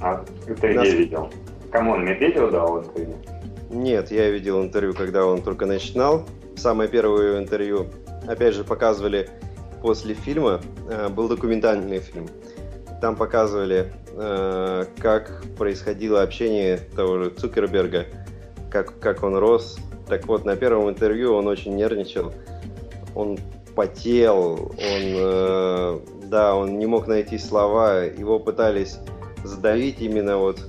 А 0.00 0.24
ты 0.60 0.74
Нас... 0.74 0.88
где 0.88 0.96
видел? 0.96 1.30
Кому 1.72 1.92
он 1.92 2.04
Медведев 2.04 2.50
дал 2.50 2.80
интервью? 2.80 3.16
Нет, 3.70 4.10
я 4.10 4.30
видел 4.30 4.62
интервью, 4.62 4.94
когда 4.94 5.26
он 5.26 5.42
только 5.42 5.66
начинал. 5.66 6.26
Самое 6.56 6.88
первое 6.88 7.38
интервью, 7.38 7.88
опять 8.26 8.54
же, 8.54 8.64
показывали 8.64 9.28
после 9.82 10.14
фильма, 10.14 10.60
э, 10.88 11.08
был 11.08 11.28
документальный 11.28 12.00
фильм. 12.00 12.28
Там 13.00 13.16
показывали, 13.16 13.92
э, 14.14 14.84
как 14.98 15.42
происходило 15.56 16.22
общение 16.22 16.78
того 16.96 17.22
же 17.22 17.30
Цукерберга, 17.30 18.06
как, 18.70 18.98
как 18.98 19.22
он 19.22 19.36
рос. 19.36 19.78
Так 20.08 20.26
вот, 20.26 20.44
на 20.44 20.56
первом 20.56 20.88
интервью 20.88 21.34
он 21.34 21.46
очень 21.46 21.76
нервничал. 21.76 22.32
Он 23.14 23.38
потел, 23.74 24.72
он, 24.72 24.78
э, 24.78 26.00
да, 26.24 26.54
он 26.54 26.78
не 26.78 26.86
мог 26.86 27.06
найти 27.06 27.38
слова, 27.38 28.02
его 28.04 28.38
пытались 28.38 28.98
задавить 29.44 30.00
именно 30.00 30.38
вот 30.38 30.60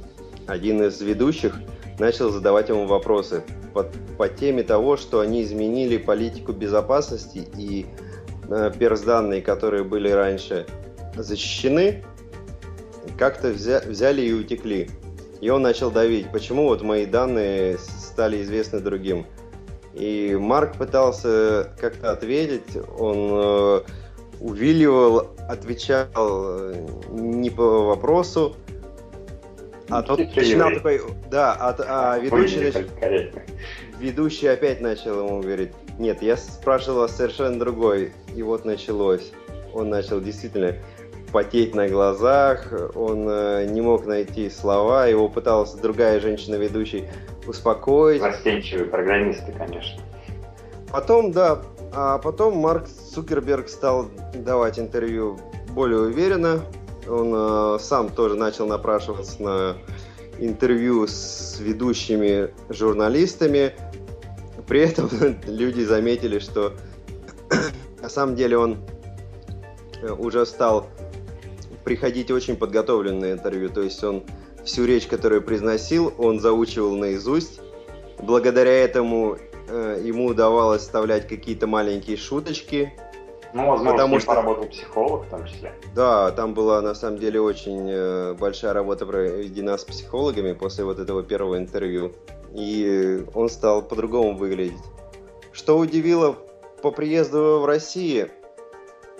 один 0.45 0.83
из 0.83 1.01
ведущих 1.01 1.59
начал 1.99 2.29
задавать 2.29 2.69
ему 2.69 2.85
вопросы 2.85 3.43
по, 3.73 3.83
по 4.17 4.29
теме 4.29 4.63
того, 4.63 4.97
что 4.97 5.19
они 5.19 5.43
изменили 5.43 5.97
политику 5.97 6.53
безопасности 6.53 7.47
и 7.57 7.85
э, 8.49 8.71
персданные, 8.77 9.41
которые 9.41 9.83
были 9.83 10.09
раньше 10.09 10.65
защищены, 11.15 12.03
как-то 13.17 13.49
взя, 13.49 13.81
взяли 13.85 14.21
и 14.21 14.33
утекли. 14.33 14.89
И 15.41 15.49
он 15.49 15.61
начал 15.61 15.91
давить, 15.91 16.31
почему 16.31 16.65
вот 16.65 16.81
мои 16.81 17.05
данные 17.05 17.77
стали 18.19 18.41
известны 18.41 18.81
другим. 18.81 19.25
И 19.93 20.35
Марк 20.37 20.75
пытался 20.75 21.71
как-то 21.79 22.11
ответить, 22.11 22.75
он 22.97 23.29
э, 23.31 23.81
увиливал, 24.41 25.29
отвечал 25.47 26.09
э, 26.17 26.85
не 27.11 27.49
по 27.49 27.85
вопросу, 27.85 28.57
а 29.87 30.01
тот 30.01 30.19
начинал 30.19 30.71
такой, 30.71 31.01
да, 31.31 31.53
а, 31.53 31.75
а 31.87 32.19
ведущий, 32.19 32.73
нач... 32.73 33.31
ведущий 33.99 34.47
опять 34.47 34.81
начал 34.81 35.25
ему 35.25 35.41
говорить, 35.41 35.71
нет, 35.97 36.21
я 36.21 36.35
спрашивал 36.35 37.07
совершенно 37.07 37.57
другой, 37.57 38.11
и 38.35 38.43
вот 38.43 38.65
началось. 38.65 39.31
Он 39.73 39.89
начал 39.89 40.19
действительно 40.19 40.75
потеть 41.31 41.73
на 41.73 41.87
глазах, 41.87 42.73
он 42.95 43.27
э, 43.29 43.65
не 43.69 43.79
мог 43.79 44.05
найти 44.05 44.49
слова, 44.49 45.07
его 45.07 45.29
пыталась 45.29 45.71
другая 45.71 46.19
женщина-ведущий 46.19 47.05
успокоить. 47.47 48.21
Застенчивые 48.21 48.85
программисты, 48.85 49.51
конечно. 49.51 50.01
Потом, 50.91 51.31
да, 51.31 51.61
а 51.91 52.17
потом 52.17 52.57
Марк 52.57 52.87
Цукерберг 52.87 53.69
стал 53.69 54.07
давать 54.33 54.79
интервью 54.79 55.39
более 55.69 56.01
уверенно. 56.01 56.61
Он 57.07 57.33
э, 57.33 57.79
сам 57.79 58.09
тоже 58.09 58.35
начал 58.35 58.67
напрашиваться 58.67 59.41
на 59.41 59.77
интервью 60.39 61.07
с 61.07 61.59
ведущими 61.59 62.51
журналистами. 62.69 63.73
При 64.67 64.81
этом 64.81 65.09
люди 65.47 65.81
заметили, 65.81 66.39
что 66.39 66.73
на 68.01 68.09
самом 68.09 68.35
деле 68.35 68.57
он 68.57 68.77
э, 70.01 70.11
уже 70.11 70.45
стал 70.45 70.87
приходить 71.83 72.29
очень 72.29 72.55
подготовленное 72.55 73.33
интервью. 73.33 73.69
То 73.69 73.81
есть 73.81 74.03
он 74.03 74.23
всю 74.65 74.85
речь, 74.85 75.07
которую 75.07 75.41
произносил, 75.41 76.13
он 76.17 76.39
заучивал 76.39 76.95
наизусть. 76.95 77.61
Благодаря 78.21 78.71
этому 78.71 79.37
э, 79.67 80.01
ему 80.03 80.27
удавалось 80.27 80.81
вставлять 80.81 81.27
какие-то 81.27 81.67
маленькие 81.67 82.17
шуточки. 82.17 82.93
Ну, 83.53 83.67
возможно, 83.67 83.91
потому 83.93 84.19
что 84.19 84.27
поработал 84.27 84.65
психолог 84.65 85.25
в 85.25 85.29
том 85.29 85.45
числе. 85.47 85.73
Да, 85.95 86.31
там 86.31 86.53
была 86.53 86.81
на 86.81 86.93
самом 86.93 87.17
деле 87.17 87.41
очень 87.41 87.89
э, 87.89 88.33
большая 88.33 88.73
работа 88.73 89.05
проведена 89.05 89.77
с 89.77 89.83
психологами 89.83 90.53
после 90.53 90.83
вот 90.83 90.99
этого 90.99 91.23
первого 91.23 91.57
интервью. 91.57 92.13
И 92.53 93.25
он 93.33 93.49
стал 93.49 93.81
по-другому 93.81 94.37
выглядеть. 94.37 94.77
Что 95.51 95.77
удивило 95.77 96.35
по 96.81 96.91
приезду 96.91 97.59
в 97.61 97.65
Россию, 97.65 98.29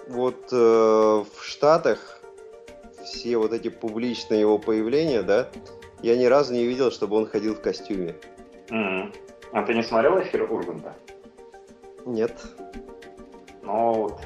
вот 0.07 0.37
э, 0.51 0.55
в 0.55 1.43
Штатах 1.43 2.18
все 3.09 3.37
вот 3.37 3.53
эти 3.53 3.69
публичные 3.69 4.41
его 4.41 4.57
появления, 4.57 5.21
да, 5.21 5.49
я 6.01 6.15
ни 6.17 6.25
разу 6.25 6.53
не 6.53 6.65
видел, 6.65 6.91
чтобы 6.91 7.17
он 7.17 7.25
ходил 7.25 7.55
в 7.55 7.61
костюме. 7.61 8.15
Mm-hmm. 8.69 9.15
А 9.51 9.63
ты 9.63 9.73
не 9.73 9.83
смотрел 9.83 10.21
эфир 10.21 10.51
Урганта? 10.51 10.93
Нет. 12.05 12.33
Ну, 13.63 13.93
вот, 13.93 14.19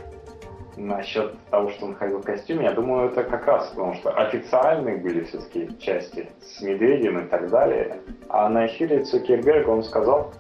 насчет 0.78 1.34
того, 1.50 1.70
что 1.70 1.86
он 1.86 1.96
ходил 1.96 2.20
в 2.20 2.26
костюме, 2.26 2.66
я 2.66 2.74
думаю, 2.74 3.10
это 3.10 3.24
как 3.24 3.46
раз 3.46 3.70
потому, 3.70 3.96
что 3.96 4.12
официальные 4.12 4.98
были 4.98 5.24
все-таки 5.24 5.70
части 5.80 6.30
с 6.42 6.62
медведем 6.62 7.20
и 7.20 7.28
так 7.28 7.50
далее. 7.50 8.02
А 8.30 8.50
на 8.50 8.68
эфире 8.68 9.04
Цукерберг 9.04 9.68
он 9.68 9.84
сказал, 9.84 10.34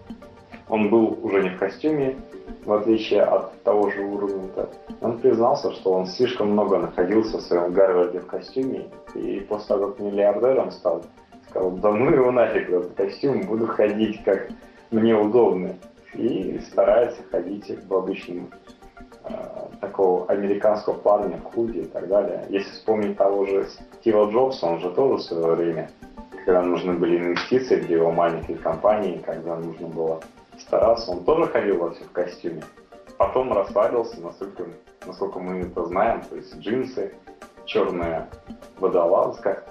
он 0.68 0.90
был 0.90 1.18
уже 1.24 1.44
не 1.44 1.50
в 1.50 1.58
костюме, 1.58 2.18
в 2.66 2.72
отличие 2.72 3.24
от 3.24 3.62
того 3.64 3.90
же 3.90 4.04
Урганта. 4.04 4.70
Он 5.02 5.20
признался, 5.20 5.72
что 5.72 5.92
он 5.92 6.06
слишком 6.06 6.52
много 6.52 6.78
находился 6.78 7.38
в 7.38 7.42
своем 7.42 7.74
Гарварде 7.74 8.20
в 8.20 8.28
костюме, 8.28 8.90
и 9.16 9.40
после 9.42 9.68
того, 9.68 9.88
как 9.88 10.00
миллиардером 10.00 10.72
стал, 10.72 11.04
сказал, 11.50 11.72
да 11.72 11.92
ну 11.92 12.10
его 12.10 12.32
нафиг 12.32 12.70
этот 12.70 12.94
костюм, 12.94 13.42
буду 13.42 13.68
ходить 13.68 14.24
как 14.24 14.50
мне 14.92 15.16
удобно. 15.16 15.76
И 16.14 16.60
старается 16.60 17.24
ходить 17.32 17.72
в 17.88 17.94
обычном 17.94 18.50
э, 19.24 19.34
такого 19.82 20.28
американского 20.28 20.94
парня 20.94 21.40
в 21.56 21.70
и 21.72 21.86
так 21.86 22.08
далее. 22.08 22.46
Если 22.50 22.70
вспомнить 22.70 23.18
того 23.18 23.46
же 23.46 23.68
Стива 24.00 24.30
Джобса, 24.30 24.68
он 24.68 24.80
же 24.80 24.92
тоже 24.92 25.16
в 25.16 25.22
свое 25.22 25.56
время, 25.56 25.90
когда 26.46 26.62
нужны 26.62 26.94
были 26.94 27.18
инвестиции 27.18 27.80
для 27.82 27.98
его 27.98 28.12
маленькой 28.12 28.56
компании, 28.56 29.24
когда 29.26 29.56
нужно 29.56 29.88
было 29.88 30.20
старался, 30.66 31.12
он 31.12 31.24
тоже 31.24 31.48
ходил 31.48 31.78
во 31.78 31.92
всем 31.92 32.08
в 32.08 32.12
костюме. 32.12 32.64
Потом 33.18 33.54
расслабился, 33.54 34.20
насколько, 34.22 34.66
насколько 35.06 35.40
мы 35.40 35.62
это 35.62 35.86
знаем, 35.86 36.22
то 36.24 36.36
есть 36.36 36.56
джинсы, 36.58 37.14
черная 37.66 38.30
водолазка, 38.78 39.64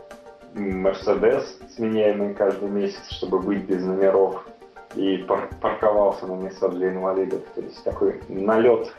Мерседес, 0.54 1.58
сменяемый 1.74 2.34
каждый 2.34 2.68
месяц, 2.68 3.10
чтобы 3.10 3.40
быть 3.40 3.64
без 3.64 3.82
номеров, 3.84 4.46
и 4.94 5.18
пар 5.18 5.48
парковался 5.60 6.26
на 6.26 6.34
места 6.34 6.68
для 6.68 6.90
инвалидов. 6.90 7.42
То 7.54 7.62
есть 7.62 7.82
такой 7.84 8.20
налет 8.28 8.94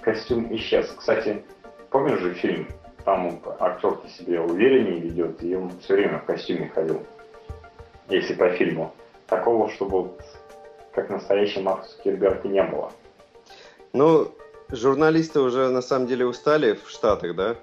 костюм 0.00 0.52
исчез. 0.56 0.92
Кстати, 0.96 1.44
помнишь 1.90 2.18
же 2.18 2.34
фильм? 2.34 2.66
Там 3.04 3.40
актер-то 3.60 4.08
себе 4.08 4.40
увереннее 4.40 5.00
ведет, 5.00 5.42
и 5.42 5.54
он 5.54 5.70
все 5.78 5.94
время 5.94 6.18
в 6.18 6.24
костюме 6.24 6.68
ходил. 6.74 7.00
Если 8.08 8.34
по 8.34 8.50
фильму. 8.50 8.92
Такого, 9.26 9.70
чтобы 9.70 10.10
как 10.92 11.10
настоящий 11.10 11.60
Марк 11.60 11.86
Цукерберг 11.86 12.44
не 12.44 12.62
было. 12.62 12.92
Ну, 13.92 14.32
журналисты 14.70 15.40
уже 15.40 15.68
на 15.68 15.82
самом 15.82 16.06
деле 16.06 16.26
устали 16.26 16.74
в 16.74 16.90
Штатах, 16.90 17.34
да? 17.34 17.56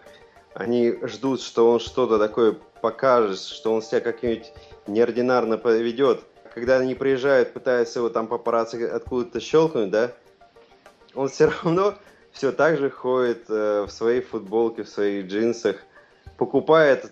Они 0.53 0.97
ждут, 1.03 1.41
что 1.41 1.71
он 1.71 1.79
что-то 1.79 2.17
такое 2.17 2.55
покажет, 2.81 3.39
что 3.39 3.73
он 3.73 3.81
себя 3.81 4.01
как-нибудь 4.01 4.51
неординарно 4.87 5.57
поведет. 5.57 6.23
Когда 6.53 6.77
они 6.77 6.95
приезжают, 6.95 7.53
пытаются 7.53 7.99
его 7.99 8.09
там 8.09 8.27
папарацци 8.27 8.83
откуда-то 8.83 9.39
щелкнуть, 9.39 9.91
да, 9.91 10.11
он 11.13 11.29
все 11.29 11.51
равно 11.63 11.95
все 12.31 12.51
так 12.51 12.77
же 12.77 12.89
ходит 12.89 13.45
э, 13.49 13.83
в 13.87 13.91
своей 13.91 14.21
футболке, 14.21 14.83
в 14.83 14.89
своих 14.89 15.27
джинсах, 15.27 15.77
покупает, 16.37 17.11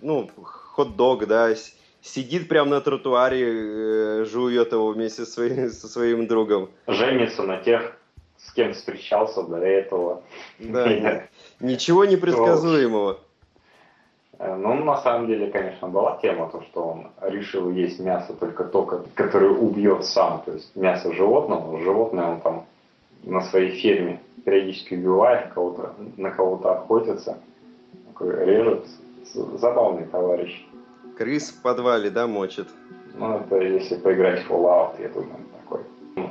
ну, 0.00 0.30
хот-дог, 0.36 1.26
да, 1.26 1.54
сидит 2.02 2.48
прямо 2.48 2.70
на 2.70 2.80
тротуаре, 2.80 4.22
э, 4.22 4.24
жует 4.24 4.72
его 4.72 4.88
вместе 4.88 5.24
со 5.24 5.32
своим, 5.32 5.68
со 5.70 5.88
своим 5.88 6.26
другом. 6.26 6.70
Женится 6.86 7.42
на 7.42 7.58
тех, 7.58 7.96
с 8.38 8.52
кем 8.52 8.72
встречался 8.72 9.42
до 9.42 9.58
этого. 9.58 10.22
Да, 10.58 11.24
ничего 11.60 12.04
непредсказуемого. 12.04 13.18
Э, 14.38 14.56
ну, 14.56 14.74
на 14.84 14.96
самом 15.02 15.26
деле, 15.26 15.50
конечно, 15.50 15.88
была 15.88 16.18
тема, 16.22 16.48
то, 16.48 16.62
что 16.62 16.82
он 16.82 17.08
решил 17.20 17.70
есть 17.70 18.00
мясо 18.00 18.32
только 18.32 18.64
то, 18.64 19.04
которое 19.14 19.50
убьет 19.50 20.04
сам, 20.06 20.42
то 20.44 20.52
есть 20.52 20.74
мясо 20.74 21.12
животного. 21.12 21.78
Животное 21.80 22.26
он 22.26 22.40
там 22.40 22.66
на 23.22 23.42
своей 23.42 23.72
ферме 23.72 24.20
периодически 24.44 24.94
убивает 24.94 25.52
кого-то, 25.52 25.94
на 26.16 26.30
кого-то 26.30 26.72
охотится, 26.72 27.38
режет. 28.18 28.86
Забавный 29.32 30.06
товарищ. 30.06 30.66
Крыс 31.16 31.50
в 31.50 31.62
подвале, 31.62 32.10
да, 32.10 32.26
мочит? 32.26 32.68
Ну, 33.14 33.38
это 33.38 33.60
если 33.60 33.96
поиграть 33.96 34.44
в 34.44 34.50
Fallout, 34.50 35.00
я 35.00 35.08
думаю, 35.08 35.38
такой. 35.62 35.80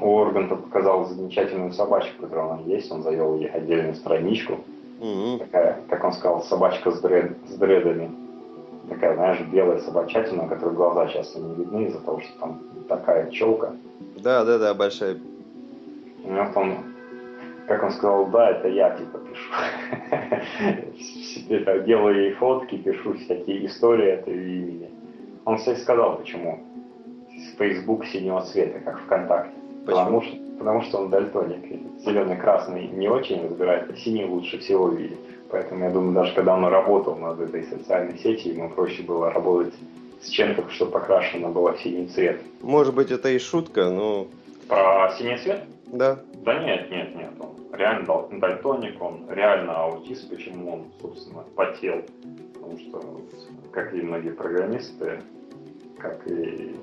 У 0.01 0.15
Органта 0.15 0.55
показал 0.55 1.05
замечательную 1.05 1.73
собачку, 1.73 2.23
которая 2.23 2.45
у 2.45 2.49
нас 2.55 2.61
есть, 2.65 2.91
он 2.91 3.03
завел 3.03 3.35
ей 3.35 3.49
отдельную 3.49 3.95
страничку, 3.95 4.59
Mm-hmm. 4.99 5.39
Такая, 5.39 5.81
как 5.89 6.03
он 6.03 6.13
сказал, 6.13 6.43
собачка 6.43 6.91
с, 6.91 6.99
дред, 6.99 7.37
с 7.47 7.53
дредами. 7.53 8.11
Такая, 8.89 9.15
знаешь, 9.15 9.39
белая 9.51 9.79
собачатина, 9.79 10.43
у 10.43 10.47
которой 10.47 10.75
глаза 10.75 11.07
часто 11.07 11.39
не 11.39 11.55
видны 11.55 11.85
из-за 11.85 11.99
того, 12.01 12.19
что 12.19 12.39
там 12.39 12.61
такая 12.89 13.29
челка. 13.31 13.73
Да, 14.17 14.43
да, 14.43 14.57
да, 14.57 14.73
большая. 14.73 15.17
У 16.23 16.31
него 16.31 16.47
там, 16.53 16.83
как 17.69 17.83
он 17.83 17.91
сказал, 17.91 18.25
да, 18.25 18.49
это 18.49 18.67
я 18.67 18.89
типа 18.97 19.19
пишу. 19.19 19.53
это 21.53 21.79
делаю 21.81 22.23
ей 22.23 22.33
фотки, 22.33 22.77
пишу 22.77 23.13
всякие 23.13 23.67
истории 23.67 24.09
от 24.09 24.27
ее 24.27 24.57
имени. 24.57 24.89
Он, 25.45 25.57
кстати, 25.57 25.79
сказал, 25.79 26.17
почему. 26.17 26.59
Facebook 27.59 28.05
синего 28.05 28.41
цвета, 28.41 28.79
как 28.79 28.99
ВКонтакте. 29.01 29.53
Потому 29.85 30.21
что 30.23 30.35
потому 30.57 30.81
что 30.81 30.97
он 30.97 31.09
дальтоник. 31.09 31.63
Зеленый, 32.03 32.37
красный 32.37 32.87
не 32.87 33.07
очень 33.07 33.45
разбирает, 33.45 33.89
а 33.89 33.95
синий 33.95 34.25
лучше 34.25 34.57
всего 34.57 34.89
видит. 34.89 35.17
Поэтому 35.51 35.85
я 35.85 35.91
думаю, 35.91 36.13
даже 36.13 36.33
когда 36.33 36.55
он 36.55 36.65
работал 36.65 37.15
над 37.15 37.39
этой 37.39 37.63
социальной 37.63 38.17
сетью, 38.17 38.55
ему 38.55 38.69
проще 38.69 39.03
было 39.03 39.31
работать 39.31 39.73
с 40.21 40.29
чем-то, 40.29 40.69
что 40.69 40.87
покрашено 40.87 41.49
было 41.49 41.73
в 41.73 41.81
синий 41.81 42.07
цвет. 42.07 42.41
Может 42.61 42.93
быть, 42.95 43.11
это 43.11 43.29
и 43.29 43.39
шутка, 43.39 43.89
но... 43.89 44.27
Про 44.69 45.11
синий 45.17 45.37
цвет? 45.37 45.63
Да. 45.87 46.19
Да 46.45 46.63
нет, 46.63 46.91
нет, 46.91 47.15
нет. 47.15 47.31
Он 47.39 47.55
реально 47.73 48.39
дальтоник, 48.39 49.01
он 49.01 49.25
реально 49.29 49.75
аутист, 49.75 50.29
почему 50.29 50.73
он, 50.73 50.85
собственно, 51.01 51.43
потел. 51.55 52.03
Потому 52.53 52.77
что, 52.77 53.21
как 53.71 53.93
и 53.95 54.01
многие 54.01 54.29
программисты, 54.29 55.21
как 55.97 56.25
и 56.27 56.75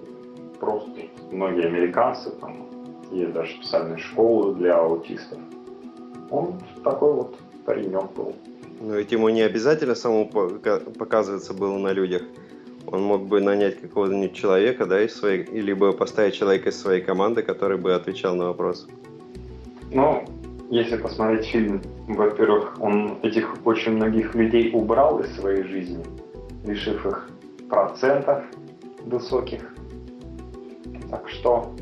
просто 0.58 1.00
многие 1.30 1.66
американцы, 1.66 2.32
там, 2.40 2.66
есть 3.12 3.32
даже 3.32 3.52
специальные 3.52 3.98
школы 3.98 4.56
для 4.56 4.76
аутистов. 4.78 5.38
Он 6.30 6.60
такой 6.82 7.12
вот 7.14 7.38
паренек 7.64 8.10
был. 8.16 8.34
Но 8.80 8.96
ведь 8.96 9.12
ему 9.12 9.28
не 9.28 9.42
обязательно 9.42 9.94
самому 9.94 10.28
показываться 10.28 11.54
было 11.54 11.78
на 11.78 11.92
людях. 11.92 12.22
Он 12.92 13.02
мог 13.02 13.26
бы 13.26 13.40
нанять 13.40 13.80
какого-нибудь 13.80 14.34
человека, 14.34 14.86
да, 14.86 15.02
из 15.02 15.14
своей, 15.14 15.44
либо 15.44 15.92
поставить 15.92 16.34
человека 16.34 16.68
из 16.68 16.80
своей 16.80 17.02
команды, 17.02 17.42
который 17.42 17.78
бы 17.78 17.94
отвечал 17.94 18.36
на 18.36 18.46
вопрос. 18.46 18.86
Ну, 19.90 20.24
если 20.70 20.96
посмотреть 20.96 21.46
фильм, 21.46 21.82
во-первых, 22.08 22.76
он 22.80 23.18
этих 23.22 23.54
очень 23.64 23.92
многих 23.92 24.34
людей 24.34 24.70
убрал 24.72 25.20
из 25.20 25.34
своей 25.36 25.62
жизни, 25.62 26.04
лишив 26.64 27.06
их 27.06 27.30
процентов 27.68 28.44
высоких. 29.04 29.74
Так 31.10 31.28
что 31.28 31.72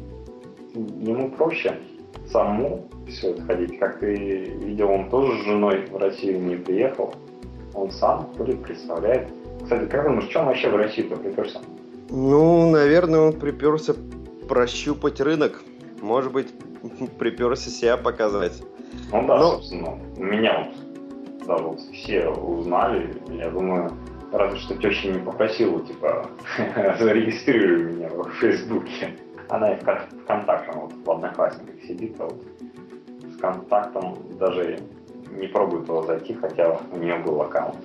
ему 0.75 1.31
проще 1.31 1.79
самому 2.27 2.89
все 3.09 3.31
это 3.31 3.43
ходить. 3.43 3.79
Как 3.79 4.01
ты 4.01 4.15
видел, 4.15 4.91
он 4.91 5.09
тоже 5.09 5.39
с 5.39 5.45
женой 5.45 5.87
в 5.91 5.97
Россию 5.97 6.43
не 6.43 6.57
приехал. 6.57 7.15
Он 7.75 7.91
сам 7.91 8.31
будет, 8.37 8.63
представляет. 8.63 9.29
Кстати, 9.65 9.89
как 9.89 10.05
думаешь, 10.05 10.31
что 10.31 10.41
он 10.41 10.47
вообще 10.47 10.69
в 10.69 10.77
Россию-то 10.77 11.17
приперся? 11.17 11.61
Ну, 12.11 12.71
наверное, 12.71 13.21
он 13.21 13.33
приперся 13.33 13.95
прощупать 14.49 15.21
рынок. 15.21 15.63
Может 16.03 16.33
быть, 16.33 16.49
приперся 17.19 17.71
себя 17.71 17.97
показать. 17.97 18.63
Ну 19.11 19.27
да, 19.27 19.39
Но... 19.39 19.53
собственно, 19.53 19.99
меня 20.17 20.69
вот 20.69 21.47
даже 21.47 21.65
вот 21.65 21.81
все 21.93 22.29
узнали. 22.29 23.15
Я 23.31 23.51
думаю, 23.51 23.91
разве 24.33 24.59
что 24.61 24.77
теща 24.77 25.09
не 25.09 25.19
попросила, 25.19 25.81
типа, 25.81 26.27
зарегистрируй 26.99 27.85
меня 27.85 28.09
в 28.11 28.31
Фейсбуке. 28.41 29.17
Она 29.49 29.75
и 29.75 29.77
в 29.77 29.81
ВКонтакте, 29.81 30.73
вот 30.75 30.93
в 31.05 31.11
Одноклассниках 31.11 31.83
сидит, 31.87 32.17
а 32.19 32.25
вот 32.25 32.43
с 33.35 33.41
контактом 33.41 34.17
даже 34.39 34.79
не 35.31 35.47
пробует 35.49 35.89
его 35.89 36.03
зайти, 36.03 36.35
хотя 36.35 36.79
у 36.93 36.99
нее 36.99 37.17
был 37.19 37.41
аккаунт. 37.43 37.77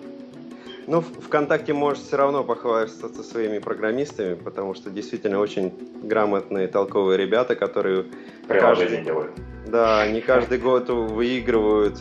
Ну, 0.90 1.02
ВКонтакте 1.02 1.72
можешь 1.74 2.02
все 2.02 2.18
равно 2.18 2.44
похвастаться 2.44 3.22
своими 3.22 3.60
программистами, 3.60 4.34
потому 4.34 4.74
что 4.74 4.90
действительно 4.90 5.40
очень 5.40 5.72
грамотные, 6.02 6.68
толковые 6.68 7.16
ребята, 7.16 7.56
которые... 7.56 8.06
Приложение 8.48 8.98
каждый, 8.98 9.06
делают. 9.06 9.32
Да, 9.68 10.02
они 10.02 10.20
каждый 10.22 10.58
год 10.58 10.90
выигрывают 10.90 12.00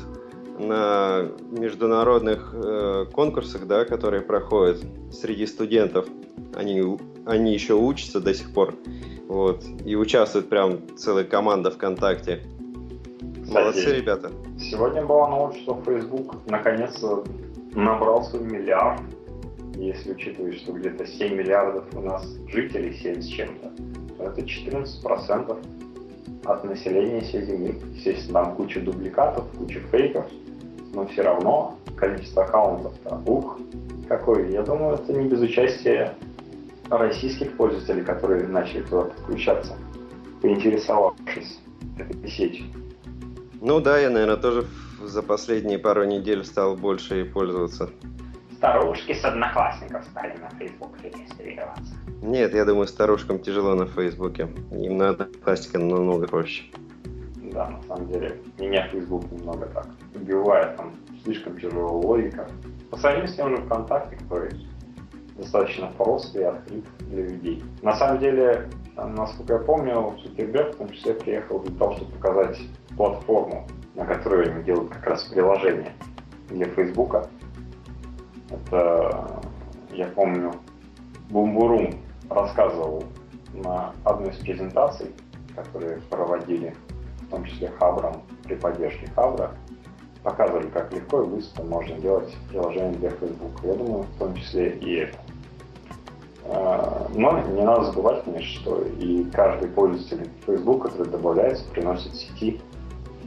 на 0.59 1.29
международных 1.51 2.55
э, 2.55 3.05
конкурсах, 3.13 3.67
да, 3.67 3.85
которые 3.85 4.23
проходят 4.23 4.79
среди 5.13 5.47
студентов. 5.47 6.07
Они, 6.55 6.83
они 7.27 7.53
еще 7.53 7.75
учатся 7.75 8.21
до 8.21 8.33
сих 8.33 8.55
пор. 8.55 8.75
Вот. 9.27 9.65
И 9.85 9.97
участвует 9.97 10.49
прям 10.49 10.97
целая 10.97 11.25
команда 11.25 11.71
ВКонтакте. 11.71 12.41
Кстати, 13.43 13.65
Молодцы 13.65 13.97
ребята. 13.97 14.33
Сегодня 14.59 15.05
была 15.05 15.29
новость, 15.29 15.61
что 15.61 15.79
Facebook 15.85 16.37
наконец 16.47 17.05
набрал 17.79 18.25
свой 18.25 18.43
миллиард. 18.43 19.01
Если 19.77 20.13
учитывать, 20.13 20.57
что 20.57 20.73
где-то 20.73 21.07
7 21.07 21.37
миллиардов 21.37 21.85
у 21.95 22.01
нас 22.01 22.27
жителей, 22.49 22.93
7 22.95 23.21
с 23.21 23.27
чем-то, 23.27 23.71
то 24.17 24.25
это 24.25 24.41
14% 24.41 25.57
от 26.45 26.65
населения 26.65 27.21
всей 27.21 27.43
Земли. 27.45 27.81
Естественно, 27.95 28.45
там 28.45 28.57
куча 28.57 28.81
дубликатов, 28.81 29.45
куча 29.57 29.81
фейков, 29.93 30.27
но 30.93 31.07
все 31.07 31.23
равно 31.23 31.79
количество 31.97 32.45
аккаунтов-то, 32.45 33.23
ух, 33.27 33.59
какой. 34.09 34.51
Я 34.51 34.63
думаю, 34.63 34.95
это 34.95 35.13
не 35.13 35.29
без 35.29 35.41
участия 35.41 36.15
российских 36.91 37.57
пользователей, 37.57 38.03
которые 38.03 38.49
начали 38.49 38.83
туда 38.83 39.03
подключаться, 39.03 39.77
поинтересовавшись 40.43 41.61
этой 41.99 42.29
сетью. 42.29 42.67
Ну 43.61 43.81
да, 43.81 43.99
я, 43.99 44.11
наверное, 44.11 44.37
тоже 44.37 44.67
за 45.03 45.23
последние 45.23 45.79
пару 45.79 46.05
недель 46.05 46.45
стал 46.45 46.77
больше 46.77 47.23
и 47.23 47.25
пользоваться. 47.25 47.91
Старушки 48.57 49.13
с 49.13 49.25
одноклассников 49.25 50.05
стали 50.07 50.37
на 50.39 50.51
Facebook 50.59 51.01
регистрироваться. 51.03 51.95
Нет, 52.23 52.55
я 52.55 52.65
думаю, 52.65 52.89
старушкам 52.89 53.39
тяжело 53.39 53.75
на 53.75 53.87
Фейсбуке. 53.87 54.49
Им 54.73 54.97
надо 54.97 55.27
пластика 55.45 55.79
намного 55.79 56.27
проще. 56.27 56.65
Да, 57.53 57.71
на 57.71 57.83
самом 57.83 58.09
деле, 58.09 58.41
меня 58.59 58.89
Facebook 58.89 59.31
немного 59.31 59.67
так 59.67 59.87
убивает, 60.15 60.77
там 60.77 60.93
слишком 61.23 61.59
тяжелая 61.59 61.87
логика. 61.87 62.49
По 62.91 62.97
сравнению 62.97 63.29
с 63.29 63.37
тем 63.37 63.57
же 63.57 63.63
ВКонтакте, 63.63 64.17
который 64.17 64.51
достаточно 65.37 65.87
прост 65.97 66.35
и 66.35 66.43
открыт 66.43 66.85
для 66.99 67.23
людей. 67.23 67.63
На 67.83 67.95
самом 67.95 68.19
деле, 68.19 68.69
насколько 68.97 69.55
я 69.55 69.59
помню, 69.61 70.15
Цукерберг 70.23 70.75
в 70.75 70.79
том 70.79 70.91
числе 70.91 71.15
приехал 71.15 71.61
для 71.61 71.79
того, 71.79 71.97
чтобы 71.97 72.13
показать 72.13 72.59
платформу, 72.97 73.67
на 73.99 74.07
которой 74.07 74.49
они 74.49 74.63
делают 74.63 74.91
как 74.91 75.05
раз 75.07 75.25
приложение 75.25 75.93
для 76.49 76.67
Фейсбука. 76.67 77.29
Это, 78.49 79.43
я 79.93 80.07
помню, 80.07 80.53
Бумбурум 81.31 81.97
рассказывал 82.31 83.03
на 83.53 83.93
одной 84.05 84.31
из 84.31 84.37
презентаций, 84.37 85.11
которые 85.55 85.99
проводили, 86.11 86.75
в 87.23 87.31
том 87.31 87.45
числе 87.45 87.71
Хабром, 87.79 88.23
при 88.45 88.55
поддержке 88.55 89.11
Хабра, 89.17 89.51
показывали, 90.23 90.69
как 90.69 90.93
легко 90.93 91.23
и 91.23 91.27
быстро 91.27 91.65
можно 91.65 91.99
делать 91.99 92.35
приложение 92.49 92.93
для 92.99 93.11
Facebook. 93.11 93.61
Я 93.65 93.75
думаю, 93.75 94.05
в 94.05 94.19
том 94.19 94.35
числе 94.37 94.71
и 94.71 94.95
это. 94.95 95.19
А, 96.45 97.09
но 97.15 97.41
не 97.41 97.63
надо 97.63 97.87
забывать, 97.87 98.25
конечно, 98.25 98.61
что 98.61 98.83
и 98.83 99.25
каждый 99.33 99.69
пользователь 99.69 100.31
Facebook, 100.47 100.85
который 100.85 101.09
добавляется, 101.09 101.69
приносит 101.71 102.15
сети 102.15 102.61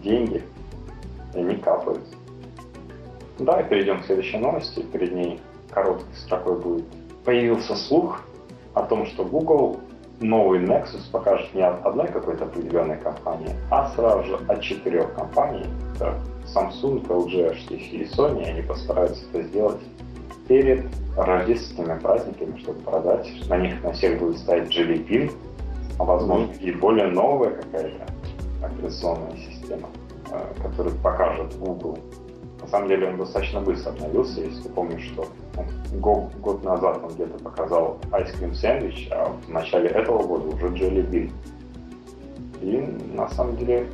деньги, 0.02 0.44
и 1.34 1.40
они 1.40 1.56
капают. 1.56 2.02
Давай 3.40 3.64
перейдем 3.64 4.02
к 4.02 4.06
следующей 4.06 4.38
новости. 4.38 4.82
Перед 4.82 5.14
ней 5.14 5.40
короткой 5.72 6.16
строкой 6.16 6.58
будет. 6.60 6.86
Появился 7.26 7.76
слух 7.76 8.22
о 8.74 8.84
том, 8.84 9.06
что 9.06 9.24
Google 9.24 9.80
новый 10.20 10.60
Nexus 10.60 11.10
покажет 11.12 11.54
не 11.54 11.62
от 11.62 11.86
одной 11.86 12.08
какой-то 12.08 12.46
определенной 12.46 12.98
компании, 12.98 13.56
а 13.70 13.90
сразу 13.96 14.24
же 14.24 14.40
от 14.48 14.62
четырех 14.62 15.14
компаний. 15.14 15.66
Это 15.96 16.20
Samsung, 16.54 17.06
LG, 17.08 17.56
HTC 17.56 17.90
и 17.92 18.06
Sony. 18.06 18.46
Они 18.46 18.62
постараются 18.62 19.24
это 19.32 19.44
сделать 19.44 19.82
перед 20.48 20.86
рождественскими 21.16 21.98
праздниками, 22.00 22.60
чтобы 22.60 22.80
продать. 22.82 23.28
На 23.48 23.58
них 23.58 23.84
на 23.84 23.92
всех 23.94 24.20
будет 24.20 24.38
стоять 24.38 24.70
Jelly 24.70 25.08
Bean, 25.08 25.32
а 25.98 26.04
возможно 26.04 26.52
и 26.60 26.72
более 26.72 27.08
новая 27.08 27.52
какая-то 27.52 28.06
операционная 28.64 29.38
система, 29.38 29.88
э, 30.32 30.54
которая 30.62 30.94
покажет 30.96 31.58
Google 31.60 32.00
на 32.62 32.68
самом 32.68 32.90
деле 32.90 33.08
он 33.08 33.18
достаточно 33.18 33.60
быстро 33.60 33.90
обновился, 33.92 34.42
если 34.42 34.62
ты 34.62 34.70
помнишь, 34.70 35.04
что 35.04 35.28
год, 35.94 36.32
год 36.36 36.64
назад 36.64 37.02
он 37.04 37.14
где-то 37.14 37.44
показал 37.44 38.00
Ice 38.12 38.40
Cream 38.40 38.52
Sandwich, 38.52 39.12
а 39.12 39.36
в 39.46 39.50
начале 39.50 39.90
этого 39.90 40.22
года 40.24 40.48
уже 40.56 40.68
Jelly 40.68 41.10
Bean. 41.10 41.32
И 42.62 43.16
на 43.16 43.28
самом 43.30 43.58
деле 43.58 43.88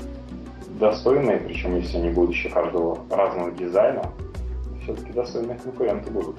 достойные, 0.80 1.38
причем 1.38 1.78
если 1.78 1.98
они 1.98 2.10
будут 2.10 2.32
еще 2.32 2.50
каждого 2.50 3.00
разного 3.10 3.52
дизайна, 3.52 4.12
все-таки 4.84 5.14
достойные 5.14 5.58
конкуренты 5.58 6.12
будут. 6.12 6.36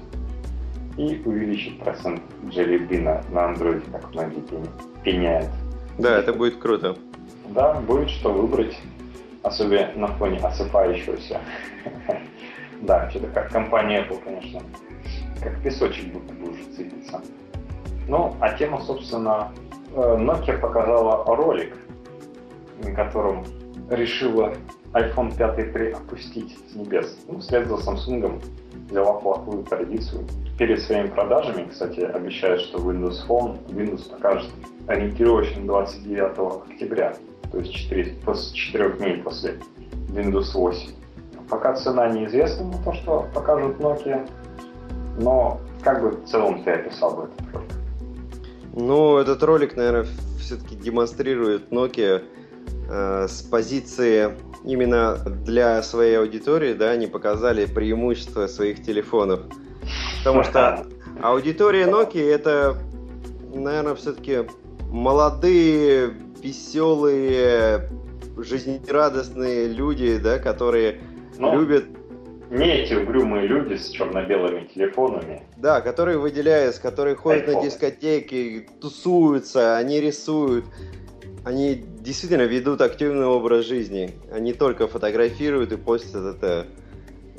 И 0.98 1.22
увеличить 1.24 1.78
процент 1.80 2.20
Jelly 2.44 2.87
Bean 2.87 3.24
на 3.32 3.52
Android, 3.52 3.82
как 3.90 4.12
многие 4.12 4.42
пеняют. 5.02 5.48
Да, 5.96 6.18
это 6.18 6.34
будет 6.34 6.58
круто. 6.58 6.94
Да, 7.48 7.80
будет 7.80 8.11
что 8.11 8.32
выбрать 8.32 8.78
особенно 9.42 9.92
на 9.94 10.07
фоне 10.09 10.38
осыпающегося. 10.38 11.40
Да, 12.81 13.11
что-то 13.11 13.27
как 13.29 13.51
компания 13.51 14.07
Apple, 14.07 14.22
конечно, 14.22 14.61
как 15.42 15.61
песочек 15.62 16.12
будто 16.12 16.33
бы 16.33 16.51
уже 16.51 16.62
сыпется. 16.77 17.20
Ну, 18.07 18.37
а 18.40 18.57
тема, 18.57 18.81
собственно, 18.81 19.53
э, 19.96 19.98
Nokia 19.98 20.59
показала 20.59 21.24
ролик, 21.27 21.77
на 22.85 22.92
котором 22.92 23.44
решила 23.90 24.55
iPhone 24.92 25.37
5 25.37 25.72
приопустить 25.72 26.57
с 26.70 26.74
небес. 26.77 27.18
Ну, 27.27 27.40
вслед 27.40 27.66
за 27.66 27.74
Samsung 27.74 28.40
взяла 28.88 29.14
плохую 29.14 29.64
традицию. 29.64 30.24
Перед 30.57 30.81
своими 30.81 31.09
продажами, 31.09 31.68
кстати, 31.68 32.01
обещают, 32.01 32.62
что 32.62 32.79
Windows 32.79 33.27
Phone 33.29 33.59
Windows 33.68 34.09
покажет 34.09 34.51
ориентировочно 34.87 35.62
29 35.62 36.70
октября 36.70 37.14
то 37.50 37.58
есть 37.58 37.72
4, 37.72 38.16
после 38.24 38.56
4 38.56 38.90
дней 38.98 39.16
после 39.18 39.58
Windows 40.08 40.52
8. 40.54 40.90
Пока 41.48 41.74
цена 41.74 42.08
неизвестна 42.08 42.66
на 42.66 42.78
то, 42.82 42.92
что 42.92 43.26
покажут 43.34 43.78
Nokia, 43.78 44.28
но 45.18 45.61
как 45.82 46.02
бы 46.02 46.11
в 46.11 46.24
целом 46.26 46.62
ты 46.62 46.72
описал 46.72 47.16
бы 47.16 47.22
этот 47.24 47.54
ролик? 47.54 47.72
Ну, 48.74 49.16
этот 49.18 49.42
ролик, 49.42 49.76
наверное, 49.76 50.06
все-таки 50.38 50.76
демонстрирует 50.76 51.70
Nokia 51.70 52.22
э, 52.90 53.26
с 53.28 53.42
позиции 53.42 54.37
именно 54.64 55.16
для 55.16 55.82
своей 55.82 56.18
аудитории, 56.18 56.74
да, 56.74 56.90
они 56.90 57.06
показали 57.06 57.64
преимущества 57.64 58.46
своих 58.46 58.82
телефонов. 58.82 59.40
Потому 60.18 60.44
что 60.44 60.87
аудитория 61.22 61.87
Nokia 61.87 62.30
это, 62.30 62.76
наверное, 63.54 63.94
все-таки 63.94 64.46
молодые 64.90 66.14
веселые, 66.42 67.88
жизнерадостные 68.37 69.68
люди, 69.68 70.18
да, 70.18 70.38
которые 70.38 71.01
Но 71.38 71.53
ну, 71.53 71.61
любят... 71.61 71.85
Не 72.51 72.83
эти 72.83 72.94
угрюмые 72.94 73.46
люди 73.46 73.74
с 73.74 73.90
черно-белыми 73.90 74.66
телефонами. 74.72 75.42
Да, 75.59 75.81
которые 75.83 76.18
выделяются, 76.18 76.81
которые 76.81 77.14
ходят 77.14 77.46
iPhone. 77.46 77.57
на 77.57 77.62
дискотеки, 77.62 78.68
тусуются, 78.81 79.77
они 79.77 80.01
рисуют. 80.01 80.64
Они 81.44 81.85
действительно 82.01 82.42
ведут 82.42 82.81
активный 82.81 83.27
образ 83.27 83.66
жизни. 83.66 84.14
Они 84.33 84.55
только 84.55 84.88
фотографируют 84.88 85.72
и 85.72 85.77
постят 85.77 86.37
это 86.37 86.66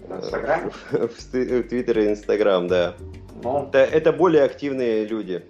Инстаграм? 0.10 0.70
в, 0.70 0.92
в 0.94 1.32
Твиттер 1.32 2.00
и 2.00 2.08
Инстаграм, 2.10 2.68
да. 2.68 2.96
Ну, 3.44 3.68
это, 3.68 3.80
это 3.80 4.14
более 4.14 4.44
активные 4.44 5.06
люди. 5.06 5.44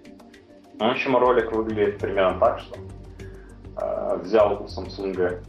Ну, 0.78 0.88
в 0.88 0.90
общем, 0.92 1.16
ролик 1.16 1.52
выглядит 1.52 1.98
примерно 1.98 2.38
так, 2.38 2.60
что 2.60 2.78
Э, 2.78 2.99
взял 4.22 4.62
у 4.62 4.66
Samsung 4.66 5.42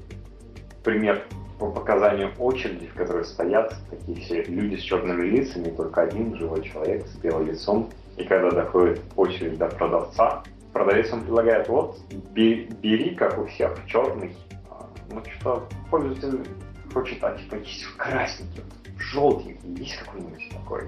пример 0.83 1.23
по 1.59 1.69
показанию 1.69 2.31
очереди, 2.39 2.87
в 2.87 2.95
которой 2.95 3.23
стоят 3.23 3.75
такие 3.89 4.19
все 4.21 4.43
люди 4.43 4.77
с 4.77 4.81
черными 4.81 5.27
лицами, 5.27 5.69
только 5.69 6.01
один 6.01 6.35
живой 6.35 6.63
человек 6.63 7.05
с 7.05 7.15
белым 7.17 7.47
лицом. 7.47 7.89
И 8.17 8.23
когда 8.23 8.49
доходит 8.49 9.01
очередь 9.15 9.57
до 9.59 9.67
продавца, 9.67 10.43
продавец 10.73 11.13
он 11.13 11.21
предлагает, 11.21 11.69
вот, 11.69 11.99
бери, 12.33 13.15
как 13.15 13.37
у 13.37 13.45
всех, 13.45 13.77
черный. 13.85 14.35
А, 14.69 14.87
ну 15.11 15.21
что, 15.39 15.67
пользователь 15.91 16.43
хочет, 16.91 17.23
а 17.23 17.37
типа 17.37 17.55
есть 17.55 17.83
в 17.83 17.95
красненький, 17.95 18.63
желтенький, 18.97 19.75
есть 19.75 19.97
какой-нибудь 19.97 20.49
такой. 20.49 20.83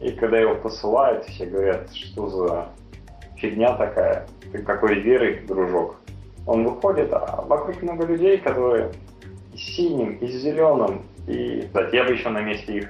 И 0.00 0.12
когда 0.12 0.38
его 0.38 0.54
посылают, 0.54 1.24
все 1.24 1.46
говорят, 1.46 1.92
что 1.92 2.28
за 2.28 2.68
фигня 3.36 3.74
такая, 3.74 4.28
ты 4.52 4.58
какой 4.62 5.00
веры, 5.00 5.44
дружок. 5.46 5.96
Он 6.48 6.64
выходит, 6.64 7.12
а 7.12 7.44
вокруг 7.46 7.82
много 7.82 8.06
людей, 8.06 8.38
которые 8.38 8.90
и 9.52 9.58
синим, 9.58 10.16
и 10.16 10.26
зеленым, 10.28 11.02
и... 11.26 11.60
Кстати, 11.66 11.94
я 11.94 12.04
бы 12.04 12.14
еще 12.14 12.30
на 12.30 12.40
месте 12.40 12.78
их, 12.78 12.88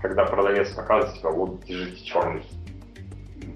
когда 0.00 0.24
продавец 0.24 0.70
показывает, 0.70 1.16
типа, 1.16 1.30
вот, 1.32 1.64
держите 1.64 2.04
черный. 2.04 2.44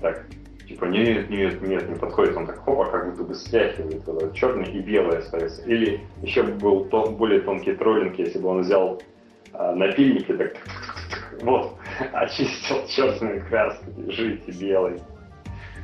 Так, 0.02 0.26
типа, 0.66 0.86
нет, 0.86 1.30
нет, 1.30 1.62
нет, 1.62 1.88
не 1.88 1.94
подходит, 1.94 2.36
он 2.36 2.48
так, 2.48 2.58
хопа, 2.58 2.86
как 2.86 3.10
будто 3.10 3.22
бы 3.22 3.34
стряхивает 3.36 4.04
вот, 4.06 4.34
черный 4.34 4.68
и 4.68 4.80
белый 4.80 5.18
остается. 5.18 5.62
Или 5.62 6.00
еще 6.22 6.42
был 6.42 6.86
тон, 6.86 7.14
более 7.14 7.40
тонкий 7.40 7.74
троллинг, 7.74 8.18
если 8.18 8.40
бы 8.40 8.48
он 8.48 8.62
взял 8.62 9.00
а, 9.52 9.76
напильник 9.76 10.28
и 10.28 10.32
так, 10.32 10.56
вот, 11.42 11.76
очистил 12.12 12.84
черные 12.88 13.42
краски, 13.42 13.84
держите 13.96 14.50
белый. 14.50 15.00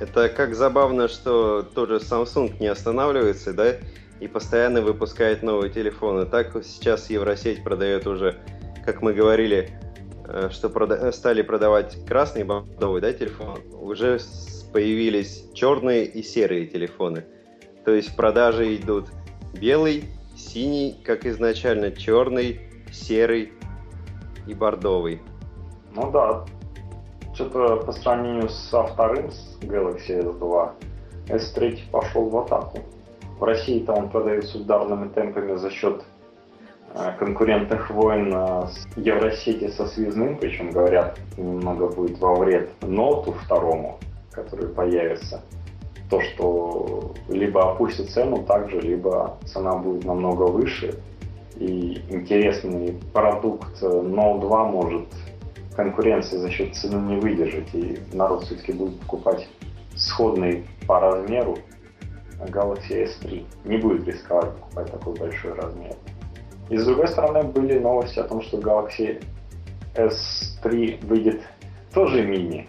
Это 0.03 0.29
как 0.29 0.57
забавно, 0.57 1.07
что 1.07 1.63
тоже 1.63 1.99
Samsung 1.99 2.57
не 2.59 2.67
останавливается, 2.67 3.53
да, 3.53 3.77
и 4.19 4.27
постоянно 4.27 4.83
выпускает 4.83 5.45
новые 5.45 5.71
телефоны. 5.71 6.27
Так 6.27 6.57
сейчас 6.65 7.09
Евросеть 7.09 7.63
продает 7.63 8.09
уже, 8.09 8.37
как 8.85 9.01
мы 9.01 9.13
говорили, 9.13 9.71
э, 10.27 10.49
что 10.51 10.71
прода- 10.71 11.13
стали 11.13 11.43
продавать 11.43 12.05
красный 12.05 12.43
бордовый, 12.43 13.01
да, 13.01 13.13
телефон, 13.13 13.61
уже 13.81 14.19
появились 14.73 15.45
черные 15.55 16.05
и 16.05 16.25
серые 16.25 16.67
телефоны. 16.67 17.25
То 17.85 17.93
есть 17.93 18.09
в 18.09 18.17
продаже 18.17 18.75
идут 18.75 19.07
белый, 19.55 20.07
синий, 20.37 21.01
как 21.05 21.27
изначально, 21.27 21.93
черный, 21.93 22.61
серый 22.91 23.53
и 24.49 24.55
бордовый. 24.55 25.23
Ну 25.95 26.11
да, 26.11 26.45
что-то 27.35 27.77
по 27.77 27.93
сравнению 27.93 28.49
со 28.49 28.83
вторым, 28.83 29.31
с 29.31 29.52
Galaxy 29.63 30.21
S2, 30.23 30.71
S3 31.29 31.79
пошел 31.91 32.29
в 32.29 32.39
атаку. 32.39 32.79
В 33.39 33.45
России-то 33.45 33.93
он 33.93 34.09
продается 34.09 34.59
ударными 34.59 35.09
темпами 35.09 35.57
за 35.57 35.71
счет 35.71 36.05
э, 36.95 37.13
конкурентных 37.19 37.91
войн 37.91 38.33
э, 38.33 38.67
с 38.69 38.87
Евросети 38.97 39.69
со 39.69 39.87
связным, 39.87 40.39
причем 40.39 40.71
говорят, 40.71 41.19
немного 41.37 41.89
будет 41.89 42.19
во 42.19 42.35
вред 42.35 42.71
ноту 42.83 43.33
второму, 43.33 43.99
который 44.31 44.69
появится. 44.69 45.43
То, 46.11 46.21
что 46.21 47.15
либо 47.29 47.73
опустит 47.73 48.11
цену 48.11 48.45
также, 48.45 48.81
либо 48.81 49.39
цена 49.47 49.73
будет 49.77 50.05
намного 50.05 50.45
выше, 50.45 51.01
и 51.57 52.03
интересный 52.09 52.99
продукт 53.13 53.83
Note 53.83 54.41
2 54.41 54.65
может 54.65 55.09
конкуренции 55.77 56.37
за 56.37 56.51
счет 56.51 56.75
цены 56.75 57.15
не 57.15 57.21
выдержать, 57.21 57.75
и 57.75 57.99
народ 58.13 58.45
все-таки 58.45 58.73
будет 58.73 58.99
покупать 59.01 59.49
сходный 59.97 60.67
по 60.87 61.01
размеру 61.01 61.59
Galaxy 62.41 63.07
S3. 63.07 63.45
Не 63.65 63.77
будет 63.79 64.07
рисковать 64.07 64.55
покупать 64.57 64.91
такой 64.91 65.15
большой 65.15 65.53
размер. 65.55 65.95
И 66.69 66.77
с 66.77 66.85
другой 66.85 67.09
стороны 67.09 67.43
были 67.43 67.79
новости 67.79 68.19
о 68.19 68.25
том, 68.25 68.43
что 68.43 68.59
Galaxy 68.59 69.23
S3 69.95 71.07
выйдет 71.07 71.43
тоже 71.93 72.25
мини. 72.25 72.69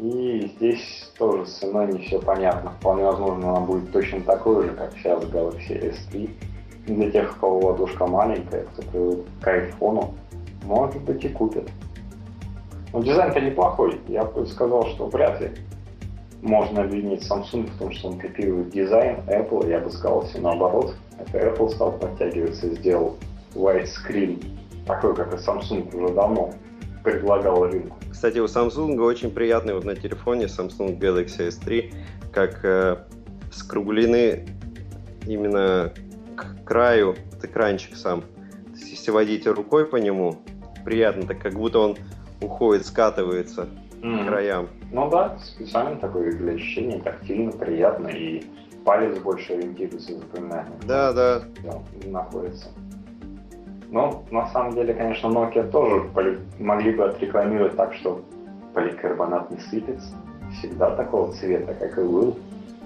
И 0.00 0.50
здесь 0.56 1.12
тоже 1.18 1.46
с 1.46 1.58
ценой 1.58 1.92
не 1.92 1.98
все 2.00 2.18
понятно. 2.18 2.70
Вполне 2.80 3.04
возможно, 3.04 3.50
она 3.50 3.60
будет 3.60 3.92
точно 3.92 4.22
такой 4.22 4.64
же, 4.64 4.70
как 4.70 4.92
сейчас 4.94 5.22
Galaxy 5.24 5.94
S3. 5.94 6.30
Для 6.86 7.10
тех, 7.10 7.36
у 7.36 7.40
кого 7.40 7.68
ладошка 7.68 8.06
маленькая, 8.06 8.64
кто 8.64 8.82
привык 8.82 9.26
к 9.40 9.46
айфону, 9.46 10.14
может 10.64 11.00
быть 11.02 11.24
и 11.24 11.28
купят. 11.28 11.68
Но 12.92 13.02
дизайн-то 13.02 13.40
неплохой. 13.40 14.00
Я 14.08 14.24
бы 14.24 14.46
сказал, 14.46 14.86
что 14.88 15.06
вряд 15.06 15.40
ли 15.40 15.50
можно 16.42 16.82
обвинить 16.82 17.22
Samsung 17.22 17.70
в 17.70 17.78
том, 17.78 17.92
что 17.92 18.08
он 18.08 18.18
копирует 18.18 18.70
дизайн 18.70 19.18
Apple. 19.28 19.68
Я 19.68 19.80
бы 19.80 19.90
сказал 19.90 20.26
все 20.26 20.40
наоборот. 20.40 20.94
Это 21.18 21.38
Apple 21.38 21.70
стал 21.70 21.92
подтягиваться 21.92 22.66
и 22.66 22.74
сделал 22.74 23.16
widescreen, 23.54 24.44
такой, 24.86 25.14
как 25.14 25.32
и 25.32 25.36
Samsung 25.36 25.94
уже 25.94 26.14
давно 26.14 26.52
предлагал 27.04 27.64
рынку. 27.66 27.96
Кстати, 28.10 28.38
у 28.38 28.46
Samsung 28.46 29.00
очень 29.00 29.30
приятный 29.30 29.74
вот 29.74 29.84
на 29.84 29.94
телефоне 29.94 30.46
Samsung 30.46 30.98
Galaxy 30.98 31.48
S3, 31.48 31.94
как 32.32 32.64
э, 32.64 32.98
скруглены 33.52 34.46
именно 35.26 35.92
к 36.36 36.64
краю 36.64 37.16
вот 37.32 37.44
экранчик 37.44 37.96
сам. 37.96 38.24
Если 38.74 39.10
водить 39.10 39.46
рукой 39.46 39.86
по 39.86 39.96
нему, 39.96 40.36
приятно, 40.84 41.26
так 41.26 41.40
как 41.40 41.54
будто 41.54 41.78
он 41.80 41.96
уходит, 42.42 42.86
скатывается 42.86 43.68
mm. 44.02 44.24
к 44.24 44.28
краям. 44.28 44.68
Ну 44.90 45.08
да, 45.10 45.38
специально 45.42 45.96
такое 45.96 46.32
для 46.32 46.52
ощущения, 46.52 47.00
тактильно, 47.00 47.52
приятно, 47.52 48.08
и 48.08 48.44
палец 48.84 49.18
больше 49.18 49.54
ориентируется, 49.54 50.18
запоминает. 50.18 50.68
Да, 50.86 51.12
да. 51.12 51.42
Находится. 52.04 52.68
Ну, 53.90 54.24
на 54.30 54.46
самом 54.48 54.74
деле, 54.74 54.94
конечно, 54.94 55.28
Nokia 55.28 55.70
тоже 55.70 56.08
могли 56.58 56.92
бы 56.92 57.04
отрекламировать 57.04 57.76
так, 57.76 57.92
что 57.94 58.22
поликарбонат 58.72 59.50
не 59.50 59.58
сыпется. 59.58 60.14
Всегда 60.58 60.96
такого 60.96 61.32
цвета, 61.32 61.74
как 61.74 61.98
и 61.98 62.02
был. 62.02 62.38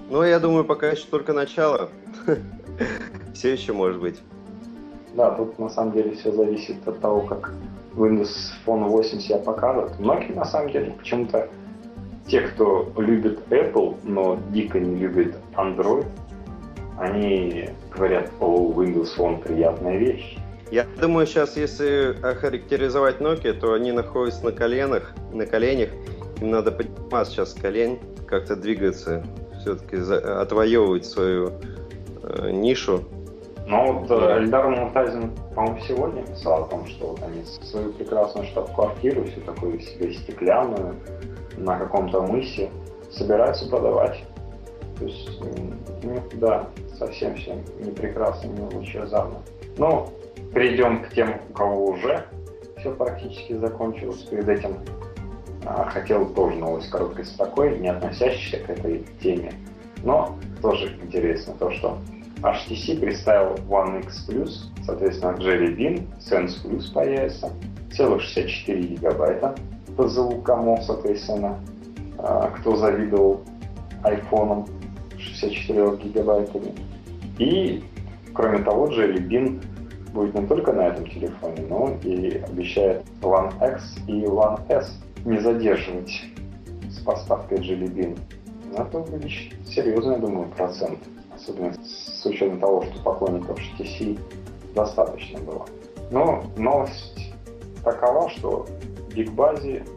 Ну, 0.09 0.23
я 0.23 0.39
думаю, 0.39 0.65
пока 0.65 0.87
еще 0.89 1.05
только 1.09 1.33
начало. 1.33 1.89
Все 3.33 3.53
еще 3.53 3.73
может 3.73 4.01
быть. 4.01 4.21
Да, 5.15 5.31
тут 5.31 5.57
на 5.59 5.69
самом 5.69 5.93
деле 5.93 6.11
все 6.11 6.31
зависит 6.31 6.87
от 6.87 6.99
того, 6.99 7.21
как 7.21 7.53
Windows 7.97 8.29
Phone 8.65 8.87
8 8.87 9.19
себя 9.19 9.37
покажет. 9.39 9.99
Многие 9.99 10.33
на 10.33 10.45
самом 10.45 10.71
деле 10.71 10.91
почему-то 10.91 11.49
те, 12.27 12.41
кто 12.41 12.91
любит 12.97 13.39
Apple, 13.49 13.97
но 14.03 14.39
дико 14.51 14.79
не 14.79 14.95
любит 14.95 15.35
Android, 15.55 16.05
они 16.97 17.69
говорят, 17.95 18.31
о, 18.39 18.71
Windows 18.73 19.09
Phone 19.17 19.41
приятная 19.41 19.97
вещь. 19.97 20.37
Я 20.71 20.85
думаю, 20.99 21.25
сейчас, 21.25 21.55
если 21.55 22.15
охарактеризовать 22.21 23.19
Nokia, 23.19 23.53
то 23.53 23.73
они 23.73 23.91
находятся 23.91 24.43
на 24.43 24.51
коленах, 24.51 25.13
на 25.31 25.45
коленях. 25.45 25.89
Им 26.41 26.51
надо 26.51 26.71
подниматься 26.71 27.31
сейчас 27.31 27.53
колен, 27.53 27.99
как-то 28.27 28.55
двигаться, 28.55 29.25
все-таки 29.61 29.95
отвоевывать 29.95 31.05
свою 31.05 31.53
э, 32.23 32.51
нишу 32.51 33.05
но 33.67 33.91
вот 33.91 34.09
э, 34.09 34.39
Эльдар 34.39 34.69
Муртазин, 34.69 35.31
по-моему, 35.53 35.79
сегодня 35.85 36.23
писал 36.23 36.63
о 36.63 36.67
том, 36.67 36.85
что 36.87 37.07
вот 37.07 37.21
они 37.21 37.43
свою 37.43 37.91
прекрасную 37.91 38.47
штаб-квартиру, 38.47 39.25
всю 39.25 39.41
такую 39.41 39.81
себе 39.81 40.13
стеклянную, 40.13 40.95
на 41.57 41.77
каком-то 41.77 42.21
мысе, 42.21 42.69
собираются 43.11 43.69
продавать. 43.69 44.23
То 44.97 45.05
есть, 45.05 45.41
ну, 46.01 46.15
да, 46.35 46.69
совсем 46.97 47.35
все 47.35 47.55
не 47.79 47.91
прекрасно, 47.91 48.47
не 48.47 48.73
лучезарно. 48.73 49.41
Ну, 49.77 50.07
перейдем 50.53 51.03
к 51.03 51.09
тем, 51.09 51.35
у 51.49 51.53
кого 51.53 51.85
уже 51.87 52.25
все 52.77 52.91
практически 52.91 53.53
закончилось. 53.53 54.21
Перед 54.23 54.47
этим 54.47 54.77
а, 55.65 55.83
хотел 55.89 56.25
тоже 56.29 56.55
новость 56.55 56.89
короткой 56.89 57.25
с 57.25 57.31
такой, 57.31 57.77
не 57.79 57.89
относящейся 57.89 58.65
к 58.65 58.69
этой 58.69 59.05
теме. 59.21 59.51
Но 60.03 60.37
тоже 60.61 60.95
интересно 61.03 61.53
то, 61.59 61.69
что 61.71 61.97
HTC 62.41 62.99
представил 62.99 63.55
One 63.67 64.01
X 64.03 64.27
Plus, 64.29 64.83
соответственно, 64.85 65.31
Jelly 65.37 65.75
Bean, 65.75 66.07
Sense 66.19 66.63
Plus 66.63 66.93
появится, 66.93 67.51
целых 67.91 68.21
64 68.21 68.81
гигабайта 68.81 69.55
по 69.95 70.07
звукам, 70.07 70.79
соответственно, 70.81 71.59
а, 72.19 72.51
кто 72.51 72.75
завидовал 72.75 73.41
айфоном 74.03 74.67
64 75.17 75.97
гигабайтами. 75.97 76.73
И, 77.39 77.83
кроме 78.33 78.59
того, 78.59 78.87
Jelly 78.87 79.27
Bean 79.27 79.63
будет 80.13 80.35
не 80.35 80.45
только 80.45 80.73
на 80.73 80.87
этом 80.87 81.07
телефоне, 81.07 81.65
но 81.67 81.97
и 82.03 82.37
обещает 82.37 83.03
One 83.21 83.51
X 83.73 83.97
и 84.07 84.23
One 84.23 84.59
S 84.69 84.99
не 85.25 85.39
задерживать 85.39 86.23
с 86.89 86.99
поставкой 86.99 87.57
Jelly 87.59 87.91
Bean. 87.91 88.19
Это 88.77 88.99
увеличит 88.99 89.55
серьезный, 89.67 90.13
я 90.13 90.19
думаю, 90.19 90.49
процент 90.49 90.99
особенно 91.47 91.73
с 91.83 92.25
учетом 92.25 92.59
того, 92.59 92.83
что 92.83 93.03
поклонников 93.03 93.57
HTC 93.59 94.19
достаточно 94.75 95.39
было. 95.39 95.65
Но 96.11 96.43
новость 96.57 97.33
такова, 97.83 98.29
что 98.29 98.65
Big 99.09 99.33
Bazi 99.35 99.87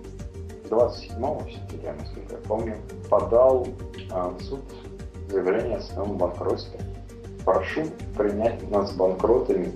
27 0.68 1.16
сентября, 1.50 1.94
насколько 1.98 2.34
я 2.34 2.40
помню, 2.46 2.76
подал 3.08 3.66
а, 4.10 4.28
в 4.28 4.40
суд 4.42 4.60
заявление 5.28 5.78
о 5.78 5.80
своем 5.80 6.16
банкротстве. 6.16 6.80
Прошу 7.44 7.84
принять 8.16 8.68
нас 8.70 8.92
банкротами 8.92 9.72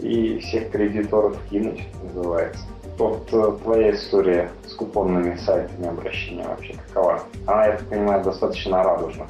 и 0.00 0.38
всех 0.38 0.70
кредиторов 0.70 1.38
кинуть, 1.50 1.82
называется. 2.02 2.64
Вот 2.98 3.28
э, 3.32 3.56
твоя 3.62 3.94
история 3.94 4.50
с 4.66 4.74
купонными 4.74 5.36
сайтами 5.36 5.88
обращения 5.88 6.46
вообще 6.46 6.74
какова? 6.88 7.22
Она, 7.46 7.66
я 7.66 7.72
так 7.72 7.88
понимаю, 7.88 8.22
достаточно 8.22 8.82
радужна. 8.82 9.26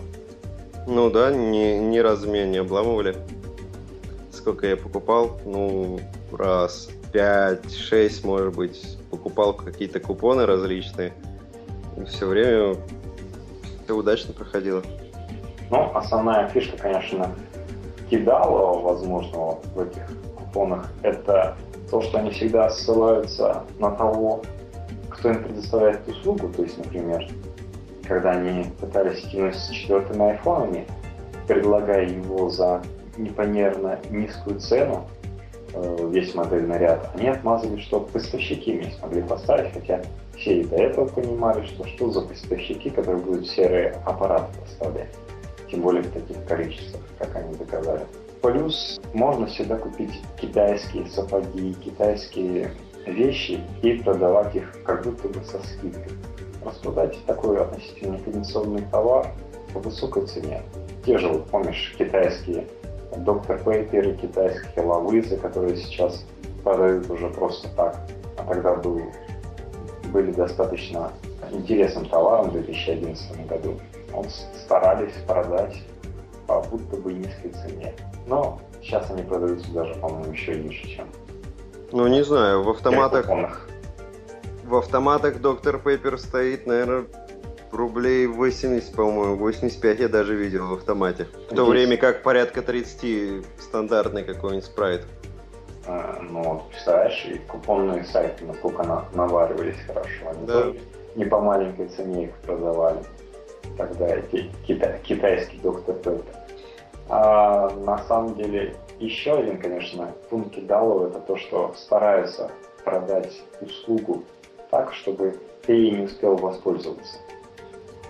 Ну 0.87 1.11
да, 1.11 1.32
ни, 1.32 1.78
ни 1.78 1.99
разу 1.99 2.30
меня 2.30 2.47
не 2.47 2.59
обламывали. 2.59 3.16
Сколько 4.30 4.66
я 4.66 4.76
покупал? 4.76 5.41
Ну, 5.45 6.01
раз, 6.32 6.89
пять, 7.12 7.74
шесть, 7.74 8.24
может 8.24 8.55
быть. 8.55 8.99
Покупал 9.11 9.55
какие-то 9.55 10.01
купоны 10.01 10.45
различные. 10.45 11.12
И 11.97 12.05
все 12.05 12.26
время 12.26 12.76
все 13.85 13.95
удачно 13.95 14.35
проходило. 14.35 14.82
Ну, 15.70 15.91
основная 15.95 16.49
фишка, 16.49 16.76
конечно, 16.76 17.30
кидала 18.11 18.78
возможного 18.78 19.61
в 19.74 19.80
этих 19.80 20.03
купонах, 20.37 20.91
это 21.03 21.57
то, 21.91 22.03
что 22.03 22.18
они 22.18 22.30
всегда 22.30 22.68
ссылаются 22.70 23.62
на 23.78 23.91
того, 23.93 24.43
кто 25.09 25.30
им 25.30 25.43
предоставляет 25.43 26.07
услугу. 26.09 26.49
То 26.49 26.62
есть, 26.62 26.76
например, 26.78 27.26
когда 28.07 28.32
они 28.32 28.64
пытались 28.80 29.22
кинуть 29.22 29.57
с 29.57 29.70
четвертыми 29.70 30.30
айфонами, 30.30 30.86
предлагая 31.46 32.07
его 32.07 32.48
за 32.48 32.82
непомерно 33.16 33.98
низкую 34.11 34.61
цену, 34.61 35.07
э, 35.72 36.09
весь 36.11 36.34
модельный 36.34 36.78
ряд, 36.78 37.11
они 37.14 37.28
отмазывали, 37.28 37.80
что 37.80 38.00
поставщики 38.00 38.72
не 38.72 38.90
смогли 38.92 39.22
поставить, 39.22 39.72
хотя 39.72 40.02
все 40.36 40.61
и 40.61 40.64
до 40.64 40.76
этого 40.76 41.07
понимали, 41.07 41.64
что 41.66 41.86
что 41.86 42.11
за 42.11 42.22
поставщики, 42.22 42.90
которые 42.90 43.22
будут 43.22 43.46
серые 43.46 43.96
аппараты 44.05 44.59
поставлять, 44.61 45.14
тем 45.70 45.82
более 45.82 46.02
в 46.02 46.12
таких 46.12 46.44
количествах, 46.46 47.02
как 47.18 47.34
они 47.36 47.55
доказали. 47.55 48.05
Плюс 48.42 49.00
можно 49.14 49.46
всегда 49.46 49.76
купить 49.76 50.20
китайские 50.38 51.07
сапоги, 51.07 51.72
китайские 51.74 52.72
вещи 53.07 53.61
и 53.82 53.94
продавать 53.94 54.55
их 54.55 54.70
как 54.84 55.05
будто 55.05 55.28
бы 55.28 55.42
со 55.44 55.59
скидкой 55.59 56.12
распродать 56.65 57.17
такой 57.27 57.61
относительно 57.61 58.19
кондиционный 58.19 58.83
товар 58.91 59.29
по 59.73 59.81
высокой 59.81 60.27
цене. 60.27 60.62
Те 61.05 61.19
же, 61.19 61.29
вот, 61.29 61.47
помнишь, 61.47 61.95
китайские 61.99 62.67
доктор 63.17 63.62
Пейпер 63.62 64.15
китайские 64.15 64.85
лавызы, 64.85 65.37
которые 65.37 65.77
сейчас 65.77 66.25
продают 66.62 67.09
уже 67.11 67.29
просто 67.29 67.69
так, 67.77 68.01
а 68.39 68.45
тогда 68.45 68.75
был, 68.75 69.03
были 70.12 70.33
достаточно 70.33 71.12
интересным 71.53 72.07
товаром 72.07 72.51
в 72.51 72.53
2011 72.53 73.47
году. 73.47 73.79
Он 74.12 74.25
старались 74.65 75.15
продать 75.27 75.83
по 76.47 76.61
будто 76.62 76.97
бы 76.97 77.12
низкой 77.12 77.51
цене. 77.51 77.95
Но 78.27 78.61
сейчас 78.83 79.11
они 79.11 79.23
продаются 79.23 79.71
даже, 79.73 79.95
по-моему, 79.95 80.33
еще 80.33 80.55
ниже, 80.57 80.87
чем 80.89 81.07
ну, 81.95 82.09
не 82.09 82.25
знаю, 82.25 82.65
в 82.65 82.71
автоматах... 82.71 83.69
В 84.75 84.79
автоматах 84.79 85.41
доктор 85.41 85.79
Пейпер 85.79 86.18
стоит, 86.18 86.66
наверное, 86.66 87.05
рублей 87.70 88.27
80, 88.27 88.93
по-моему, 88.93 89.37
85 89.37 90.01
я 90.01 90.09
даже 90.09 90.35
видел 90.35 90.66
в 90.66 90.72
автомате. 90.72 91.29
В 91.49 91.55
то 91.55 91.64
время 91.64 91.97
как 91.97 92.25
порядка 92.25 92.61
30 92.61 93.47
стандартный 93.61 94.25
какой-нибудь 94.25 94.64
спрайт. 94.64 95.07
А, 95.87 96.18
ну, 96.20 96.64
представляешь, 96.72 97.25
и 97.25 97.39
купонные 97.39 98.03
сайты 98.03 98.45
насколько 98.47 98.83
на, 98.83 99.05
наваривались 99.14 99.77
хорошо. 99.87 100.31
Они 100.33 100.45
да. 100.45 100.72
не 101.14 101.25
по 101.25 101.39
маленькой 101.39 101.87
цене 101.87 102.25
их 102.25 102.35
продавали. 102.45 102.99
Тогда 103.79 104.09
эти 104.09 104.51
кита, 104.66 104.99
китайский 105.05 105.59
доктор 105.59 105.95
Пеппер. 105.95 106.35
А 107.09 107.70
на 107.70 107.99
самом 108.09 108.35
деле 108.35 108.75
еще 108.99 109.35
один, 109.35 109.61
конечно, 109.61 110.12
пункт 110.31 110.57
кидалов 110.57 111.11
это 111.11 111.20
то, 111.20 111.37
что 111.37 111.72
стараются 111.77 112.51
продать 112.85 113.41
услугу 113.61 114.25
так, 114.75 114.93
чтобы 114.93 115.39
ты 115.64 115.91
не 115.93 116.03
успел 116.03 116.35
воспользоваться. 116.35 117.18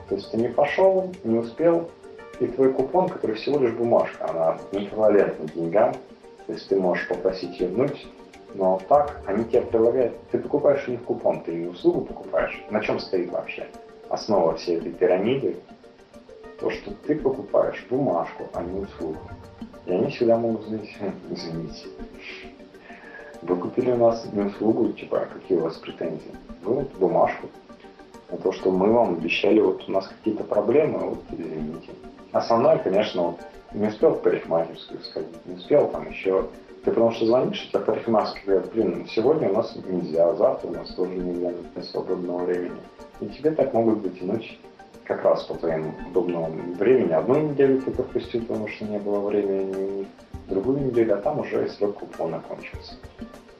То 0.09 0.15
есть 0.15 0.31
ты 0.31 0.39
не 0.39 0.49
пошел, 0.49 1.13
не 1.23 1.39
успел, 1.39 1.91
и 2.41 2.47
твой 2.47 2.73
купон, 2.73 3.11
который 3.11 3.37
всего 3.37 3.59
лишь 3.59 3.73
бумажка, 3.73 4.31
она 4.31 4.57
не 4.73 4.87
эквивалентна 4.87 5.47
деньгам, 5.55 5.93
то 6.47 6.53
есть 6.55 6.67
ты 6.69 6.77
можешь 6.77 7.07
попросить 7.07 7.61
вернуть, 7.61 8.07
но 8.55 8.81
так 8.89 9.21
они 9.27 9.45
тебе 9.45 9.61
предлагают, 9.61 10.15
ты 10.31 10.39
покупаешь 10.39 10.89
у 10.89 10.93
них 10.93 11.05
купон, 11.05 11.43
ты 11.43 11.53
не 11.53 11.67
услугу 11.67 12.01
покупаешь. 12.01 12.65
На 12.71 12.81
чем 12.81 12.99
стоит 12.99 13.31
вообще 13.31 13.67
основа 14.09 14.55
всей 14.55 14.79
этой 14.79 14.93
пирамиды? 14.93 15.57
То, 16.61 16.71
что 16.71 16.93
ты 17.07 17.15
покупаешь 17.15 17.85
бумажку, 17.91 18.49
а 18.55 18.63
не 18.63 18.81
услугу. 18.81 19.19
И 19.85 19.93
они 19.93 20.11
всегда 20.11 20.39
могут 20.39 20.63
сказать, 20.63 20.89
извините, 21.31 21.89
вы 23.47 23.57
купили 23.57 23.93
у 23.93 23.97
нас 23.97 24.27
услугу, 24.35 24.89
типа, 24.93 25.29
какие 25.33 25.59
у 25.59 25.63
вас 25.63 25.77
претензии? 25.77 26.35
Вы 26.63 26.75
вот 26.75 26.93
бумажку. 26.95 27.49
На 28.31 28.39
то, 28.39 28.53
что 28.53 28.71
мы 28.71 28.91
вам 28.91 29.15
обещали, 29.15 29.61
вот 29.61 29.87
у 29.87 29.93
нас 29.93 30.09
какие-то 30.09 30.45
проблемы, 30.45 30.99
вот 31.11 31.23
извините. 31.31 31.91
Основное, 32.33 32.79
конечно, 32.79 33.23
вот 33.23 33.41
не 33.75 33.89
успел 33.89 34.15
в 34.15 34.23
парикмахерскую 34.23 35.01
сходить, 35.01 35.47
не 35.47 35.55
успел 35.57 35.89
там 35.89 36.09
еще. 36.09 36.47
Ты 36.85 36.91
потому 36.91 37.13
что 37.13 37.27
звонишь, 37.27 37.69
а 37.73 37.79
парикмахерские 37.79 38.45
говорят, 38.45 38.73
блин, 38.73 39.07
сегодня 39.09 39.51
у 39.51 39.55
нас 39.55 39.77
нельзя, 39.87 40.29
а 40.29 40.35
завтра 40.35 40.69
у 40.69 40.73
нас 40.73 40.89
тоже 40.95 41.15
нельзя, 41.15 41.51
нет 41.51 41.85
свободного 41.85 42.45
времени. 42.45 42.81
И 43.21 43.27
тебе 43.27 43.51
так 43.53 43.73
могут 43.73 44.03
затянуть 44.03 44.59
как 45.05 45.23
раз 45.23 45.45
по 45.45 45.55
твоему 45.55 45.93
удобному 46.09 46.49
времени. 46.79 47.13
Одну 47.13 47.37
неделю 47.37 47.81
ты 47.83 47.91
пропустил, 47.91 48.43
потому 48.43 48.69
что 48.69 48.85
не 48.87 48.99
было 48.99 49.21
времени, 49.21 50.07
другую 50.49 50.87
неделю, 50.87 51.15
а 51.15 51.17
там 51.19 51.41
уже 51.41 51.69
срок 51.69 51.99
купона 51.99 52.43
кончился. 52.47 52.95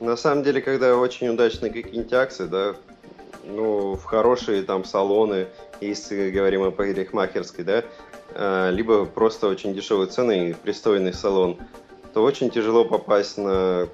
На 0.01 0.17
самом 0.17 0.43
деле, 0.43 0.61
когда 0.61 0.97
очень 0.97 1.29
удачные 1.29 1.73
какие-нибудь 1.73 2.13
акции, 2.13 2.47
да, 2.47 2.75
ну, 3.45 3.95
в 3.95 4.05
хорошие 4.05 4.63
там 4.63 4.85
салоны, 4.85 5.47
если 5.81 6.31
говорим 6.31 6.63
о 6.63 6.71
парикмахерской, 6.71 7.65
да, 7.65 7.85
а, 8.35 8.71
либо 8.71 9.05
просто 9.05 9.49
очень 9.49 9.75
дешевые 9.75 10.09
цены 10.09 10.51
и 10.51 10.53
пристойный 10.55 11.13
салон, 11.13 11.59
то 12.13 12.23
очень 12.23 12.51
тяжело 12.51 12.85
попасть 12.85 13.39
на 13.39 13.89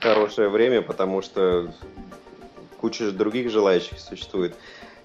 хорошее 0.00 0.48
время, 0.48 0.82
потому 0.82 1.22
что 1.22 1.72
куча 2.80 3.12
других 3.12 3.50
желающих 3.50 4.00
существует. 4.00 4.54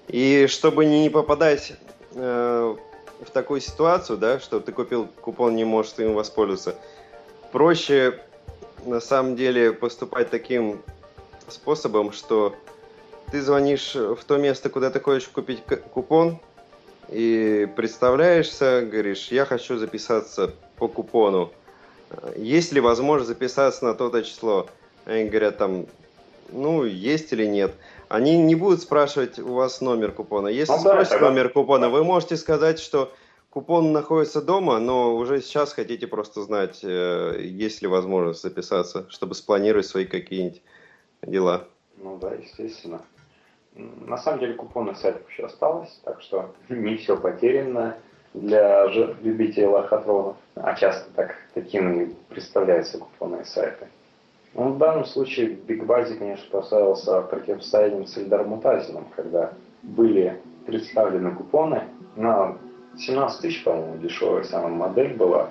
И 0.08 0.46
чтобы 0.48 0.84
не 0.84 1.08
попадать 1.10 1.74
э, 2.14 2.76
в 3.20 3.30
такую 3.30 3.60
ситуацию, 3.60 4.18
да, 4.18 4.40
что 4.40 4.58
ты 4.60 4.72
купил 4.72 5.08
купон, 5.20 5.54
не 5.54 5.64
можешь 5.64 5.94
им 5.98 6.14
воспользоваться, 6.14 6.74
проще 7.52 8.20
на 8.84 9.00
самом 9.00 9.36
деле 9.36 9.72
поступать 9.72 10.30
таким 10.30 10.82
способом, 11.48 12.12
что 12.12 12.54
ты 13.30 13.42
звонишь 13.42 13.94
в 13.94 14.18
то 14.26 14.36
место, 14.36 14.70
куда 14.70 14.90
ты 14.90 15.00
хочешь 15.00 15.28
купить 15.28 15.62
купон, 15.92 16.38
и 17.08 17.68
представляешься, 17.76 18.82
говоришь, 18.82 19.28
я 19.28 19.44
хочу 19.44 19.78
записаться 19.78 20.54
по 20.76 20.88
купону. 20.88 21.50
Есть 22.36 22.72
ли 22.72 22.80
возможность 22.80 23.28
записаться 23.28 23.84
на 23.84 23.94
то-то 23.94 24.22
число? 24.22 24.68
Они 25.04 25.28
говорят 25.28 25.58
там, 25.58 25.86
ну, 26.50 26.84
есть 26.84 27.32
или 27.32 27.46
нет. 27.46 27.74
Они 28.08 28.36
не 28.38 28.54
будут 28.54 28.82
спрашивать 28.82 29.38
у 29.38 29.54
вас 29.54 29.80
номер 29.80 30.12
купона. 30.12 30.48
Если 30.48 30.72
ну, 30.72 30.78
спросят 30.80 31.20
да, 31.20 31.28
номер 31.28 31.50
купона, 31.50 31.88
вы 31.88 32.04
можете 32.04 32.36
сказать, 32.36 32.78
что 32.78 33.12
купон 33.50 33.92
находится 33.92 34.42
дома, 34.42 34.78
но 34.78 35.16
уже 35.16 35.40
сейчас 35.40 35.72
хотите 35.72 36.06
просто 36.06 36.42
знать, 36.42 36.80
э, 36.82 37.40
есть 37.42 37.82
ли 37.82 37.88
возможность 37.88 38.42
записаться, 38.42 39.06
чтобы 39.10 39.34
спланировать 39.34 39.86
свои 39.86 40.04
какие-нибудь 40.04 40.62
дела. 41.22 41.64
Ну 41.96 42.18
да, 42.18 42.34
естественно. 42.34 43.00
На 43.74 44.18
самом 44.18 44.40
деле 44.40 44.54
купонных 44.54 44.96
сайтов 44.96 45.28
еще 45.30 45.46
осталось, 45.46 46.00
так 46.04 46.20
что 46.20 46.54
не 46.68 46.96
все 46.96 47.16
потеряно 47.16 47.96
для 48.34 48.86
любителей 48.86 49.66
лохотронов. 49.66 50.36
А 50.54 50.74
часто 50.74 51.10
так, 51.14 51.36
такими 51.54 52.14
представляются 52.28 52.98
купонные 52.98 53.44
сайты. 53.44 53.88
Ну, 54.54 54.72
в 54.72 54.78
данном 54.78 55.04
случае 55.04 55.50
Big 55.50 55.84
Buzzy, 55.86 56.16
конечно, 56.16 56.46
поставился 56.50 57.20
противостоянием 57.22 58.06
с 58.06 58.16
Эльдаром 58.16 58.60
когда 59.14 59.52
были 59.82 60.40
представлены 60.66 61.34
купоны 61.34 61.84
на 62.16 62.58
17 62.98 63.40
тысяч, 63.40 63.64
по-моему, 63.64 63.98
дешевая 63.98 64.44
самая 64.44 64.72
модель 64.72 65.14
была, 65.14 65.50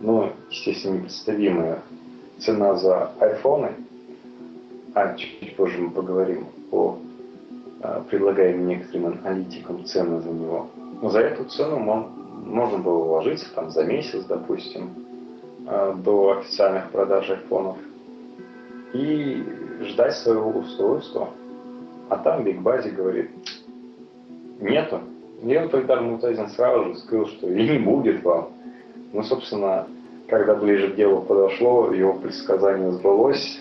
но, 0.00 0.32
естественно, 0.50 0.96
непредставимая 0.96 1.82
цена 2.38 2.76
за 2.76 3.12
айфоны, 3.20 3.72
а 4.94 5.14
чуть 5.14 5.56
позже 5.56 5.78
мы 5.78 5.90
поговорим 5.90 6.46
о 6.70 6.98
а, 7.80 8.02
предлагаем 8.10 8.66
некоторым 8.66 9.20
аналитикам 9.24 9.84
цены 9.84 10.20
за 10.20 10.30
него. 10.30 10.68
Но 11.00 11.10
за 11.10 11.20
эту 11.20 11.44
цену 11.44 11.78
можно 11.78 12.78
было 12.78 13.04
вложиться 13.04 13.46
там 13.54 13.70
за 13.70 13.84
месяц, 13.84 14.24
допустим, 14.24 14.90
а, 15.66 15.94
до 15.94 16.38
официальных 16.38 16.90
продаж 16.90 17.30
айфонов 17.30 17.76
и 18.92 19.44
ждать 19.82 20.16
своего 20.16 20.50
устройства. 20.50 21.30
А 22.08 22.16
там 22.16 22.42
Биг 22.42 22.60
Бази 22.62 22.88
говорит, 22.88 23.30
нету. 24.60 25.00
Он 25.42 25.68
тогда 25.68 26.00
Мутазин 26.00 26.48
сразу 26.48 26.86
же 26.86 26.96
сказал, 26.96 27.26
что 27.26 27.48
и 27.48 27.68
не 27.68 27.78
будет 27.78 28.22
вам. 28.24 28.50
Ну, 29.12 29.22
собственно, 29.22 29.86
когда 30.28 30.54
ближе 30.54 30.88
к 30.88 30.96
делу 30.96 31.22
подошло, 31.22 31.92
его 31.92 32.14
предсказание 32.14 32.90
сбылось, 32.92 33.58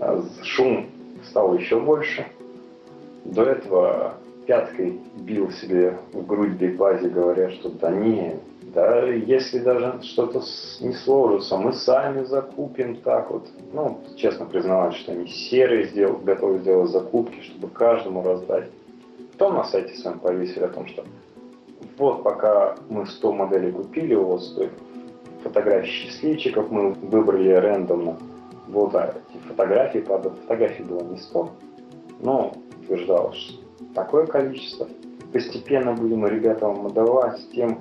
а 0.00 0.22
шум 0.42 0.86
стал 1.28 1.54
еще 1.56 1.80
больше. 1.80 2.26
До 3.24 3.44
этого 3.44 4.14
пяткой 4.46 5.00
бил 5.16 5.50
себе 5.52 5.96
в 6.12 6.26
грудь 6.26 6.52
Бейбази, 6.52 7.08
говоря, 7.08 7.50
что 7.50 7.70
да 7.70 7.90
не, 7.90 8.36
да, 8.74 9.06
если 9.06 9.60
даже 9.60 10.00
что-то 10.02 10.42
не 10.80 10.92
сложится, 10.94 11.56
мы 11.56 11.72
сами 11.72 12.24
закупим 12.24 12.96
так 12.96 13.30
вот. 13.30 13.46
Ну, 13.72 14.00
честно 14.16 14.46
признавать, 14.46 14.94
что 14.96 15.12
они 15.12 15.28
серые 15.28 15.86
сделал, 15.86 16.16
готовы 16.16 16.58
сделать 16.58 16.90
закупки, 16.90 17.40
чтобы 17.42 17.68
каждому 17.68 18.22
раздать. 18.22 18.68
Потом 19.36 19.56
на 19.56 19.64
сайте 19.64 19.94
своем 19.96 20.20
повесили 20.20 20.64
о 20.64 20.68
том, 20.68 20.86
что 20.86 21.04
вот 21.98 22.22
пока 22.22 22.76
мы 22.88 23.06
100 23.06 23.32
моделей 23.32 23.72
купили, 23.72 24.14
вас 24.14 24.46
стоит 24.46 24.70
фотографии 25.42 25.88
счастливчиков 25.88 26.70
мы 26.70 26.92
выбрали 26.92 27.50
рандомно. 27.50 28.16
Вот 28.68 28.94
а 28.94 29.14
эти 29.30 29.42
фотографии, 29.42 29.98
правда, 29.98 30.30
фотографий 30.30 30.82
было 30.82 31.02
не 31.02 31.18
100, 31.18 31.50
но 32.20 32.54
утверждалось, 32.82 33.36
что 33.36 33.62
такое 33.94 34.26
количество. 34.26 34.88
Постепенно 35.32 35.92
будем 35.92 36.26
ребятам 36.26 36.88
давать 36.92 37.40
тем, 37.52 37.80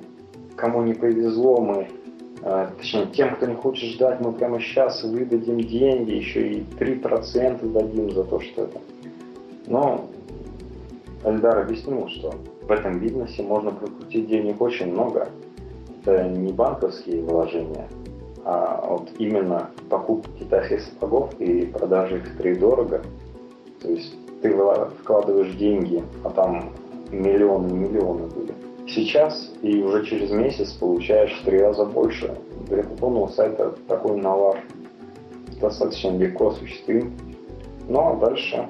кому 0.56 0.82
не 0.82 0.94
повезло, 0.94 1.62
мы, 1.62 1.88
э, 2.42 2.68
точнее, 2.78 3.06
тем, 3.08 3.36
кто 3.36 3.46
не 3.46 3.56
хочет 3.56 3.92
ждать, 3.92 4.20
мы 4.20 4.34
прямо 4.34 4.60
сейчас 4.60 5.04
выдадим 5.04 5.60
деньги, 5.62 6.12
еще 6.12 6.48
и 6.50 6.66
3% 6.80 7.72
дадим 7.72 8.12
за 8.12 8.24
то, 8.24 8.40
что 8.40 8.64
это. 8.64 8.82
Но 9.68 10.10
Эльдар 11.24 11.60
объяснил, 11.60 12.08
что 12.10 12.34
в 12.62 12.72
этом 12.72 13.00
бизнесе 13.00 13.44
можно 13.44 13.72
прокрутить 13.72 14.28
денег 14.28 14.62
очень 14.62 14.92
много. 14.92 15.30
Это 16.02 16.28
не 16.28 16.52
банковские 16.52 17.24
вложения, 17.24 17.88
а 18.44 18.86
вот 18.90 19.10
именно 19.20 19.70
покупка 19.90 20.30
китайских 20.38 20.82
сапогов 20.82 21.34
и 21.40 21.66
продажа 21.68 22.18
их 22.18 22.60
дорого. 22.60 23.02
То 23.82 23.90
есть 23.90 24.14
ты 24.42 24.54
вкладываешь 25.02 25.56
деньги, 25.56 26.04
а 26.26 26.30
там 26.30 26.72
миллионы 27.12 27.72
миллионы 27.72 28.28
были. 28.28 28.54
Сейчас 28.88 29.50
и 29.62 29.82
уже 29.82 30.06
через 30.06 30.30
месяц 30.32 30.74
получаешь 30.74 31.34
в 31.40 31.46
три 31.46 31.60
раза 31.60 31.86
больше 31.86 32.38
для 32.68 32.84
купонного 32.84 33.28
сайта 33.28 33.74
такой 33.88 34.18
навар 34.18 34.60
достаточно 35.62 36.18
легко 36.18 36.50
осуществим. 36.50 37.14
Ну 37.88 38.00
а 38.00 38.16
дальше, 38.18 38.68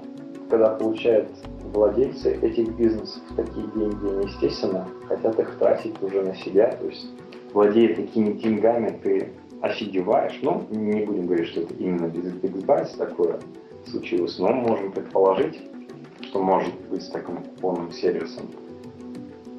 когда 0.49 0.69
получают 0.69 1.29
владельцы 1.73 2.35
этих 2.41 2.69
бизнесов 2.75 3.21
такие 3.35 3.67
деньги, 3.75 4.25
естественно, 4.25 4.87
хотят 5.07 5.39
их 5.39 5.57
тратить 5.57 6.01
уже 6.01 6.21
на 6.21 6.35
себя. 6.35 6.71
То 6.71 6.85
есть, 6.85 7.07
владея 7.53 7.95
такими 7.95 8.33
деньгами, 8.33 8.97
ты 9.01 9.29
офигеваешь. 9.61 10.39
Ну, 10.41 10.65
не 10.69 11.05
будем 11.05 11.25
говорить, 11.25 11.47
что 11.47 11.61
это 11.61 11.73
именно 11.73 12.07
без 12.07 12.33
XBIS 12.33 12.97
такое 12.97 13.39
случилось, 13.87 14.37
но 14.39 14.53
можем 14.53 14.91
предположить, 14.91 15.59
что 16.21 16.41
может 16.41 16.73
быть 16.89 17.03
с 17.03 17.09
таким 17.09 17.37
купонным 17.37 17.91
сервисом. 17.91 18.45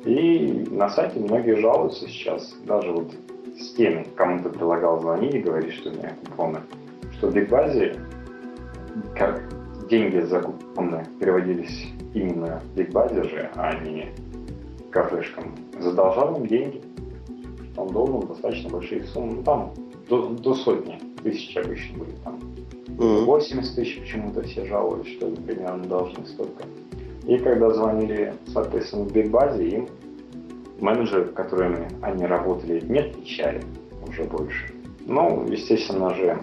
И 0.05 0.67
на 0.71 0.91
сайте 0.91 1.19
многие 1.19 1.57
жалуются 1.57 2.07
сейчас, 2.07 2.55
даже 2.67 2.93
вот 2.93 3.13
с 3.59 3.73
теми, 3.75 4.07
кому 4.17 4.43
ты 4.43 4.51
предлагал 4.51 5.01
звонить 5.01 5.35
и 5.35 5.41
говорить, 5.41 5.73
что 5.75 5.91
у 5.91 5.93
меня 5.95 6.15
купоны, 6.25 6.61
что 7.13 7.29
в 7.29 7.35
Бигбазе 7.35 7.97
деньги 9.95 10.21
за 10.21 10.41
купоны 10.41 11.07
переводились 11.21 11.87
именно 12.15 12.61
в 12.61 12.77
Бигбазе 12.77 13.23
же, 13.23 13.51
а 13.55 13.79
не 13.79 14.09
кафешкам. 14.91 15.55
Задолжал 15.79 16.37
им 16.37 16.47
деньги. 16.47 16.83
Он 17.77 17.89
должен 17.89 18.27
достаточно 18.27 18.71
большие 18.71 19.05
суммы. 19.05 19.35
Ну, 19.37 19.43
там 19.45 19.73
до, 20.09 20.29
до 20.31 20.55
сотни 20.55 20.99
тысяч 21.23 21.57
обычно 21.57 21.99
были. 21.99 22.11
Там 22.25 22.41
80 22.89 23.75
тысяч 23.77 24.01
почему-то 24.01 24.43
все 24.43 24.65
жаловались, 24.67 25.13
что 25.13 25.27
они 25.27 25.37
примерно 25.37 25.85
должны 25.85 26.27
столько. 26.27 26.65
И 27.29 27.39
когда 27.39 27.71
звонили, 27.71 28.35
соответственно, 28.53 29.05
в 29.05 29.13
Бигбазе, 29.13 29.69
им 29.69 29.89
менеджеры, 30.81 31.27
которыми 31.27 31.89
они 32.03 32.27
работали, 32.27 32.81
не 32.85 32.99
отвечали 32.99 33.63
уже 34.09 34.25
больше. 34.25 34.75
Ну, 35.07 35.47
естественно 35.49 36.13
же, 36.15 36.37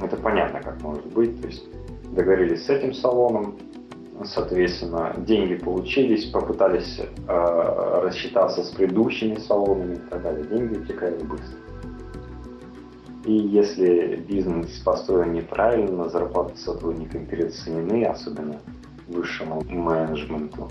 это 0.00 0.16
понятно, 0.16 0.60
как 0.60 0.80
может 0.82 1.06
быть. 1.06 1.40
То 1.40 1.48
есть 1.48 1.64
договорились 2.12 2.64
с 2.64 2.70
этим 2.70 2.94
салоном, 2.94 3.56
соответственно, 4.24 5.14
деньги 5.18 5.54
получились, 5.54 6.26
попытались 6.26 6.98
э, 6.98 8.00
рассчитаться 8.02 8.62
с 8.64 8.70
предыдущими 8.70 9.36
салонами 9.36 9.94
и 9.94 10.10
так 10.10 10.22
далее. 10.22 10.44
Деньги 10.44 10.78
утекали 10.78 11.22
быстро. 11.22 11.58
И 13.24 13.32
если 13.32 14.16
бизнес 14.16 14.78
построен 14.78 15.34
неправильно, 15.34 16.08
зарплаты 16.08 16.56
сотрудникам 16.56 17.26
переоценены, 17.26 18.04
особенно 18.06 18.58
высшему 19.06 19.62
менеджменту, 19.68 20.68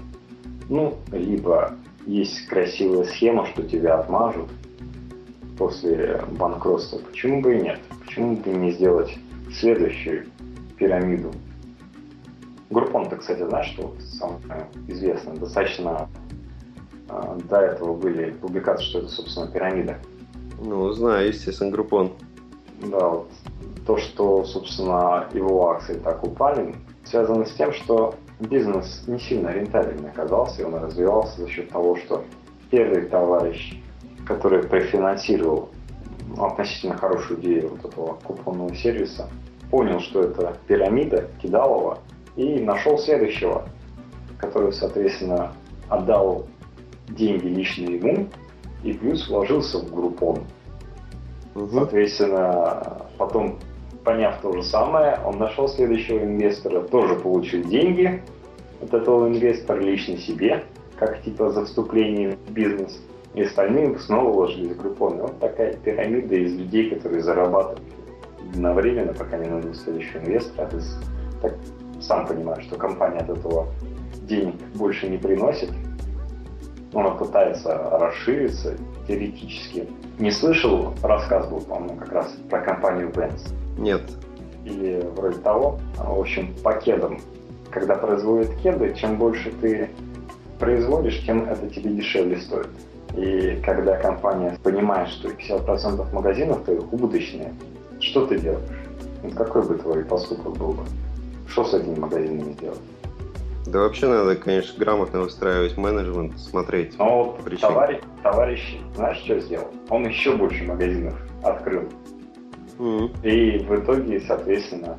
ну, 0.70 0.96
либо 1.12 1.74
есть 2.06 2.48
красивая 2.48 3.04
схема, 3.06 3.46
что 3.48 3.64
тебя 3.64 4.00
отмажут 4.00 4.50
после 5.58 6.22
банкротства, 6.32 6.98
почему 6.98 7.42
бы 7.42 7.58
и 7.58 7.62
нет? 7.62 7.80
Почему 8.06 8.38
бы 8.38 8.50
не 8.50 8.72
сделать 8.72 9.16
следующую 9.52 10.26
пирамиду? 10.78 11.32
Группон-то, 12.69 13.15
кстати, 13.15 13.47
знаешь, 13.47 13.67
что 13.67 13.95
самое 13.99 14.67
известное? 14.88 15.36
Достаточно 15.36 16.09
э, 17.09 17.39
до 17.49 17.57
этого 17.57 17.95
были 17.95 18.32
публикации, 18.32 18.84
что 18.86 18.99
это, 18.99 19.09
собственно, 19.09 19.47
пирамида. 19.47 19.97
Ну, 20.59 20.91
знаю, 20.91 21.28
естественно, 21.28 21.71
Группон. 21.71 22.13
Да, 22.82 23.09
вот 23.09 23.30
то, 23.86 23.97
что, 23.97 24.43
собственно, 24.43 25.28
его 25.34 25.71
акции 25.71 25.93
так 25.95 26.23
упали, 26.23 26.75
связано 27.05 27.45
с 27.45 27.53
тем, 27.53 27.71
что 27.71 28.15
бизнес 28.39 29.03
не 29.07 29.17
сильно 29.17 29.49
рентабельный 29.49 30.09
оказался, 30.09 30.61
и 30.61 30.65
он 30.65 30.75
развивался 30.75 31.41
за 31.41 31.47
счет 31.47 31.69
того, 31.69 31.95
что 31.95 32.23
первый 32.69 33.03
товарищ, 33.03 33.82
который 34.25 34.63
профинансировал 34.63 35.69
относительно 36.38 36.97
хорошую 36.97 37.39
идею 37.39 37.69
вот 37.69 37.91
этого 37.91 38.13
купонного 38.15 38.75
сервиса, 38.75 39.30
понял, 39.70 39.99
что 39.99 40.24
это 40.24 40.57
пирамида 40.68 41.30
Кидалова, 41.41 41.99
и 42.36 42.59
нашел 42.59 42.97
следующего, 42.97 43.68
который, 44.38 44.72
соответственно, 44.72 45.53
отдал 45.89 46.47
деньги 47.09 47.47
лично 47.47 47.89
ему 47.89 48.28
и 48.84 48.93
плюс 48.93 49.28
вложился 49.28 49.80
в 49.80 49.93
группон. 49.93 50.43
Угу. 51.55 51.70
Соответственно, 51.74 53.07
потом, 53.18 53.57
поняв 54.03 54.39
то 54.41 54.53
же 54.53 54.63
самое, 54.63 55.20
он 55.26 55.39
нашел 55.39 55.68
следующего 55.68 56.24
инвестора, 56.24 56.82
тоже 56.82 57.15
получил 57.15 57.63
деньги 57.63 58.22
от 58.82 58.93
этого 58.93 59.28
инвестора 59.28 59.82
лично 59.82 60.18
себе, 60.18 60.63
как 60.97 61.24
типа 61.24 61.49
за 61.49 61.65
вступление 61.65 62.38
в 62.47 62.51
бизнес. 62.51 63.01
И 63.34 63.43
остальные 63.43 63.97
снова 63.99 64.32
вложились 64.32 64.72
в 64.72 64.82
группон. 64.82 65.18
вот 65.18 65.39
такая 65.39 65.74
пирамида 65.74 66.36
из 66.36 66.55
людей, 66.55 66.89
которые 66.89 67.22
зарабатывают 67.22 67.97
одновременно, 68.52 69.14
пока 69.14 69.38
не 69.38 69.50
найдут 69.50 69.78
следующего 69.78 70.20
инвестора. 70.20 70.66
А 70.66 70.70
ты 70.70 70.80
так, 71.41 71.54
сам 72.02 72.26
понимаешь, 72.28 72.64
что 72.64 72.78
компания 72.78 73.20
от 73.20 73.30
этого 73.30 73.68
денег 74.24 74.56
больше 74.76 75.10
не 75.10 75.18
приносит. 75.18 75.70
Она 76.93 77.12
пытается 77.12 77.76
расшириться 77.91 78.76
теоретически. 79.08 79.88
Не 80.20 80.32
слышал, 80.32 80.93
рассказ 81.04 81.48
был, 81.48 81.62
по-моему, 81.62 81.98
как 81.98 82.12
раз 82.12 82.36
про 82.50 82.62
компанию 82.62 83.10
Benz. 83.10 83.54
Нет. 83.78 84.02
Или 84.66 85.06
вроде 85.16 85.39
того. 85.39 85.80
В 85.98 86.20
общем, 86.20 86.56
по 86.64 86.74
кедам. 86.74 87.20
Когда 87.70 87.95
производят 87.95 88.56
кеды, 88.64 88.93
чем 88.95 89.18
больше 89.18 89.52
ты 89.62 89.89
производишь, 90.60 91.24
тем 91.26 91.43
это 91.50 91.68
тебе 91.68 91.91
дешевле 91.91 92.38
стоит. 92.38 92.70
И 93.16 93.62
когда 93.64 93.98
компания 93.98 94.58
понимает, 94.64 95.10
что 95.10 95.30
50% 95.30 96.14
магазинов 96.14 96.64
твоих 96.64 96.91
убыточные, 96.91 97.54
что 98.08 98.26
ты 98.26 98.39
делаешь? 98.39 98.70
Вот 99.24 99.34
какой 99.34 99.68
бы 99.68 99.76
твой 99.76 100.03
поступок 100.05 100.58
был 100.58 100.72
бы? 100.72 100.84
Что 101.47 101.66
с 101.66 101.74
этими 101.74 101.97
магазинами 101.97 102.53
делать? 102.53 102.80
Да 103.66 103.80
вообще 103.80 104.08
надо, 104.08 104.36
конечно, 104.38 104.80
грамотно 104.80 105.22
выстраивать 105.22 105.76
менеджмент, 105.78 106.39
смотреть. 106.39 106.97
Но 106.97 107.36
вот 107.36 107.60
товарищ, 107.60 107.99
товарищ, 108.24 108.78
знаешь, 108.95 109.18
что 109.18 109.39
сделал? 109.39 109.68
Он 109.89 110.08
еще 110.08 110.36
больше 110.36 110.64
магазинов 110.64 111.16
открыл. 111.43 111.84
Mm-hmm. 112.78 113.28
И 113.28 113.58
в 113.60 113.76
итоге, 113.76 114.22
соответственно, 114.22 114.97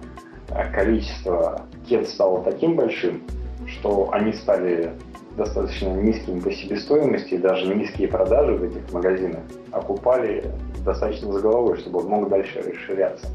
количество 0.74 1.62
кет 1.88 2.08
стало 2.08 2.42
таким 2.42 2.76
большим, 2.76 3.22
что 3.66 4.10
они 4.12 4.32
стали 4.34 4.92
достаточно 5.36 5.88
низкими 5.94 6.40
по 6.40 6.52
себестоимости, 6.52 7.34
и 7.34 7.38
даже 7.38 7.74
низкие 7.74 8.08
продажи 8.08 8.54
в 8.54 8.64
этих 8.64 8.92
магазинах 8.92 9.44
окупали 9.70 10.44
достаточно 10.84 11.32
за 11.32 11.40
головой, 11.40 11.78
чтобы 11.78 12.00
он 12.00 12.06
мог 12.06 12.28
дальше 12.28 12.60
расширяться. 12.60 13.26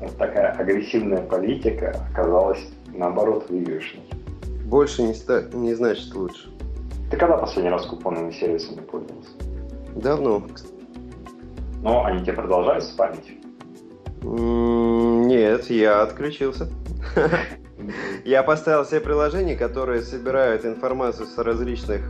Вот 0.00 0.16
такая 0.16 0.52
агрессивная 0.52 1.22
политика 1.22 1.94
оказалась, 2.12 2.66
наоборот, 2.94 3.48
выигрышной. 3.48 4.02
Больше 4.64 5.02
не, 5.02 5.14
ста... 5.14 5.42
не 5.52 5.74
значит 5.74 6.14
лучше. 6.14 6.48
Ты 7.10 7.16
когда 7.16 7.36
последний 7.36 7.70
раз 7.70 7.86
купонными 7.86 8.30
сервисами 8.30 8.80
пользовался? 8.80 9.30
Давно. 9.96 10.42
Но 11.82 12.04
они 12.04 12.20
тебе 12.20 12.34
продолжают 12.34 12.84
спамить? 12.84 13.38
Нет, 14.22 15.68
я 15.70 16.02
отключился. 16.02 16.68
Я 18.24 18.42
поставил 18.42 18.84
себе 18.84 19.00
приложения, 19.00 19.56
которые 19.56 20.02
собирают 20.02 20.64
информацию 20.64 21.26
с 21.26 21.38
различных 21.38 22.02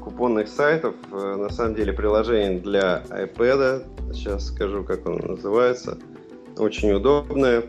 купонных 0.00 0.48
сайтов. 0.48 0.94
Э, 1.12 1.36
на 1.36 1.50
самом 1.50 1.74
деле 1.74 1.92
приложение 1.92 2.60
для 2.60 3.02
iPad. 3.10 4.12
Сейчас 4.12 4.46
скажу, 4.46 4.84
как 4.84 5.06
оно 5.06 5.18
называется. 5.18 5.98
Очень 6.56 6.92
удобное. 6.92 7.64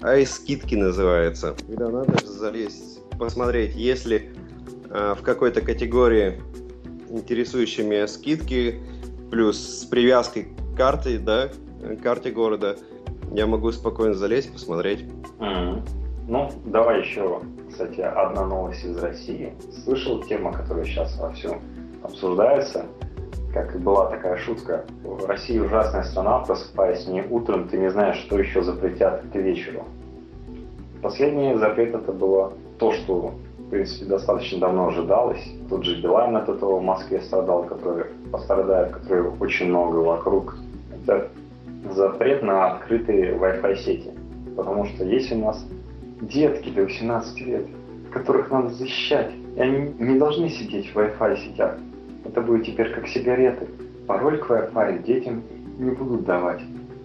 iSkidки 0.00 0.76
называется. 0.76 1.54
Когда 1.66 1.88
надо 1.88 2.26
залезть, 2.26 3.00
посмотреть, 3.18 3.74
если 3.74 4.32
э, 4.90 5.14
в 5.18 5.22
какой-то 5.22 5.60
категории 5.60 6.40
интересующие 7.08 7.86
меня 7.86 8.06
скидки, 8.08 8.80
плюс 9.30 9.58
с 9.58 9.84
привязкой 9.84 10.48
к 10.74 10.76
карте, 10.76 11.18
да, 11.18 11.50
карте 12.02 12.30
города, 12.30 12.76
я 13.32 13.46
могу 13.46 13.72
спокойно 13.72 14.14
залезть, 14.14 14.52
посмотреть. 14.52 15.04
Mm-hmm. 15.38 16.05
Ну, 16.28 16.50
давай 16.64 17.02
еще, 17.02 17.40
кстати, 17.70 18.00
одна 18.00 18.46
новость 18.46 18.84
из 18.84 18.98
России. 18.98 19.52
Слышал 19.84 20.20
тема, 20.24 20.52
которая 20.52 20.84
сейчас 20.84 21.16
во 21.20 21.30
всем 21.30 21.60
обсуждается, 22.02 22.86
как 23.52 23.76
и 23.76 23.78
была 23.78 24.10
такая 24.10 24.36
шутка. 24.36 24.84
В 25.04 25.24
России 25.26 25.60
ужасная 25.60 26.02
страна, 26.02 26.40
просыпаясь 26.40 27.06
не 27.06 27.22
утром, 27.22 27.68
ты 27.68 27.78
не 27.78 27.90
знаешь, 27.90 28.16
что 28.16 28.40
еще 28.40 28.62
запретят 28.62 29.22
к 29.32 29.36
вечеру. 29.36 29.84
Последний 31.00 31.54
запрет 31.54 31.94
это 31.94 32.10
было 32.12 32.52
то, 32.80 32.90
что, 32.90 33.34
в 33.58 33.70
принципе, 33.70 34.06
достаточно 34.06 34.58
давно 34.58 34.88
ожидалось. 34.88 35.48
Тут 35.68 35.84
же 35.84 36.02
Билайн 36.02 36.34
от 36.34 36.48
этого 36.48 36.80
в 36.80 36.82
Москве 36.82 37.20
страдал, 37.20 37.62
который 37.64 38.06
пострадает, 38.32 38.92
который 38.92 39.30
очень 39.38 39.68
много 39.68 39.98
вокруг. 39.98 40.56
Это 40.90 41.28
запрет 41.94 42.42
на 42.42 42.72
открытые 42.72 43.36
Wi-Fi 43.36 43.76
сети. 43.76 44.10
Потому 44.56 44.86
что 44.86 45.04
есть 45.04 45.30
у 45.30 45.38
нас 45.38 45.64
детки 46.20 46.70
до 46.70 46.82
18 46.82 47.40
лет, 47.42 47.66
которых 48.12 48.50
надо 48.50 48.70
защищать. 48.70 49.32
И 49.56 49.60
они 49.60 49.94
не 49.98 50.18
должны 50.18 50.48
сидеть 50.48 50.92
в 50.92 50.96
Wi-Fi 50.96 51.36
сетях. 51.36 51.78
Это 52.24 52.40
будет 52.40 52.66
теперь 52.66 52.90
как 52.92 53.06
сигареты. 53.08 53.66
Пароль 54.06 54.38
к 54.38 54.50
Wi-Fi 54.50 55.02
детям 55.04 55.42
не 55.78 55.90
будут 55.90 56.24
давать. 56.24 56.60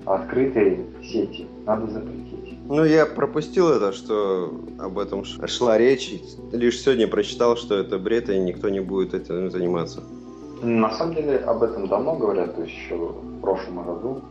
открытые 0.05 0.79
сети 1.03 1.47
надо 1.65 1.91
запретить. 1.91 2.57
Ну, 2.67 2.85
я 2.85 3.05
пропустил 3.05 3.69
это, 3.69 3.91
что 3.91 4.53
об 4.79 4.97
этом 4.97 5.25
шла 5.25 5.77
речь. 5.77 6.13
Лишь 6.51 6.79
сегодня 6.81 7.07
прочитал, 7.07 7.57
что 7.57 7.75
это 7.75 7.99
бред, 7.99 8.29
и 8.29 8.39
никто 8.39 8.69
не 8.69 8.79
будет 8.79 9.13
этим 9.13 9.51
заниматься. 9.51 10.03
На 10.61 10.91
самом 10.91 11.15
деле 11.15 11.37
об 11.37 11.63
этом 11.63 11.87
давно 11.87 12.15
говорят, 12.15 12.55
то 12.55 12.61
есть 12.61 12.73
еще 12.73 12.95
в 12.95 13.41
прошлом 13.41 13.83
году. 13.83 14.21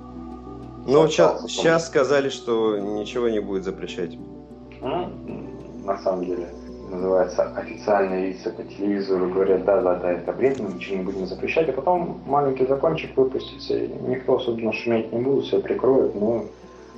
Ну, 0.87 1.07
сейчас, 1.09 1.45
сейчас 1.49 1.87
сказали, 1.87 2.31
что 2.31 2.79
ничего 2.79 3.29
не 3.29 3.41
будет 3.41 3.65
запрещать. 3.65 4.17
Ну, 4.81 5.11
на 5.85 5.99
самом 5.99 6.25
деле, 6.25 6.49
называется 6.91 7.45
официальные 7.55 8.33
лица 8.33 8.51
по 8.51 8.63
телевизору 8.63 9.29
говорят, 9.29 9.65
да, 9.65 9.81
да, 9.81 9.97
да, 9.97 10.13
это 10.13 10.33
бред, 10.33 10.59
мы 10.61 10.73
ничего 10.73 10.97
не 10.97 11.03
будем 11.03 11.27
запрещать, 11.27 11.69
а 11.69 11.73
потом 11.73 12.21
маленький 12.27 12.67
закончик 12.67 13.17
выпустится, 13.17 13.77
и 13.77 13.89
никто 14.09 14.37
особенно 14.37 14.73
шуметь 14.73 15.13
не 15.13 15.21
будет, 15.21 15.45
все 15.45 15.61
прикроют, 15.61 16.15
ну, 16.15 16.47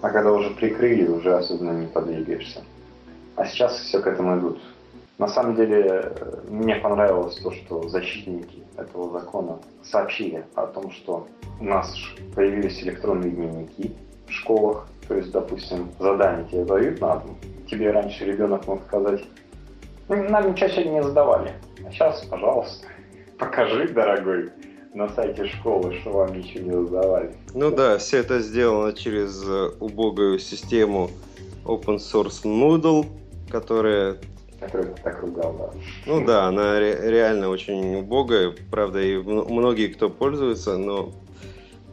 а 0.00 0.10
когда 0.10 0.32
уже 0.32 0.50
прикрыли, 0.50 1.08
уже 1.08 1.34
особенно 1.34 1.72
не 1.72 1.86
подвигаешься. 1.86 2.62
А 3.36 3.46
сейчас 3.46 3.78
все 3.78 4.00
к 4.00 4.06
этому 4.06 4.38
идут. 4.38 4.60
На 5.18 5.28
самом 5.28 5.54
деле, 5.54 6.12
мне 6.48 6.76
понравилось 6.76 7.36
то, 7.36 7.52
что 7.52 7.88
защитники 7.88 8.62
этого 8.76 9.20
закона 9.20 9.58
сообщили 9.82 10.44
о 10.54 10.66
том, 10.66 10.90
что 10.90 11.28
у 11.60 11.64
нас 11.64 11.94
появились 12.34 12.82
электронные 12.82 13.30
дневники 13.30 13.94
в 14.26 14.32
школах, 14.32 14.88
то 15.08 15.14
есть, 15.16 15.30
допустим, 15.30 15.90
задание 15.98 16.46
тебе 16.48 16.64
дают 16.64 17.00
на 17.00 17.16
дом, 17.16 17.36
тебе 17.68 17.90
раньше 17.90 18.24
ребенок 18.24 18.66
мог 18.66 18.82
сказать, 18.84 19.22
ну, 20.08 20.16
нам 20.28 20.56
сегодня 20.56 20.90
не 20.90 21.02
задавали. 21.02 21.52
А 21.86 21.90
сейчас, 21.90 22.22
пожалуйста, 22.24 22.86
покажи, 23.38 23.88
дорогой, 23.88 24.50
на 24.94 25.08
сайте 25.08 25.46
школы, 25.46 25.94
что 26.00 26.10
вам 26.10 26.38
ничего 26.38 26.64
не 26.64 26.86
задавали. 26.86 27.34
Ну 27.54 27.70
да, 27.70 27.98
все 27.98 28.18
это 28.18 28.40
сделано 28.40 28.92
через 28.92 29.42
э, 29.46 29.70
убогую 29.80 30.38
систему 30.38 31.10
open 31.64 31.96
source 31.96 32.44
Moodle, 32.44 33.06
которая 33.50 34.16
Которую 34.60 34.94
так 35.02 35.20
ругал, 35.20 35.56
да. 35.58 35.70
Ну 36.06 36.24
да, 36.24 36.44
она 36.44 36.78
ре- 36.78 37.10
реально 37.10 37.48
очень 37.48 37.96
убогая, 37.96 38.54
правда, 38.70 39.00
и 39.00 39.16
многие 39.16 39.88
кто 39.88 40.08
пользуются, 40.08 40.76
но... 40.76 41.10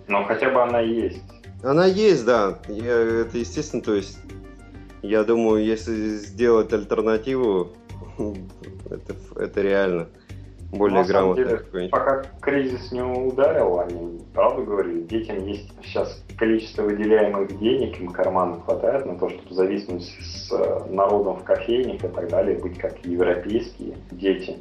Но 0.08 0.24
хотя 0.26 0.52
бы 0.52 0.62
она 0.62 0.80
есть. 0.80 1.24
Она 1.64 1.86
есть, 1.86 2.26
да. 2.26 2.60
Я, 2.68 2.94
это 2.94 3.38
естественно, 3.38 3.82
то 3.82 3.94
есть 3.94 4.18
я 5.02 5.24
думаю, 5.24 5.64
если 5.64 6.16
сделать 6.18 6.72
альтернативу, 6.74 7.70
это, 8.90 9.16
это 9.36 9.62
реально 9.62 10.08
более 10.72 11.04
грамотно. 11.04 11.46
Деле, 11.72 11.90
пока 11.90 12.24
кризис 12.42 12.92
не 12.92 13.02
ударил, 13.02 13.80
они 13.80 14.20
правду 14.34 14.64
говорили, 14.64 15.02
детям 15.02 15.46
есть 15.46 15.72
сейчас 15.84 16.24
количество 16.38 16.84
выделяемых 16.84 17.58
денег, 17.60 18.00
им 18.00 18.10
кармана 18.10 18.62
хватает 18.62 19.06
на 19.06 19.18
то, 19.18 19.30
чтобы 19.30 19.54
зависнуть 19.54 20.04
с 20.04 20.52
э, 20.52 20.86
народом 20.90 21.38
в 21.38 21.44
кофейник 21.44 22.04
и 22.04 22.08
так 22.08 22.30
далее, 22.30 22.58
быть 22.58 22.78
как 22.78 23.04
европейские 23.06 23.96
дети. 24.12 24.58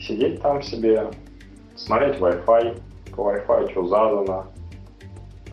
Сидеть 0.00 0.42
там 0.42 0.62
себе, 0.62 1.10
смотреть 1.76 2.16
Wi-Fi, 2.16 2.80
по 3.14 3.32
Wi-Fi 3.32 3.70
что 3.70 3.86
задано, 3.86 4.46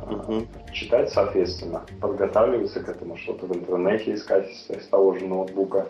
угу. 0.04 0.48
читать, 0.72 1.12
соответственно, 1.12 1.84
подготавливаться 2.02 2.80
к 2.82 2.90
этому, 2.90 3.18
что-то 3.18 3.46
в 3.46 3.56
интернете 3.56 4.14
искать 4.14 4.50
с 4.70 4.88
того 4.88 5.18
же 5.18 5.26
ноутбука 5.26 5.88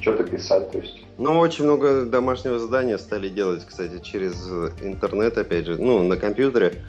что-то 0.00 0.24
писать, 0.24 0.70
то 0.70 0.78
есть. 0.78 1.04
Ну, 1.18 1.38
очень 1.38 1.64
много 1.64 2.04
домашнего 2.04 2.58
задания 2.58 2.98
стали 2.98 3.28
делать, 3.28 3.64
кстати, 3.64 4.00
через 4.02 4.48
интернет, 4.82 5.38
опять 5.38 5.66
же, 5.66 5.80
ну, 5.80 6.02
на 6.02 6.16
компьютере. 6.16 6.82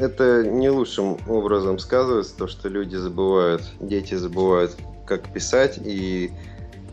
Это 0.00 0.44
не 0.44 0.70
лучшим 0.70 1.18
образом 1.28 1.78
сказывается, 1.78 2.36
то, 2.36 2.46
что 2.46 2.68
люди 2.68 2.96
забывают, 2.96 3.62
дети 3.80 4.14
забывают, 4.14 4.76
как 5.06 5.32
писать, 5.32 5.78
и 5.84 6.30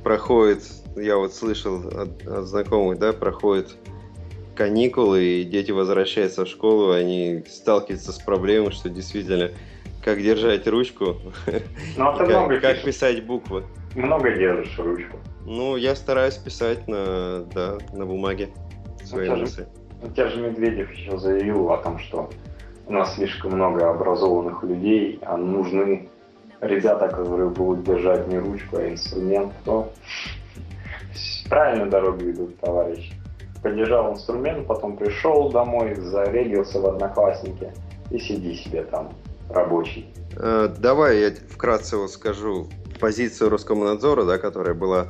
проходит, 0.03 0.63
я 0.95 1.17
вот 1.17 1.33
слышал 1.33 1.79
от, 1.87 2.27
от 2.27 2.45
знакомых, 2.47 2.99
да, 2.99 3.13
проходит 3.13 3.75
каникулы, 4.55 5.23
и 5.23 5.43
дети 5.43 5.71
возвращаются 5.71 6.45
в 6.45 6.47
школу, 6.47 6.91
они 6.91 7.43
сталкиваются 7.47 8.11
с 8.11 8.17
проблемой, 8.17 8.71
что 8.71 8.89
действительно, 8.89 9.51
как 10.03 10.21
держать 10.21 10.67
ручку, 10.67 11.17
ну, 11.97 12.17
как, 12.17 12.61
как 12.61 12.83
писать 12.83 13.23
буквы. 13.25 13.63
Много 13.95 14.31
держишь 14.31 14.77
ручку. 14.79 15.17
Ну, 15.45 15.75
я 15.77 15.95
стараюсь 15.95 16.35
писать 16.35 16.87
на, 16.87 17.45
да, 17.53 17.77
на 17.93 18.05
бумаге 18.05 18.49
свои 19.03 19.29
ну, 19.29 19.37
мысли. 19.37 19.67
У 20.01 20.09
тебя 20.09 20.27
же 20.29 20.41
Медведев 20.41 20.91
еще 20.91 21.17
заявил 21.17 21.71
о 21.71 21.77
том, 21.77 21.99
что 21.99 22.29
у 22.87 22.93
нас 22.93 23.15
слишком 23.15 23.53
много 23.53 23.89
образованных 23.89 24.63
людей, 24.63 25.19
а 25.21 25.37
нужны 25.37 26.09
ребята, 26.61 27.07
которые 27.07 27.49
будут 27.49 27.83
держать 27.83 28.27
не 28.27 28.37
ручку, 28.37 28.77
а 28.77 28.89
инструмент. 28.89 29.53
То 29.63 29.91
правильно 31.49 31.85
дорогу 31.87 32.29
идут, 32.29 32.59
товарищ. 32.59 33.11
Подержал 33.65 34.13
инструмент, 34.13 34.67
потом 34.67 34.95
пришел 34.95 35.49
домой, 35.49 35.95
зарегился 35.95 36.79
в 36.79 36.85
Одноклассники 36.85 37.73
и 38.11 38.19
сиди 38.19 38.53
себе 38.53 38.83
там, 38.83 39.11
рабочий. 39.49 40.05
Э, 40.37 40.71
давай 40.77 41.19
я 41.19 41.31
вкратце 41.49 41.97
вот 41.97 42.11
скажу 42.11 42.67
позицию 42.99 43.49
Роскомнадзора, 43.49 44.23
да, 44.23 44.37
которая 44.37 44.75
была 44.75 45.07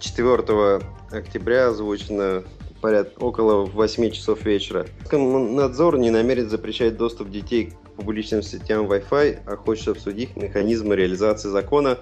4 0.00 0.82
октября 1.10 1.68
озвучена 1.68 2.42
порядка 2.82 3.24
около 3.24 3.64
8 3.64 4.10
часов 4.10 4.44
вечера. 4.44 4.84
Роскомнадзор 5.04 5.96
не 5.96 6.10
намерен 6.10 6.50
запрещать 6.50 6.98
доступ 6.98 7.30
детей 7.30 7.70
к 7.70 7.90
публичным 7.92 8.42
сетям 8.42 8.84
Wi-Fi, 8.84 9.38
а 9.46 9.56
хочет 9.56 9.88
обсудить 9.88 10.36
механизмы 10.36 10.94
реализации 10.94 11.48
закона, 11.48 11.96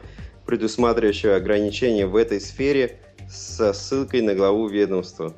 предусматривающего 0.47 1.37
ограничения 1.37 2.07
в 2.07 2.17
этой 2.17 2.41
сфере 2.41 2.99
со 3.29 3.73
ссылкой 3.73 4.23
на 4.23 4.35
главу 4.35 4.69
ведомства. 4.69 5.35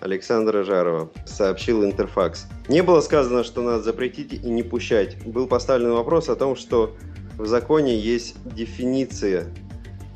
Александра 0.00 0.64
Жарова, 0.64 1.10
сообщил 1.26 1.84
Интерфакс. 1.84 2.46
Не 2.68 2.82
было 2.82 3.00
сказано, 3.00 3.44
что 3.44 3.62
надо 3.62 3.82
запретить 3.82 4.32
и 4.32 4.50
не 4.50 4.62
пущать. 4.62 5.22
Был 5.26 5.46
поставлен 5.46 5.92
вопрос 5.92 6.30
о 6.30 6.36
том, 6.36 6.56
что 6.56 6.96
в 7.36 7.46
законе 7.46 7.98
есть 7.98 8.36
дефиниция, 8.54 9.46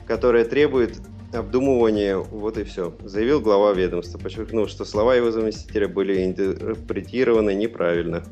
которая 0.07 0.45
требует 0.45 1.01
обдумывания, 1.35 2.17
вот 2.17 2.57
и 2.59 2.65
все, 2.65 2.95
заявил 3.01 3.41
глава 3.41 3.73
ведомства, 3.73 4.19
подчеркнув, 4.19 4.69
что 4.69 4.85
слова 4.85 5.15
его 5.15 5.31
заместителя 5.31 5.89
были 5.89 6.25
интерпретированы 6.25 7.55
неправильно. 7.55 8.23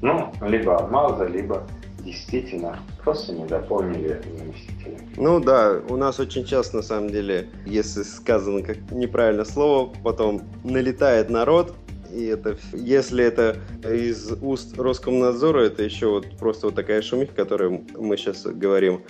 Ну, 0.00 0.32
либо 0.42 0.76
обмаза, 0.76 1.26
либо 1.26 1.66
действительно 2.04 2.78
просто 3.02 3.32
не 3.32 3.46
дополнили 3.46 4.20
заместителя. 4.38 4.98
Ну 5.16 5.40
да, 5.40 5.80
у 5.88 5.96
нас 5.96 6.20
очень 6.20 6.44
часто 6.44 6.76
на 6.76 6.82
самом 6.82 7.10
деле, 7.10 7.48
если 7.66 8.02
сказано 8.02 8.62
как 8.62 8.78
неправильно 8.90 9.44
слово, 9.44 9.92
потом 10.02 10.42
налетает 10.64 11.30
народ, 11.30 11.74
и 12.12 12.24
это, 12.24 12.56
если 12.72 13.24
это 13.24 13.56
из 13.84 14.32
уст 14.40 14.78
Роскомнадзора, 14.78 15.64
это 15.64 15.82
еще 15.82 16.08
вот 16.08 16.26
просто 16.38 16.66
вот 16.66 16.74
такая 16.74 17.02
шумиха, 17.02 17.34
которую 17.34 17.84
мы 17.98 18.16
сейчас 18.16 18.44
говорим. 18.44 19.02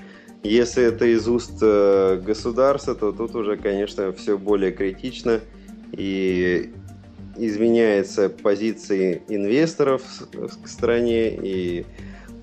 Если 0.42 0.84
это 0.84 1.04
из 1.04 1.28
уст 1.28 1.58
э, 1.62 2.20
государства, 2.24 2.94
то 2.94 3.12
тут 3.12 3.34
уже, 3.34 3.56
конечно, 3.56 4.12
все 4.12 4.38
более 4.38 4.72
критично 4.72 5.40
и 5.92 6.72
изменяются 7.36 8.28
позиции 8.28 9.22
инвесторов 9.28 10.02
к 10.62 10.68
стране 10.68 11.28
и 11.30 11.86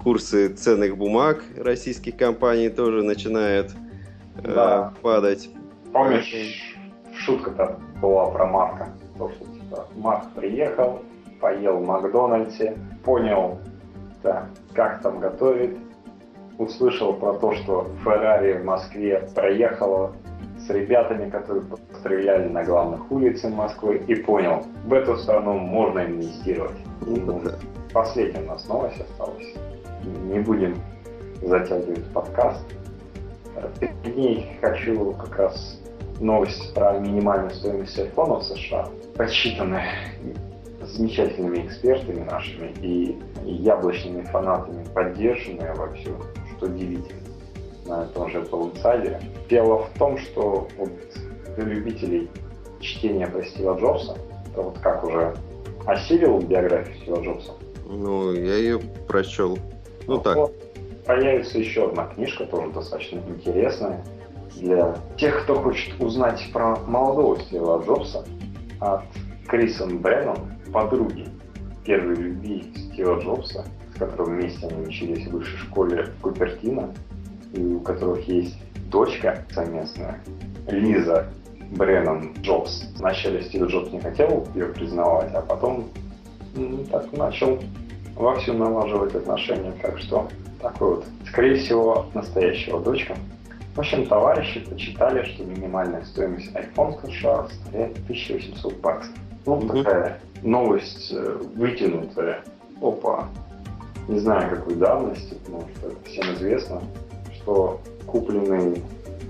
курсы 0.05 0.49
ценных 0.49 0.97
бумаг 0.97 1.43
российских 1.57 2.15
компаний 2.15 2.69
тоже 2.69 3.01
начинают 3.01 3.71
э, 4.37 4.53
да. 4.53 4.93
э, 4.95 5.01
падать. 5.01 5.49
Помнишь, 5.91 6.77
шутка-то 7.17 7.79
была 7.99 8.29
про 8.29 8.45
Марка, 8.45 8.89
то, 9.17 9.31
что 9.31 9.45
что 9.45 9.87
Марк 9.95 10.25
приехал, 10.35 11.01
поел 11.41 11.77
в 11.77 11.87
Макдональдсе, 11.87 12.77
понял, 13.03 13.57
да, 14.21 14.47
как 14.73 15.01
там 15.01 15.19
готовить, 15.19 15.75
услышал 16.59 17.13
про 17.13 17.33
то, 17.33 17.55
что 17.55 17.87
Феррари 18.03 18.59
в 18.59 18.63
Москве 18.63 19.27
проехала 19.33 20.13
с 20.59 20.69
ребятами, 20.69 21.31
которые 21.31 21.65
стреляли 21.99 22.47
на 22.47 22.63
главных 22.63 23.11
улицах 23.11 23.51
Москвы, 23.51 24.03
и 24.07 24.13
понял, 24.13 24.67
в 24.85 24.93
эту 24.93 25.17
страну 25.17 25.53
можно 25.53 26.05
инвестировать. 26.05 26.77
Ну, 27.01 27.41
последняя 27.91 28.43
у 28.43 28.45
нас 28.45 28.67
новость 28.67 28.99
осталась. 28.99 29.55
Не 30.05 30.39
будем 30.39 30.75
затягивать 31.41 32.05
подкаст. 32.13 32.63
Перед 33.79 34.15
ней 34.15 34.57
хочу 34.61 35.13
как 35.13 35.37
раз 35.37 35.79
новость 36.19 36.73
про 36.73 36.99
минимальную 36.99 37.51
стоимость 37.51 37.97
айфона 37.99 38.35
в 38.35 38.43
США 38.43 38.87
подсчитаны 39.15 39.81
замечательными 40.81 41.65
экспертами 41.65 42.23
нашими 42.23 42.73
и 42.81 43.17
яблочными 43.43 44.21
фанатами 44.23 44.85
поддержанные 44.93 45.73
вовсю, 45.73 46.15
что 46.57 46.67
удивительно 46.67 47.21
на 47.85 48.05
том 48.07 48.29
же 48.29 48.39
Apple 48.41 48.73
Insider. 48.73 49.21
Дело 49.49 49.85
в 49.85 49.97
том, 49.97 50.17
что 50.17 50.67
вот 50.77 50.89
для 51.55 51.65
любителей 51.65 52.29
чтения 52.79 53.27
про 53.27 53.43
Стива 53.43 53.77
Джобса, 53.79 54.17
это 54.51 54.61
вот 54.61 54.77
как 54.79 55.03
уже 55.03 55.35
осилил 55.85 56.39
биографию 56.39 56.95
Стива 56.97 57.21
Джобса, 57.21 57.51
Ну, 57.87 58.31
я 58.33 58.55
ее 58.55 58.79
прочел. 59.07 59.57
Ну, 60.07 60.19
так. 60.19 60.35
Вот, 60.35 60.53
появится 61.05 61.57
еще 61.57 61.87
одна 61.87 62.05
книжка, 62.07 62.45
тоже 62.45 62.71
достаточно 62.71 63.19
интересная, 63.27 64.03
для 64.55 64.95
тех, 65.17 65.43
кто 65.43 65.55
хочет 65.55 65.99
узнать 65.99 66.41
про 66.53 66.77
молодого 66.87 67.39
Стива 67.41 67.83
Джобса 67.85 68.25
от 68.79 69.03
Крисон 69.47 69.99
Бреннон, 69.99 70.37
подруги 70.71 71.27
первой 71.85 72.15
любви 72.15 72.65
Стива 72.75 73.19
Джобса, 73.19 73.65
с 73.93 73.99
которым 73.99 74.37
вместе 74.37 74.67
они 74.67 74.87
учились 74.87 75.27
в 75.27 75.31
высшей 75.31 75.57
школе 75.59 76.07
Купертино, 76.21 76.93
и 77.53 77.61
у 77.61 77.79
которых 77.79 78.27
есть 78.27 78.57
дочка 78.89 79.45
совместная, 79.51 80.21
Лиза 80.67 81.27
Бреннон 81.71 82.33
Джобс. 82.41 82.85
Вначале 82.97 83.43
Стив 83.43 83.67
Джобс 83.67 83.91
не 83.91 83.99
хотел 83.99 84.47
ее 84.55 84.67
признавать, 84.67 85.33
а 85.33 85.41
потом 85.41 85.89
ну, 86.55 86.83
так 86.85 87.11
начал 87.13 87.59
вовсю 88.15 88.53
налаживать 88.53 89.15
отношения. 89.15 89.73
Так 89.81 89.97
что 89.99 90.27
такой 90.61 90.95
вот, 90.95 91.05
скорее 91.27 91.55
всего, 91.55 92.07
настоящего 92.13 92.79
дочка. 92.79 93.15
В 93.75 93.79
общем, 93.79 94.05
товарищи 94.05 94.61
почитали, 94.61 95.23
что 95.25 95.43
минимальная 95.43 96.03
стоимость 96.05 96.49
iPhone 96.53 96.95
США 97.05 97.47
составляет 97.49 97.97
1800 98.05 98.73
баксов. 98.77 99.13
Ну, 99.45 99.59
mm 99.59 99.83
такая 99.83 100.19
новость 100.43 101.11
э, 101.11 101.39
вытянутая. 101.55 102.41
Опа. 102.81 103.27
Не 104.07 104.19
знаю, 104.19 104.49
какой 104.49 104.75
давности, 104.75 105.33
потому 105.45 105.67
что 105.75 105.91
всем 106.05 106.33
известно, 106.35 106.81
что 107.33 107.81
купленный 108.05 108.81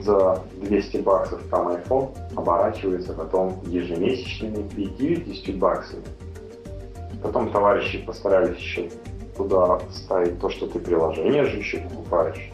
за 0.02 0.42
200 0.62 0.98
баксов 0.98 1.42
там 1.50 1.70
iPhone 1.70 2.16
оборачивается 2.36 3.14
потом 3.14 3.60
ежемесячными 3.66 4.68
50 4.76 5.56
баксами. 5.58 6.04
Потом 7.26 7.50
товарищи 7.50 8.06
постарались 8.06 8.60
еще 8.60 8.88
туда 9.36 9.80
ставить 9.92 10.40
то, 10.40 10.48
что 10.48 10.68
ты 10.68 10.78
приложение 10.78 11.44
же 11.46 11.58
еще 11.58 11.80
покупаешь. 11.80 12.52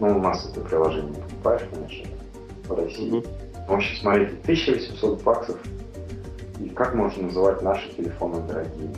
Ну, 0.00 0.16
у 0.16 0.18
нас 0.18 0.48
это 0.50 0.62
приложение 0.62 1.10
не 1.10 1.20
покупаешь, 1.20 1.68
конечно, 1.70 2.06
в 2.66 2.74
России. 2.74 3.12
Mm-hmm. 3.12 3.66
В 3.68 3.72
общем, 3.74 3.96
смотрите, 4.00 4.32
1800 4.44 5.22
баксов. 5.22 5.58
И 6.58 6.70
как 6.70 6.94
можно 6.94 7.24
называть 7.24 7.60
наши 7.60 7.86
телефоны 7.90 8.40
дорогие? 8.48 8.88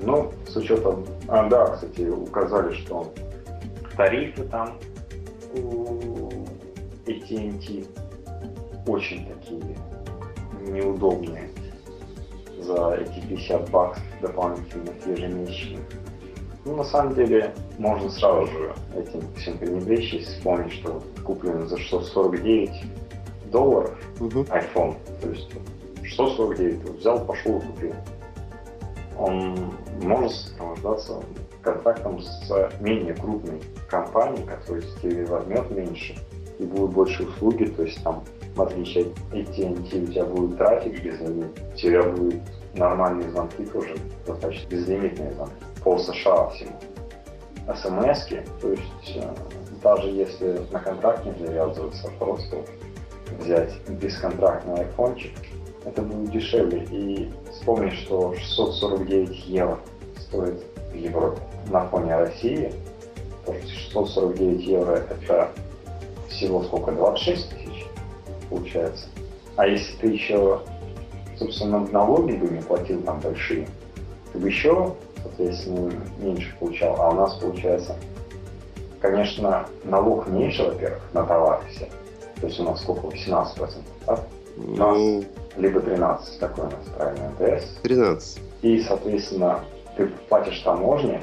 Ну, 0.00 0.32
с 0.48 0.56
учетом... 0.56 1.04
А, 1.28 1.46
да, 1.50 1.66
кстати, 1.66 2.08
указали, 2.08 2.72
что 2.72 3.12
тарифы 3.94 4.44
там 4.44 4.78
у 5.54 6.30
AT&T 7.04 7.84
очень 8.86 9.26
такие 9.26 9.76
неудобные 10.66 11.50
за 12.66 12.98
эти 13.00 13.20
50 13.26 13.70
баксов 13.70 14.04
дополнительных 14.20 15.06
ежемесячных. 15.06 15.80
Ну, 16.64 16.76
на 16.76 16.84
самом 16.84 17.14
деле, 17.14 17.54
можно 17.78 18.10
сразу 18.10 18.46
же 18.46 18.74
этим 18.96 19.22
всем 19.36 19.56
пренебречь, 19.58 20.12
если 20.12 20.32
вспомнить, 20.32 20.72
что 20.72 21.00
куплен 21.24 21.68
за 21.68 21.78
649 21.78 22.70
долларов 23.52 23.96
угу. 24.18 24.40
iPhone. 24.40 24.96
То 25.22 25.28
есть 25.28 25.48
649 26.02 26.82
вот 26.84 26.96
взял, 26.96 27.24
пошел 27.24 27.58
и 27.58 27.60
купил. 27.60 27.94
Он 29.18 29.72
может 30.02 30.32
сопровождаться 30.32 31.22
контрактом 31.62 32.20
с 32.20 32.70
менее 32.80 33.14
крупной 33.14 33.60
компанией, 33.88 34.44
которая 34.44 34.82
тебе 35.02 35.24
возьмет 35.26 35.70
меньше 35.70 36.16
и 36.58 36.64
будут 36.64 36.92
больше 36.92 37.24
услуги, 37.24 37.64
то 37.64 37.82
есть 37.82 38.02
там 38.02 38.24
в 38.56 38.62
отличие 38.62 39.04
от 39.04 39.34
AT&T 39.34 39.98
у 39.98 40.06
тебя 40.06 40.24
будет 40.24 40.58
трафик 40.58 41.02
безлимит, 41.04 41.62
у 41.74 41.76
тебя 41.76 42.02
будут 42.02 42.40
нормальные 42.74 43.30
звонки 43.30 43.64
тоже, 43.66 43.94
достаточно 44.26 44.68
безлимитные 44.68 45.32
звонки 45.34 45.54
по 45.84 45.98
США 45.98 46.48
всему. 46.48 46.72
смс 47.74 48.26
то 48.60 48.68
есть 48.70 49.16
э, 49.16 49.34
даже 49.82 50.08
если 50.08 50.60
на 50.72 50.80
контракт 50.80 51.24
не 51.26 51.46
завязываться, 51.46 52.10
просто 52.18 52.56
взять 53.38 53.72
бесконтрактный 53.88 54.80
айфончик, 54.80 55.32
это 55.84 56.02
будет 56.02 56.30
дешевле. 56.32 56.84
И 56.90 57.30
вспомни, 57.52 57.90
что 57.90 58.34
649 58.34 59.46
евро 59.46 59.78
стоит 60.18 60.64
в 60.90 60.94
Европе 60.94 61.40
на 61.68 61.86
фоне 61.88 62.16
России. 62.16 62.72
То 63.44 63.52
есть 63.52 63.70
649 63.70 64.62
евро 64.64 64.92
это 64.92 65.50
всего 66.28 66.62
сколько? 66.64 66.92
26 66.92 67.50
тысяч 67.50 67.65
получается. 68.48 69.06
А 69.56 69.66
если 69.66 69.96
ты 69.98 70.08
еще, 70.08 70.60
собственно, 71.38 71.80
налоги 71.80 72.32
бы 72.32 72.48
не 72.48 72.62
платил 72.62 73.02
там 73.02 73.20
большие, 73.20 73.66
ты 74.32 74.38
бы 74.38 74.48
еще 74.48 74.94
соответственно, 75.26 75.92
меньше 76.18 76.54
получал. 76.58 77.00
А 77.00 77.10
у 77.10 77.14
нас 77.14 77.34
получается, 77.34 77.96
конечно, 79.00 79.66
налог 79.84 80.28
меньше, 80.28 80.64
во-первых, 80.64 81.02
на 81.12 81.24
товары 81.24 81.62
все. 81.70 81.88
То 82.40 82.46
есть 82.46 82.60
у 82.60 82.64
нас 82.64 82.80
сколько? 82.80 83.06
18%, 83.08 83.56
да? 84.06 84.18
У 84.56 84.70
нас 84.70 84.78
ну... 84.78 85.24
либо 85.56 85.80
13, 85.80 86.38
такой 86.38 86.64
у 86.64 86.70
нас 86.70 86.84
правильно 86.96 87.30
НТС. 87.38 87.78
13. 87.82 88.42
И, 88.62 88.80
соответственно, 88.82 89.64
ты 89.96 90.06
платишь 90.28 90.60
таможни, 90.60 91.20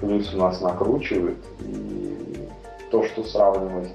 плюс 0.00 0.32
у 0.34 0.38
нас 0.38 0.60
накручивают, 0.60 1.38
и 1.60 2.48
то, 2.90 3.04
что 3.04 3.24
сравнивать 3.24 3.92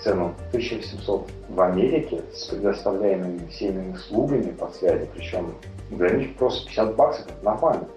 цену 0.00 0.34
1800 0.48 1.28
в 1.48 1.60
Америке 1.60 2.22
с 2.32 2.44
предоставляемыми 2.44 3.46
всеми 3.48 3.92
услугами 3.92 4.50
по 4.50 4.68
связи, 4.68 5.08
причем 5.14 5.54
для 5.90 6.10
них 6.10 6.36
просто 6.36 6.66
50 6.66 6.96
баксов 6.96 7.26
это 7.26 7.44
нормально. 7.44 7.88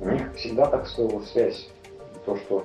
У 0.00 0.08
них 0.08 0.34
всегда 0.34 0.66
так 0.66 0.86
стоила 0.86 1.20
связь. 1.22 1.68
То, 2.26 2.36
что 2.36 2.64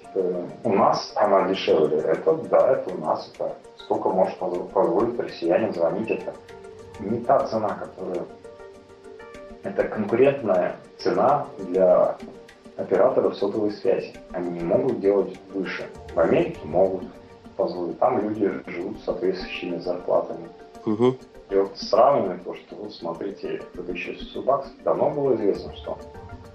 типа, 0.00 0.48
у 0.64 0.72
нас 0.72 1.12
она 1.16 1.48
дешевле, 1.48 1.98
это 1.98 2.34
да, 2.34 2.72
это 2.72 2.94
у 2.94 2.98
нас, 2.98 3.30
это 3.34 3.56
сколько 3.78 4.08
может 4.08 4.36
позволить 4.38 5.18
россиянин 5.18 5.72
звонить, 5.72 6.10
это 6.10 6.34
не 7.00 7.20
та 7.20 7.46
цена, 7.46 7.68
которая... 7.68 8.24
Это 9.62 9.84
конкурентная 9.84 10.76
цена 10.98 11.46
для 11.58 12.16
операторов 12.76 13.34
сотовой 13.36 13.72
связи. 13.72 14.14
Они 14.32 14.50
не 14.58 14.64
могут 14.64 15.00
делать 15.00 15.34
выше. 15.54 15.86
В 16.14 16.20
Америке 16.20 16.58
могут 16.64 17.04
позволить. 17.56 17.98
Там 17.98 18.20
люди 18.20 18.50
живут 18.66 18.98
с 19.00 19.04
соответствующими 19.04 19.78
зарплатами. 19.78 20.48
Угу. 20.86 21.16
И 21.50 21.56
вот 21.56 21.76
сравнивая 21.76 22.38
то, 22.38 22.54
что 22.54 22.76
вот 22.76 22.94
смотрите, 22.94 23.62
это 23.74 23.92
еще 23.92 24.40
баксов, 24.42 24.72
давно 24.82 25.10
было 25.10 25.34
известно, 25.34 25.74
что 25.76 25.98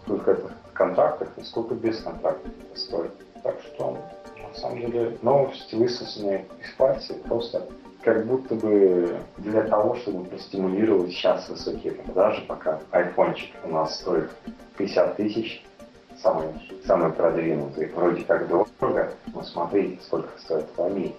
сколько 0.04 0.32
это 0.32 0.48
в 0.48 0.74
контрактах 0.74 1.30
и 1.38 1.44
сколько 1.44 1.76
без 1.76 2.02
контрактов 2.02 2.52
это 2.70 2.80
стоит. 2.80 3.12
Так 3.44 3.56
что, 3.62 3.98
на 4.38 4.60
самом 4.60 4.80
деле, 4.80 5.18
новости, 5.22 5.76
высосанные 5.76 6.46
из 6.62 6.72
пальца, 6.76 7.14
просто 7.28 7.66
как 8.02 8.26
будто 8.26 8.56
бы 8.56 9.20
для 9.38 9.64
того, 9.64 9.96
чтобы 9.96 10.26
простимулировать 10.26 11.12
сейчас 11.12 11.48
высокие 11.50 11.94
продажи, 11.94 12.44
пока 12.48 12.80
айфончик 12.92 13.54
у 13.64 13.70
нас 13.70 14.00
стоит 14.00 14.32
50 14.78 15.16
тысяч, 15.18 15.64
самый, 16.22 16.48
самый 16.86 17.12
продвинутый, 17.12 17.88
вроде 17.94 18.24
как 18.24 18.48
дорого, 18.48 19.14
но 19.34 19.44
смотрите, 19.44 20.02
сколько 20.04 20.30
стоит 20.40 20.66
в 20.76 20.82
Америке. 20.82 21.16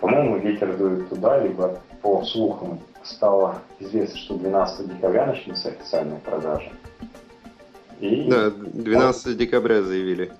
По-моему, 0.00 0.38
ветер 0.38 0.76
дует 0.76 1.08
туда, 1.08 1.38
либо 1.38 1.78
по 2.02 2.22
слухам 2.24 2.80
стало 3.02 3.62
известно, 3.80 4.18
что 4.18 4.34
12 4.36 4.96
декабря 4.96 5.26
начнутся 5.26 5.68
официальные 5.68 6.20
продажи. 6.20 6.70
И... 8.00 8.28
Да, 8.28 8.50
12 8.50 9.26
может... 9.26 9.38
декабря 9.38 9.82
заявили. 9.82 10.32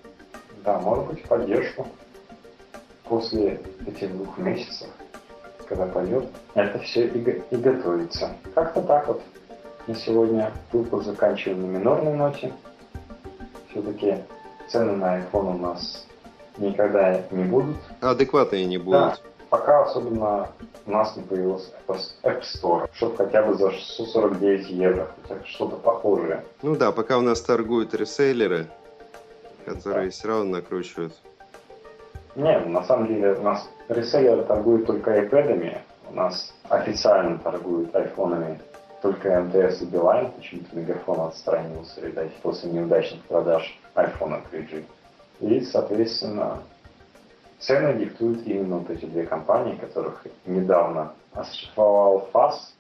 Да, 0.65 0.79
может 0.81 1.07
быть, 1.07 1.23
поддержку 1.25 1.87
после 3.05 3.61
этих 3.87 4.13
двух 4.13 4.39
месяцев, 4.39 4.89
когда 5.69 5.87
пойдет, 5.87 6.25
это 6.55 6.79
все 6.81 7.07
и, 7.07 7.43
и 7.51 7.57
готовится. 7.57 8.37
Как-то 8.55 8.83
так 8.83 9.07
вот. 9.09 9.23
На 9.87 9.95
сегодня 9.95 10.51
выпуск 10.73 11.05
заканчиваем 11.05 11.61
на 11.61 11.77
минорной 11.77 12.15
ноте. 12.15 12.51
Все-таки 13.75 14.19
цены 14.69 14.93
на 14.93 15.19
iPhone 15.19 15.57
у 15.57 15.59
нас 15.59 16.07
никогда 16.59 17.21
не 17.33 17.43
будут. 17.43 17.77
Адекватные 18.01 18.67
не 18.67 18.79
будут. 18.79 19.01
Да, 19.01 19.17
пока 19.51 19.83
особенно 19.83 20.49
у 20.87 20.91
нас 20.93 21.17
не 21.17 21.25
появился 21.25 21.73
App 21.89 22.43
Store, 22.43 22.89
что 22.95 23.13
хотя 23.17 23.43
бы 23.43 23.55
за 23.55 23.73
649 23.73 24.71
евро, 24.71 25.09
что-то 25.45 25.75
похожее. 25.75 26.45
Ну 26.63 26.77
да, 26.77 26.93
пока 26.93 27.19
у 27.19 27.21
нас 27.21 27.41
торгуют 27.41 27.95
реселлеры, 27.95 28.69
которые 29.65 30.07
да. 30.07 30.11
все 30.13 30.29
равно 30.29 30.45
накручивают. 30.45 31.13
Не, 32.37 32.57
на 32.61 32.85
самом 32.85 33.09
деле 33.09 33.33
у 33.33 33.43
нас 33.43 33.69
реселлеры 33.89 34.45
торгуют 34.45 34.87
только 34.87 35.21
iPad, 35.21 35.79
у 36.11 36.15
нас 36.15 36.55
официально 36.69 37.39
торгуют 37.39 37.95
айфонами 37.97 38.61
только 39.05 39.39
МТС 39.39 39.83
и 39.83 39.85
Билайн, 39.85 40.31
почему-то 40.33 40.75
Мегафон 40.75 41.21
отстранился, 41.21 42.01
видать, 42.01 42.33
после 42.37 42.71
неудачных 42.71 43.21
продаж 43.25 43.79
iPhone 43.95 44.41
3G. 44.51 44.83
И, 45.41 45.61
соответственно, 45.61 46.63
Цены 47.59 47.99
диктуют 47.99 48.47
именно 48.47 48.79
вот 48.79 48.89
эти 48.89 49.05
две 49.05 49.25
компании, 49.25 49.77
которых 49.77 50.27
недавно 50.47 51.13
оштрафовал 51.33 52.29
ФАС 52.33 52.75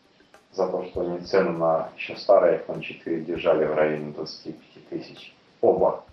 за 0.54 0.66
то, 0.68 0.84
что 0.86 1.02
они 1.02 1.20
цену 1.20 1.58
на 1.58 1.90
еще 1.96 2.16
старый 2.16 2.56
iPhone 2.56 2.80
4 2.80 3.20
держали 3.20 3.66
в 3.66 3.74
районе 3.74 4.12
25 4.12 4.88
тысяч. 4.88 5.34
Оба, 5.60 6.04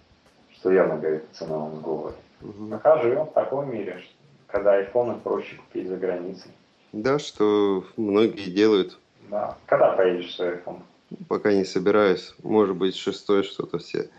что 0.53 0.71
явно 0.71 0.97
говорит 0.97 1.23
о 1.31 1.35
ценовом 1.35 1.77
сговоре. 1.77 2.15
Угу. 2.41 2.67
Пока 2.71 3.01
живем 3.01 3.27
в 3.27 3.31
таком 3.31 3.71
мире, 3.71 4.01
когда 4.47 4.73
айфоны 4.73 5.15
проще 5.15 5.55
купить 5.55 5.87
за 5.87 5.95
границей. 5.95 6.51
Да, 6.91 7.17
что 7.17 7.85
многие 7.95 8.49
делают. 8.49 8.97
Да. 9.29 9.57
Когда 9.65 9.91
поедешь 9.93 10.35
свой 10.35 10.55
iPhone? 10.55 10.81
Пока 11.27 11.53
не 11.53 11.65
собираюсь. 11.65 12.33
Может 12.43 12.75
быть, 12.75 12.95
шестой 12.95 13.43
что-то 13.43 13.77
все 13.79 14.09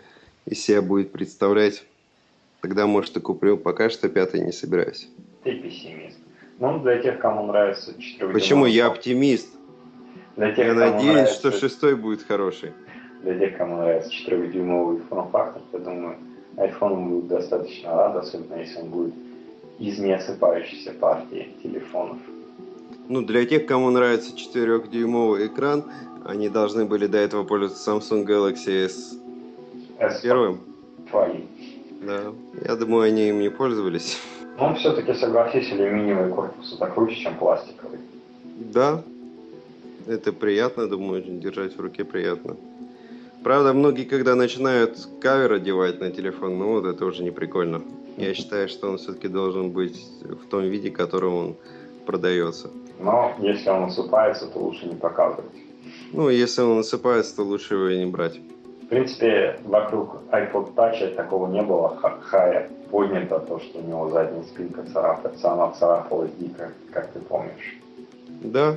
из 0.46 0.62
себя 0.62 0.82
будет 0.82 1.12
представлять. 1.12 1.84
Тогда, 2.60 2.86
может, 2.86 3.16
и 3.16 3.20
куплю. 3.20 3.56
Пока 3.56 3.90
что 3.90 4.08
пятый 4.08 4.40
не 4.40 4.52
собираюсь. 4.52 5.08
Ты 5.42 5.54
пессимист. 5.56 6.18
Ну, 6.58 6.78
для 6.80 7.02
тех, 7.02 7.18
кому 7.18 7.46
нравится 7.46 8.00
4 8.00 8.32
Почему? 8.32 8.66
Я 8.66 8.86
оптимист. 8.86 9.48
Для 10.36 10.52
тех, 10.52 10.66
Я 10.66 10.74
надеюсь, 10.74 11.04
нравится- 11.04 11.34
что 11.34 11.52
шестой 11.52 11.96
будет 11.96 12.22
хороший. 12.22 12.72
Для 13.22 13.38
тех, 13.38 13.56
кому 13.56 13.76
нравится 13.76 14.10
4-дюймовый 14.10 15.00
форм-фактор, 15.08 15.62
я 15.72 15.78
думаю, 15.78 16.16
iPhone 16.56 17.08
будет 17.08 17.28
достаточно 17.28 17.94
рад, 17.94 18.16
особенно 18.16 18.56
если 18.56 18.78
он 18.80 18.90
будет 18.90 19.14
из 19.78 19.98
неосыпающейся 19.98 20.92
партии 20.92 21.54
телефонов. 21.62 22.18
Ну, 23.08 23.22
для 23.22 23.44
тех, 23.44 23.66
кому 23.66 23.90
нравится 23.90 24.34
4-дюймовый 24.34 25.46
экран, 25.46 25.84
они 26.24 26.48
должны 26.48 26.84
были 26.84 27.06
до 27.06 27.18
этого 27.18 27.44
пользоваться 27.44 27.90
Samsung 27.90 28.26
Galaxy 28.26 28.86
S 28.86 29.18
первым. 30.22 30.60
Да. 32.00 32.32
Я 32.64 32.76
думаю, 32.76 33.02
они 33.02 33.28
им 33.28 33.40
не 33.40 33.50
пользовались. 33.50 34.18
Но 34.58 34.74
все-таки, 34.74 35.14
согласись, 35.14 35.72
алюминиевый 35.72 36.32
корпус 36.32 36.74
это 36.74 36.86
круче, 36.86 37.16
чем 37.16 37.36
пластиковый. 37.36 37.98
Да, 38.56 39.02
это 40.06 40.32
приятно, 40.32 40.88
думаю, 40.88 41.22
держать 41.22 41.76
в 41.76 41.80
руке 41.80 42.04
приятно. 42.04 42.56
Правда, 43.42 43.72
многие, 43.72 44.04
когда 44.04 44.34
начинают 44.34 45.08
кавер 45.20 45.52
одевать 45.54 46.00
на 46.00 46.10
телефон, 46.10 46.58
ну 46.58 46.72
вот 46.72 46.86
это 46.86 47.04
уже 47.04 47.22
не 47.24 47.30
прикольно. 47.30 47.82
Я 48.16 48.34
считаю, 48.34 48.68
что 48.68 48.90
он 48.90 48.98
все-таки 48.98 49.28
должен 49.28 49.70
быть 49.70 50.04
в 50.22 50.46
том 50.48 50.62
виде, 50.62 50.90
в 50.90 50.94
котором 50.94 51.34
он 51.34 51.56
продается. 52.06 52.70
Но 53.02 53.32
если 53.38 53.68
он 53.70 53.82
насыпается, 53.82 54.46
то 54.46 54.58
лучше 54.58 54.86
не 54.86 54.94
показывать. 54.94 55.50
Ну, 56.12 56.28
если 56.28 56.62
он 56.62 56.76
насыпается, 56.76 57.36
то 57.36 57.42
лучше 57.42 57.74
его 57.74 57.88
и 57.88 57.98
не 57.98 58.06
брать. 58.10 58.38
В 58.82 58.86
принципе, 58.86 59.58
вокруг 59.64 60.16
iPod 60.30 60.74
Touch 60.74 61.14
такого 61.14 61.48
не 61.50 61.62
было 61.62 61.96
ха- 61.96 62.18
хая. 62.20 62.68
Поднято 62.90 63.38
то, 63.40 63.58
что 63.58 63.78
у 63.78 63.82
него 63.82 64.10
задняя 64.10 64.42
спинка 64.42 64.82
царапается, 64.84 65.50
она 65.50 65.70
царапалась 65.72 66.30
дико, 66.38 66.70
как 66.92 67.08
ты 67.12 67.20
помнишь. 67.20 67.78
Да, 68.42 68.74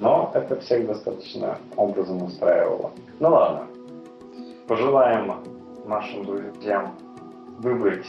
Но 0.00 0.30
это 0.34 0.60
всех 0.60 0.86
достаточно 0.86 1.56
образом 1.76 2.22
устраивало. 2.22 2.90
Ну 3.18 3.30
ладно. 3.30 3.66
Пожелаем 4.68 5.32
нашим 5.86 6.24
друзьям 6.26 6.94
выбрать, 7.58 8.06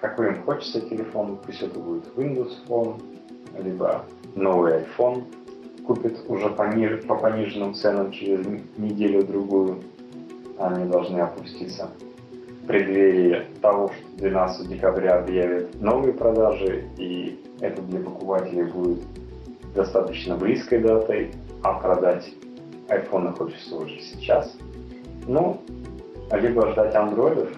какой 0.00 0.28
им 0.28 0.42
хочется 0.44 0.80
телефон. 0.80 1.38
Пусть 1.44 1.60
это 1.60 1.78
будет 1.78 2.04
Windows 2.16 2.52
Phone, 2.66 3.00
либо 3.58 4.04
новый 4.34 4.82
iPhone. 4.82 5.24
Купит 5.86 6.18
уже 6.28 6.50
по, 6.50 6.62
ниж- 6.62 7.06
по 7.06 7.14
пониженным 7.16 7.74
ценам 7.74 8.12
через 8.12 8.46
неделю-другую. 8.76 9.78
Они 10.58 10.90
должны 10.90 11.20
опуститься 11.20 11.90
в 12.62 12.66
преддверии 12.66 13.46
того, 13.62 13.88
что 13.88 14.18
12 14.18 14.68
декабря 14.68 15.18
объявят 15.18 15.80
новые 15.80 16.12
продажи, 16.12 16.84
и 16.98 17.40
это 17.60 17.80
для 17.82 18.00
покупателей 18.00 18.64
будет 18.64 19.00
достаточно 19.74 20.36
близкой 20.36 20.80
датой, 20.80 21.30
а 21.62 21.74
продать 21.74 22.30
iPhone 22.88 23.34
хочется 23.36 23.76
уже 23.76 23.98
сейчас. 24.00 24.56
Ну, 25.26 25.60
либо 26.32 26.70
ждать 26.72 26.94
андроидов 26.94 27.48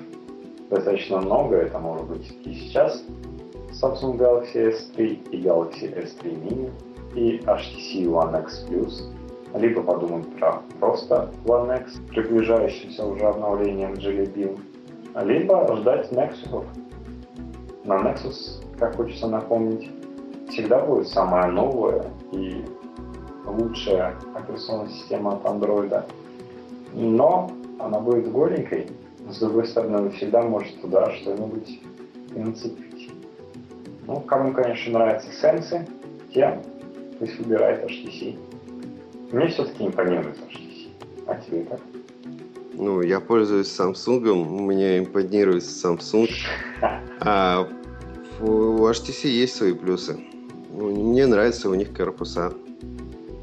достаточно 0.68 1.20
много, 1.20 1.56
это 1.56 1.78
может 1.78 2.06
быть 2.06 2.32
и 2.44 2.54
сейчас 2.54 3.02
Samsung 3.72 4.16
Galaxy 4.16 4.72
S3 4.72 5.30
и 5.30 5.42
Galaxy 5.42 5.94
S3 5.94 6.22
Mini 6.24 6.70
и 7.14 7.38
HTC 7.38 8.06
One 8.06 8.42
X 8.42 8.66
Plus, 8.68 9.02
либо 9.54 9.82
подумать 9.82 10.28
про 10.36 10.62
просто 10.78 11.30
One 11.44 11.80
X, 11.80 12.00
приближающимся 12.08 13.04
уже 13.06 13.26
обновлением 13.26 13.92
Jelly 13.94 14.32
Bean, 14.32 14.58
либо 15.24 15.76
ждать 15.76 16.10
Nexus. 16.12 16.64
На 17.84 17.94
Nexus, 17.98 18.62
как 18.78 18.96
хочется 18.96 19.26
напомнить, 19.26 19.90
всегда 20.48 20.84
будет 20.84 21.08
самая 21.08 21.50
новая 21.50 22.04
и 22.32 22.64
лучшая 23.46 24.16
операционная 24.34 24.90
система 24.90 25.32
от 25.32 25.44
Android. 25.44 26.04
Но 26.92 27.50
она 27.78 28.00
будет 28.00 28.30
голенькой. 28.30 28.88
С 29.28 29.38
другой 29.38 29.66
стороны, 29.66 29.98
вы 29.98 30.10
всегда 30.10 30.42
можете 30.42 30.76
туда 30.78 31.10
что-нибудь 31.12 31.80
и 32.34 32.38
нацепить. 32.38 32.89
Ну, 34.10 34.20
кому, 34.22 34.52
конечно, 34.52 34.92
нравятся 34.92 35.30
сенсы, 35.30 35.86
тем 36.34 36.60
пусть 37.20 37.38
выбирает 37.38 37.88
HTC. 37.88 38.36
Мне 39.30 39.46
все-таки 39.46 39.86
импонирует 39.86 40.36
HTC. 40.36 40.88
А 41.28 41.36
тебе 41.36 41.62
как? 41.62 41.78
ну, 42.74 43.02
я 43.02 43.20
пользуюсь 43.20 43.68
Samsung, 43.68 44.66
меня 44.66 44.98
импонирует 44.98 45.62
Samsung. 45.62 46.28
А 47.20 47.68
у 48.40 48.84
HTC 48.84 49.28
есть 49.28 49.54
свои 49.54 49.74
плюсы. 49.74 50.18
Ну, 50.72 51.10
Мне 51.10 51.26
нравятся 51.26 51.70
у 51.70 51.74
них 51.74 51.94
корпуса, 51.94 52.52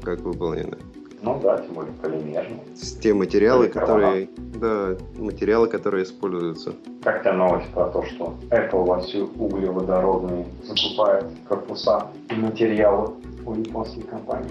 как 0.02 0.20
выполнены. 0.20 0.76
Ну 1.22 1.40
да, 1.42 1.58
тем 1.58 1.74
более 1.74 1.92
полимерный. 1.94 2.60
С- 2.74 2.92
Те 2.94 3.12
материалы, 3.12 3.68
которые, 3.68 4.28
да, 4.36 4.96
материалы, 5.18 5.66
которые 5.68 6.04
используются. 6.04 6.72
Как 7.02 7.22
тебе 7.22 7.32
новость 7.32 7.68
про 7.72 7.88
то, 7.88 8.04
что 8.04 8.34
Apple 8.50 8.84
вовсю 8.84 9.28
углеводородные 9.38 10.46
закупает 10.64 11.24
корпуса 11.48 12.06
и 12.30 12.34
материалы 12.34 13.10
у 13.44 13.54
японских 13.54 14.06
компаний? 14.08 14.50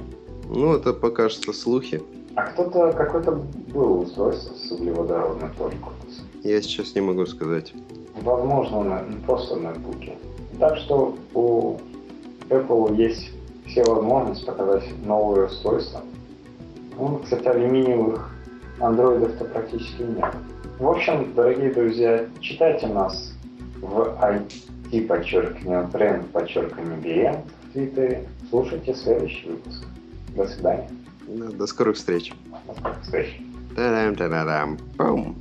Ну, 0.49 0.73
это 0.73 0.93
пока 0.93 1.29
что 1.29 1.53
слухи. 1.53 2.01
А 2.35 2.43
кто-то, 2.43 2.91
какое-то 2.93 3.31
было 3.31 3.99
устройство 4.01 4.53
с 4.55 4.71
углеводородным 4.71 5.51
тоже 5.57 5.77
корпусом. 5.77 6.25
Я 6.43 6.61
сейчас 6.61 6.93
не 6.95 7.01
могу 7.01 7.25
сказать. 7.25 7.73
Возможно, 8.21 8.83
на, 8.83 9.01
ну, 9.03 9.17
просто 9.25 9.55
на 9.55 9.69
ноутбуке. 9.71 10.17
Так 10.59 10.77
что 10.77 11.15
у 11.33 11.77
Apple 12.49 12.95
есть 12.95 13.31
все 13.65 13.83
возможности 13.83 14.45
показать 14.45 14.83
новые 15.05 15.47
устройства. 15.47 16.01
Ну, 16.97 17.19
кстати, 17.23 17.47
алюминиевых 17.47 18.29
андроидов-то 18.79 19.45
практически 19.45 20.01
нет. 20.01 20.33
В 20.79 20.87
общем, 20.87 21.33
дорогие 21.35 21.71
друзья, 21.71 22.25
читайте 22.39 22.87
нас 22.87 23.33
в 23.81 24.17
IT, 24.21 25.07
подчеркивание, 25.07 25.87
тренд, 25.91 26.27
подчеркивание 26.31 26.97
BM 26.97 27.41
в 27.69 27.73
Твиттере. 27.73 28.27
Слушайте 28.49 28.95
следующий 28.95 29.49
выпуск. 29.49 29.83
До 30.35 30.47
свидания. 30.47 30.89
Да, 31.27 31.45
До 31.51 31.67
скорых 31.67 31.97
встреч. 31.97 32.33
До 32.67 32.73
скорых 32.73 33.01
встреч. 33.01 33.41
Та-дам-та-да-дам. 33.75 34.77
Пум. 34.97 35.35